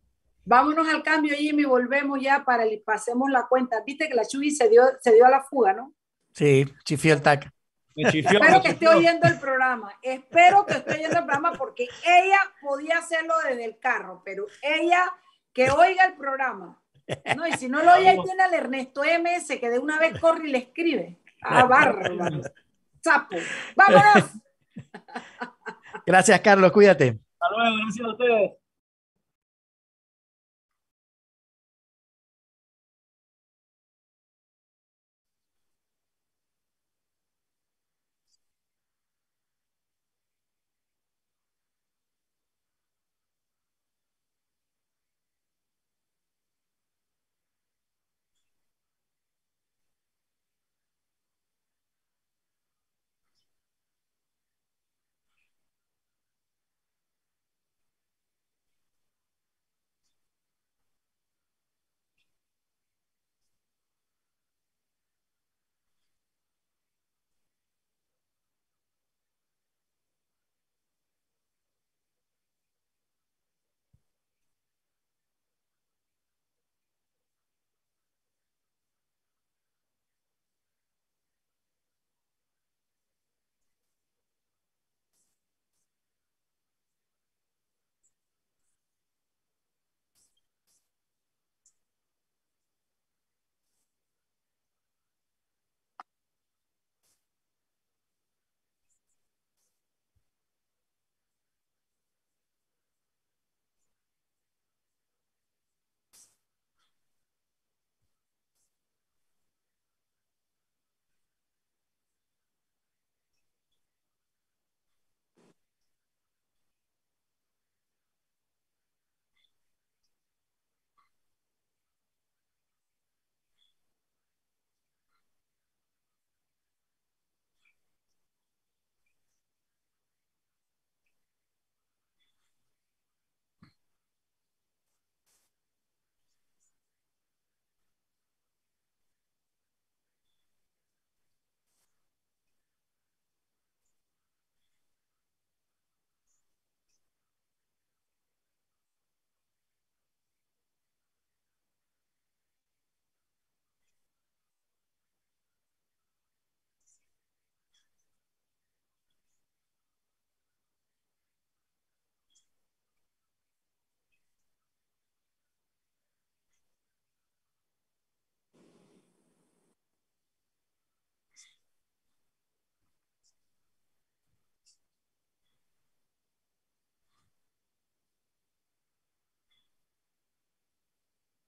Vámonos 0.45 0.87
al 0.87 1.03
cambio, 1.03 1.35
Jimmy, 1.35 1.63
volvemos 1.63 2.19
ya 2.21 2.43
para 2.43 2.63
el 2.63 2.81
pasemos 2.81 3.29
la 3.29 3.47
cuenta. 3.47 3.83
Viste 3.85 4.07
que 4.07 4.15
la 4.15 4.25
Chuy 4.25 4.51
se 4.51 4.69
dio, 4.69 4.83
se 5.01 5.13
dio 5.13 5.25
a 5.25 5.29
la 5.29 5.43
fuga, 5.43 5.73
¿no? 5.73 5.93
Sí, 6.33 6.65
chifió 6.83 7.13
el 7.13 7.21
tac. 7.21 7.51
Chifió, 8.11 8.39
Espero 8.39 8.61
que 8.61 8.69
esté 8.69 8.87
oyendo 8.87 9.27
el 9.27 9.39
programa. 9.39 9.93
Espero 10.01 10.65
que 10.65 10.73
esté 10.73 10.95
oyendo 10.95 11.19
el 11.19 11.25
programa 11.25 11.53
porque 11.53 11.87
ella 12.05 12.39
podía 12.61 12.99
hacerlo 12.99 13.33
desde 13.47 13.65
el 13.65 13.77
carro, 13.77 14.21
pero 14.23 14.45
ella 14.61 15.11
que 15.53 15.69
oiga 15.69 16.05
el 16.05 16.13
programa. 16.13 16.81
No, 17.35 17.47
y 17.47 17.53
si 17.53 17.67
no 17.67 17.83
lo 17.83 17.93
oye, 17.93 18.09
ahí 18.09 18.19
tiene 18.23 18.43
al 18.43 18.53
Ernesto 18.53 19.01
MS 19.01 19.59
que 19.59 19.69
de 19.69 19.79
una 19.79 19.99
vez 19.99 20.19
corre 20.19 20.47
y 20.47 20.51
le 20.51 20.59
escribe. 20.59 21.19
Ah, 21.41 21.65
bárbaro. 21.65 22.41
Sapo. 23.01 23.37
¡Vámonos! 23.75 24.31
Gracias, 26.05 26.39
Carlos. 26.41 26.71
Cuídate. 26.71 27.19
Hasta 27.39 27.55
luego. 27.55 27.77
Gracias 27.83 28.05
a 28.05 28.11
ustedes. 28.11 28.51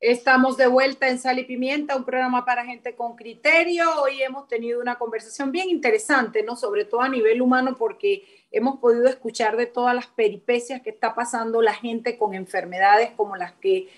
Estamos 0.02 0.58
de 0.58 0.66
vuelta 0.66 1.10
en 1.10 1.20
Sal 1.20 1.38
y 1.38 1.44
Pimienta, 1.44 1.96
un 1.96 2.06
programa 2.06 2.44
para 2.44 2.66
gente 2.66 2.96
con 2.96 3.16
criterio. 3.16 3.86
Hoy 4.02 4.24
hemos 4.24 4.48
tenido 4.48 4.82
una 4.82 4.98
conversación 4.98 5.52
bien 5.52 5.70
interesante, 5.70 6.42
¿no? 6.42 6.56
Sobre 6.56 6.86
todo 6.86 7.02
a 7.02 7.08
nivel 7.08 7.40
humano, 7.40 7.76
porque 7.78 8.24
hemos 8.52 8.80
podido 8.80 9.08
escuchar 9.08 9.58
de 9.58 9.68
todas 9.68 9.94
las 9.94 10.08
peripecias 10.08 10.82
que 10.82 10.90
está 10.90 11.14
pasando 11.14 11.62
la 11.62 11.76
gente 11.76 12.18
con 12.18 12.34
enfermedades 12.34 13.12
como 13.12 13.36
las 13.36 13.52
que 13.52 13.90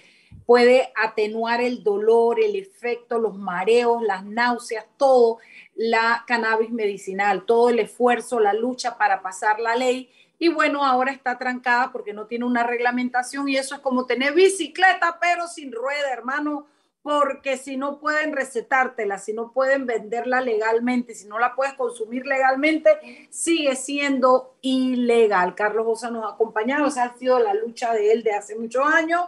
puede 0.45 0.91
atenuar 1.01 1.62
el 1.62 1.86
dolor, 1.86 2.38
el 2.41 2.58
efecto, 2.58 3.18
los 3.18 3.38
mareos, 3.38 4.04
las 4.04 4.26
náuseas, 4.26 4.86
todo 4.97 5.38
la 5.74 6.26
cannabis 6.28 6.70
medicinal, 6.70 7.45
todo 7.45 7.70
el 7.70 7.80
esfuerzo, 7.80 8.41
la 8.41 8.51
lucha 8.51 8.97
para 8.97 9.22
pasar 9.22 9.62
la 9.62 9.78
ley 9.78 10.10
y 10.44 10.50
bueno, 10.50 10.84
ahora 10.84 11.14
está 11.14 11.38
trancada 11.38 11.94
porque 11.94 12.12
no 12.12 12.26
tiene 12.26 12.44
una 12.44 12.64
reglamentación 12.64 13.48
y 13.48 13.56
eso 13.56 13.76
es 13.76 13.82
como 13.82 14.06
tener 14.06 14.34
bicicleta 14.34 15.18
pero 15.22 15.48
sin 15.48 15.72
rueda, 15.72 16.12
hermano. 16.12 16.68
porque 17.02 17.56
si 17.56 17.78
no 17.78 17.98
pueden 18.02 18.34
recetártela, 18.34 19.20
si 19.20 19.32
no 19.32 19.54
pueden 19.54 19.86
venderla 19.86 20.41
legalmente, 20.41 21.16
si 21.16 21.28
no 21.28 21.39
la 21.39 21.56
puedes 21.56 21.76
consumir 21.76 22.26
legalmente, 22.26 22.89
sigue 23.30 23.78
siendo 23.78 24.58
ilegal. 24.60 25.56
Carlos 25.56 25.86
Bosa 25.86 26.12
nos 26.12 26.26
ha 26.26 26.34
acompañado, 26.34 26.88
esa 26.88 27.06
ha 27.06 27.18
sido 27.18 27.39
la 27.39 27.54
lucha 27.54 27.94
de 27.94 28.12
él 28.12 28.24
de 28.24 28.34
hace 28.34 28.58
muchos 28.58 28.86
años. 28.86 29.24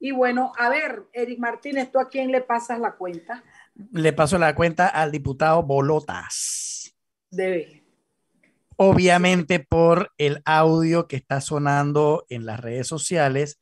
Y 0.00 0.10
bueno, 0.10 0.52
a 0.58 0.68
ver, 0.68 1.04
Eric 1.12 1.38
Martínez, 1.38 1.92
¿tú 1.92 2.00
a 2.00 2.08
quién 2.08 2.32
le 2.32 2.40
pasas 2.40 2.80
la 2.80 2.96
cuenta? 2.96 3.44
Le 3.92 4.12
paso 4.12 4.36
la 4.36 4.52
cuenta 4.56 4.88
al 4.88 5.12
diputado 5.12 5.62
Bolotas. 5.62 6.92
Debe. 7.30 7.85
Obviamente 8.76 9.60
por 9.60 10.12
el 10.18 10.42
audio 10.44 11.08
que 11.08 11.16
está 11.16 11.40
sonando 11.40 12.26
en 12.28 12.46
las 12.46 12.60
redes 12.60 12.86
sociales, 12.86 13.58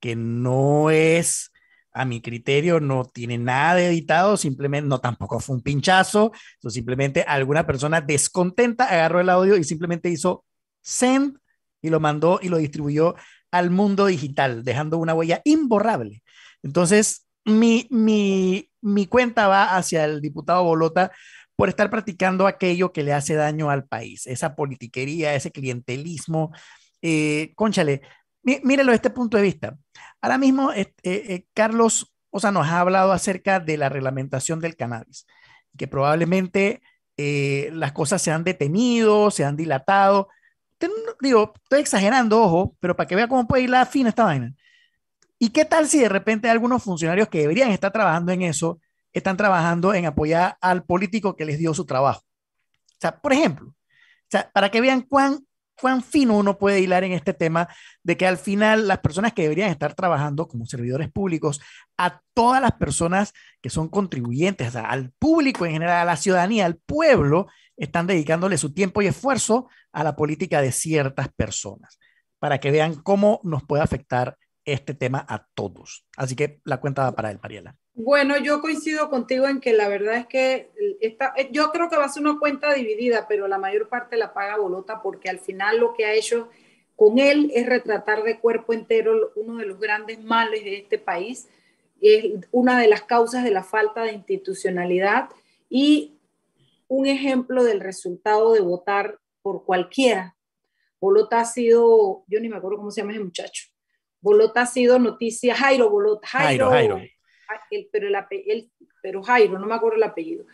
que 0.00 0.16
no 0.16 0.90
es 0.90 1.50
a 1.94 2.04
mi 2.04 2.20
criterio 2.20 2.80
no 2.80 3.04
tiene 3.04 3.38
nada 3.38 3.76
de 3.76 3.86
editado, 3.86 4.36
simplemente 4.36 4.88
no 4.88 5.00
tampoco 5.00 5.38
fue 5.38 5.56
un 5.56 5.62
pinchazo, 5.62 6.32
simplemente 6.68 7.22
alguna 7.22 7.66
persona 7.66 8.00
descontenta 8.00 8.86
agarró 8.86 9.20
el 9.20 9.30
audio 9.30 9.56
y 9.56 9.64
simplemente 9.64 10.10
hizo 10.10 10.44
send 10.82 11.38
y 11.80 11.90
lo 11.90 12.00
mandó 12.00 12.40
y 12.42 12.48
lo 12.48 12.58
distribuyó 12.58 13.14
al 13.52 13.70
mundo 13.70 14.06
digital, 14.06 14.64
dejando 14.64 14.98
una 14.98 15.14
huella 15.14 15.40
imborrable. 15.44 16.22
Entonces, 16.64 17.28
mi, 17.44 17.86
mi, 17.90 18.70
mi 18.80 19.06
cuenta 19.06 19.46
va 19.46 19.76
hacia 19.76 20.04
el 20.04 20.20
diputado 20.20 20.64
Bolota 20.64 21.12
por 21.56 21.68
estar 21.68 21.90
practicando 21.90 22.46
aquello 22.46 22.92
que 22.92 23.02
le 23.02 23.12
hace 23.12 23.34
daño 23.34 23.70
al 23.70 23.86
país, 23.86 24.26
esa 24.26 24.54
politiquería, 24.56 25.34
ese 25.34 25.50
clientelismo. 25.52 26.52
Eh, 27.02 27.52
conchale, 27.54 28.02
mírelo 28.42 28.92
desde 28.92 28.96
este 28.96 29.10
punto 29.10 29.36
de 29.36 29.42
vista. 29.42 29.76
Ahora 30.20 30.38
mismo, 30.38 30.72
eh, 30.72 30.94
eh, 31.02 31.46
Carlos 31.54 32.14
o 32.36 32.40
sea, 32.40 32.50
nos 32.50 32.66
ha 32.66 32.80
hablado 32.80 33.12
acerca 33.12 33.60
de 33.60 33.76
la 33.76 33.88
reglamentación 33.88 34.58
del 34.58 34.74
cannabis, 34.74 35.24
que 35.78 35.86
probablemente 35.86 36.82
eh, 37.16 37.70
las 37.72 37.92
cosas 37.92 38.22
se 38.22 38.32
han 38.32 38.42
detenido, 38.42 39.30
se 39.30 39.44
han 39.44 39.54
dilatado. 39.54 40.28
digo, 41.20 41.52
estoy 41.62 41.80
exagerando, 41.80 42.42
ojo, 42.42 42.76
pero 42.80 42.96
para 42.96 43.06
que 43.06 43.14
vea 43.14 43.28
cómo 43.28 43.46
puede 43.46 43.62
ir 43.62 43.70
la 43.70 43.86
fina 43.86 44.08
esta 44.08 44.24
vaina. 44.24 44.52
¿Y 45.38 45.50
qué 45.50 45.64
tal 45.64 45.86
si 45.86 46.00
de 46.00 46.08
repente 46.08 46.50
algunos 46.50 46.82
funcionarios 46.82 47.28
que 47.28 47.38
deberían 47.38 47.70
estar 47.70 47.92
trabajando 47.92 48.32
en 48.32 48.42
eso 48.42 48.80
están 49.14 49.36
trabajando 49.36 49.94
en 49.94 50.06
apoyar 50.06 50.58
al 50.60 50.84
político 50.84 51.36
que 51.36 51.46
les 51.46 51.58
dio 51.58 51.72
su 51.72 51.86
trabajo? 51.86 52.20
O 52.20 53.00
sea, 53.00 53.18
por 53.20 53.32
ejemplo, 53.32 53.68
o 53.68 54.30
sea, 54.30 54.50
para 54.52 54.70
que 54.70 54.80
vean 54.80 55.02
cuán 55.02 55.40
cuán 55.80 56.02
fino 56.02 56.36
uno 56.36 56.58
puede 56.58 56.80
hilar 56.80 57.04
en 57.04 57.12
este 57.12 57.34
tema 57.34 57.68
de 58.02 58.16
que 58.16 58.26
al 58.26 58.38
final 58.38 58.88
las 58.88 58.98
personas 58.98 59.32
que 59.32 59.42
deberían 59.42 59.70
estar 59.70 59.94
trabajando 59.94 60.48
como 60.48 60.66
servidores 60.66 61.10
públicos, 61.10 61.60
a 61.96 62.20
todas 62.32 62.60
las 62.62 62.72
personas 62.72 63.32
que 63.60 63.70
son 63.70 63.88
contribuyentes, 63.88 64.76
al 64.76 65.12
público 65.18 65.66
en 65.66 65.72
general, 65.72 66.02
a 66.02 66.04
la 66.04 66.16
ciudadanía, 66.16 66.66
al 66.66 66.76
pueblo, 66.76 67.46
están 67.76 68.06
dedicándole 68.06 68.58
su 68.58 68.72
tiempo 68.72 69.02
y 69.02 69.06
esfuerzo 69.06 69.68
a 69.92 70.04
la 70.04 70.16
política 70.16 70.60
de 70.60 70.72
ciertas 70.72 71.28
personas, 71.28 71.98
para 72.38 72.58
que 72.58 72.70
vean 72.70 72.94
cómo 72.94 73.40
nos 73.42 73.64
puede 73.64 73.82
afectar 73.82 74.36
este 74.64 74.94
tema 74.94 75.24
a 75.28 75.46
todos. 75.54 76.06
Así 76.16 76.36
que 76.36 76.60
la 76.64 76.78
cuenta 76.78 77.02
va 77.02 77.12
para 77.12 77.30
él, 77.30 77.38
Mariela. 77.42 77.76
Bueno, 77.96 78.36
yo 78.38 78.60
coincido 78.60 79.08
contigo 79.08 79.46
en 79.46 79.60
que 79.60 79.72
la 79.72 79.88
verdad 79.88 80.16
es 80.16 80.26
que 80.26 80.70
esta, 81.00 81.32
eh, 81.36 81.48
yo 81.52 81.70
creo 81.70 81.88
que 81.88 81.96
va 81.96 82.06
a 82.06 82.08
ser 82.08 82.24
una 82.24 82.40
cuenta 82.40 82.74
dividida, 82.74 83.28
pero 83.28 83.46
la 83.46 83.56
mayor 83.56 83.88
parte 83.88 84.16
la 84.16 84.34
paga 84.34 84.56
Bolota 84.56 85.00
porque 85.00 85.30
al 85.30 85.38
final 85.38 85.78
lo 85.78 85.94
que 85.94 86.04
ha 86.04 86.12
hecho 86.12 86.48
con 86.96 87.20
él 87.20 87.52
es 87.54 87.66
retratar 87.66 88.24
de 88.24 88.40
cuerpo 88.40 88.72
entero 88.72 89.32
uno 89.36 89.58
de 89.58 89.66
los 89.66 89.78
grandes 89.78 90.20
males 90.22 90.64
de 90.64 90.78
este 90.78 90.98
país, 90.98 91.48
es 92.00 92.32
una 92.50 92.80
de 92.80 92.88
las 92.88 93.02
causas 93.02 93.44
de 93.44 93.52
la 93.52 93.62
falta 93.62 94.02
de 94.02 94.12
institucionalidad 94.12 95.28
y 95.70 96.18
un 96.88 97.06
ejemplo 97.06 97.62
del 97.62 97.78
resultado 97.78 98.52
de 98.52 98.60
votar 98.60 99.20
por 99.40 99.64
cualquiera. 99.64 100.36
Bolota 101.00 101.40
ha 101.40 101.44
sido, 101.44 102.24
yo 102.26 102.40
ni 102.40 102.48
me 102.48 102.56
acuerdo 102.56 102.78
cómo 102.78 102.90
se 102.90 103.02
llama 103.02 103.12
ese 103.12 103.22
muchacho, 103.22 103.68
Bolota 104.20 104.62
ha 104.62 104.66
sido 104.66 104.98
noticia, 104.98 105.54
Jairo 105.54 105.90
Bolota, 105.90 106.26
Jairo, 106.26 106.70
Jairo 106.70 107.00
pero, 107.90 108.08
el, 108.30 108.70
pero 109.02 109.22
Jairo, 109.22 109.58
no 109.58 109.66
me 109.66 109.74
acuerdo 109.74 109.96
el 109.96 110.02
apellido. 110.02 110.44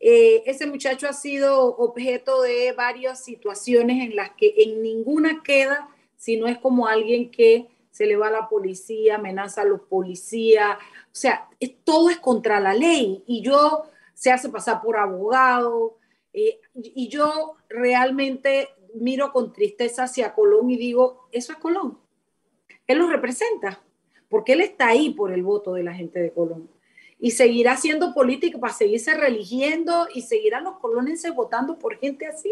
Eh, 0.00 0.42
ese 0.46 0.66
muchacho 0.66 1.08
ha 1.08 1.12
sido 1.12 1.76
objeto 1.76 2.42
de 2.42 2.72
varias 2.72 3.24
situaciones 3.24 4.02
en 4.02 4.16
las 4.16 4.30
que 4.30 4.54
en 4.56 4.82
ninguna 4.82 5.42
queda, 5.42 5.88
si 6.16 6.36
no 6.36 6.46
es 6.46 6.58
como 6.58 6.86
alguien 6.86 7.30
que 7.30 7.68
se 7.90 8.06
le 8.06 8.16
va 8.16 8.28
a 8.28 8.32
la 8.32 8.48
policía, 8.48 9.16
amenaza 9.16 9.62
a 9.62 9.66
los 9.66 9.82
policías, 9.82 10.76
o 10.76 11.14
sea, 11.14 11.48
todo 11.84 12.08
es 12.08 12.18
contra 12.18 12.58
la 12.60 12.72
ley 12.72 13.22
y 13.26 13.42
yo 13.42 13.84
se 14.14 14.32
hace 14.32 14.48
pasar 14.48 14.80
por 14.80 14.96
abogado 14.96 15.98
eh, 16.32 16.60
y 16.74 17.08
yo 17.08 17.56
realmente 17.68 18.70
miro 18.94 19.32
con 19.32 19.52
tristeza 19.52 20.04
hacia 20.04 20.34
Colón 20.34 20.70
y 20.70 20.78
digo, 20.78 21.28
eso 21.32 21.52
es 21.52 21.58
Colón, 21.58 21.98
él 22.86 22.98
lo 22.98 23.08
representa 23.08 23.82
porque 24.32 24.54
él 24.54 24.62
está 24.62 24.88
ahí 24.88 25.10
por 25.10 25.30
el 25.30 25.42
voto 25.42 25.74
de 25.74 25.82
la 25.82 25.92
gente 25.92 26.18
de 26.18 26.32
Colón. 26.32 26.70
Y 27.18 27.32
seguirá 27.32 27.76
siendo 27.76 28.14
político 28.14 28.58
para 28.58 28.72
seguirse 28.72 29.12
religiendo 29.12 30.08
y 30.14 30.22
seguirán 30.22 30.64
los 30.64 30.78
colonenses 30.78 31.34
votando 31.34 31.78
por 31.78 31.98
gente 31.98 32.26
así. 32.26 32.50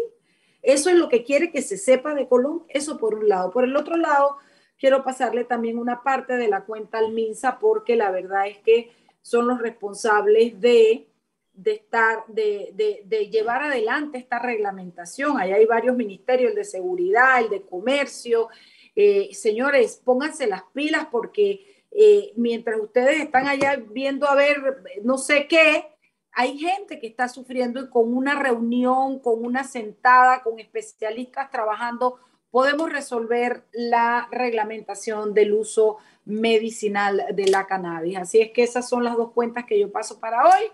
Eso 0.61 0.91
es 0.91 0.95
lo 0.95 1.09
que 1.09 1.23
quiere 1.23 1.51
que 1.51 1.63
se 1.63 1.79
sepa 1.79 2.13
de 2.13 2.27
Colón, 2.27 2.65
eso 2.69 2.99
por 2.99 3.15
un 3.15 3.27
lado. 3.27 3.49
Por 3.49 3.63
el 3.63 3.75
otro 3.75 3.97
lado, 3.97 4.37
quiero 4.77 5.03
pasarle 5.03 5.43
también 5.43 5.79
una 5.79 6.03
parte 6.03 6.37
de 6.37 6.49
la 6.49 6.65
cuenta 6.65 6.99
al 6.99 7.13
MINSA 7.13 7.57
porque 7.57 7.95
la 7.95 8.11
verdad 8.11 8.45
es 8.45 8.59
que 8.59 8.91
son 9.23 9.47
los 9.47 9.59
responsables 9.59 10.61
de, 10.61 11.07
de 11.51 11.71
estar, 11.71 12.25
de, 12.27 13.01
de, 13.05 13.29
llevar 13.29 13.63
adelante 13.63 14.19
esta 14.19 14.37
reglamentación. 14.37 15.39
Ahí 15.39 15.51
hay 15.51 15.65
varios 15.65 15.97
ministerios, 15.97 16.51
el 16.51 16.57
de 16.57 16.63
seguridad, 16.63 17.41
el 17.41 17.49
de 17.49 17.63
comercio. 17.63 18.49
Eh, 18.95 19.29
señores, 19.33 19.99
pónganse 20.05 20.45
las 20.45 20.61
pilas 20.75 21.07
porque 21.11 21.70
eh, 21.91 22.31
mientras 22.35 22.79
ustedes 22.79 23.19
están 23.19 23.47
allá 23.47 23.75
viendo 23.75 24.27
a 24.27 24.35
ver 24.35 24.83
no 25.03 25.17
sé 25.17 25.47
qué, 25.47 25.87
hay 26.33 26.57
gente 26.57 26.99
que 26.99 27.07
está 27.07 27.27
sufriendo 27.27 27.81
y 27.81 27.89
con 27.89 28.15
una 28.15 28.41
reunión, 28.41 29.19
con 29.19 29.43
una 29.43 29.65
sentada, 29.65 30.41
con 30.43 30.59
especialistas 30.59 31.51
trabajando, 31.51 32.19
podemos 32.49 32.91
resolver 32.91 33.65
la 33.73 34.27
reglamentación 34.31 35.33
del 35.33 35.53
uso 35.53 35.97
medicinal 36.25 37.25
de 37.33 37.47
la 37.47 37.67
cannabis. 37.67 38.17
Así 38.17 38.39
es 38.39 38.51
que 38.51 38.63
esas 38.63 38.87
son 38.87 39.03
las 39.03 39.17
dos 39.17 39.31
cuentas 39.31 39.65
que 39.65 39.79
yo 39.79 39.91
paso 39.91 40.19
para 40.19 40.45
hoy. 40.45 40.71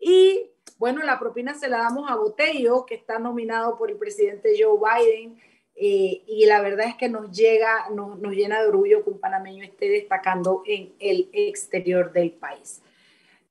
Y 0.00 0.50
bueno, 0.78 1.02
la 1.02 1.18
propina 1.18 1.54
se 1.54 1.68
la 1.68 1.78
damos 1.78 2.10
a 2.10 2.16
Botello, 2.16 2.84
que 2.86 2.96
está 2.96 3.18
nominado 3.18 3.76
por 3.76 3.90
el 3.90 3.96
presidente 3.96 4.56
Joe 4.60 4.78
Biden 4.78 5.38
eh, 5.78 6.22
y 6.26 6.46
la 6.46 6.62
verdad 6.62 6.86
es 6.86 6.96
que 6.96 7.08
nos 7.08 7.30
llega, 7.30 7.90
nos, 7.90 8.18
nos, 8.18 8.32
llena 8.32 8.62
de 8.62 8.68
orgullo 8.68 9.04
que 9.04 9.10
un 9.10 9.20
panameño 9.20 9.62
esté 9.62 9.90
destacando 9.90 10.62
en 10.66 10.94
el 10.98 11.28
exterior 11.32 12.12
del 12.12 12.32
país. 12.32 12.80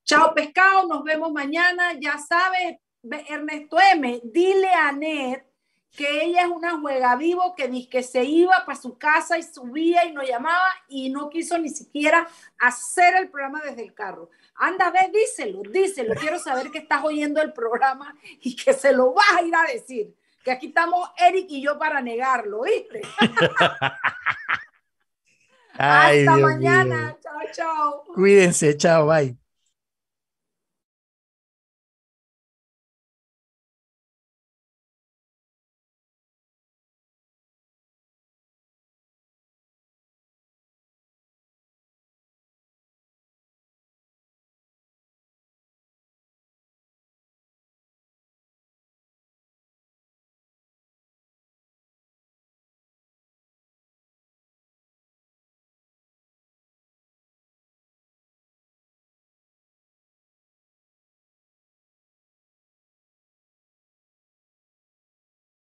Chao 0.03 0.33
pescado, 0.33 0.87
nos 0.87 1.03
vemos 1.03 1.31
mañana. 1.31 1.93
Ya 1.99 2.17
sabes, 2.17 2.77
Ernesto 3.29 3.77
M, 3.93 4.21
dile 4.23 4.69
a 4.69 4.91
Net 4.91 5.43
que 5.95 6.25
ella 6.25 6.41
es 6.41 6.49
una 6.49 6.79
juega 6.79 7.15
vivo 7.15 7.55
que 7.55 7.67
dice 7.67 7.89
que 7.89 8.03
se 8.03 8.23
iba 8.23 8.65
para 8.65 8.77
su 8.77 8.97
casa 8.97 9.37
y 9.37 9.43
subía 9.43 10.03
y 10.05 10.11
nos 10.11 10.27
llamaba 10.27 10.67
y 10.89 11.09
no 11.09 11.29
quiso 11.29 11.57
ni 11.57 11.69
siquiera 11.69 12.27
hacer 12.59 13.15
el 13.15 13.29
programa 13.29 13.61
desde 13.63 13.83
el 13.83 13.93
carro. 13.93 14.29
Anda, 14.55 14.91
ve, 14.91 15.11
díselo, 15.13 15.61
díselo. 15.69 16.15
Quiero 16.15 16.37
saber 16.39 16.69
que 16.69 16.79
estás 16.79 17.03
oyendo 17.03 17.41
el 17.41 17.53
programa 17.53 18.15
y 18.41 18.55
que 18.55 18.73
se 18.73 18.91
lo 18.91 19.13
vas 19.13 19.25
a 19.37 19.41
ir 19.43 19.55
a 19.55 19.71
decir 19.71 20.13
que 20.45 20.51
aquí 20.51 20.67
estamos 20.67 21.09
Eric 21.17 21.47
y 21.49 21.63
yo 21.63 21.79
para 21.79 22.01
negarlo, 22.01 22.61
¿viste? 22.61 23.01
Hasta 25.73 26.37
mañana. 26.37 27.17
Chao, 27.19 27.39
chao. 27.51 28.03
Cuídense, 28.13 28.77
chao, 28.77 29.07
bye. 29.07 29.35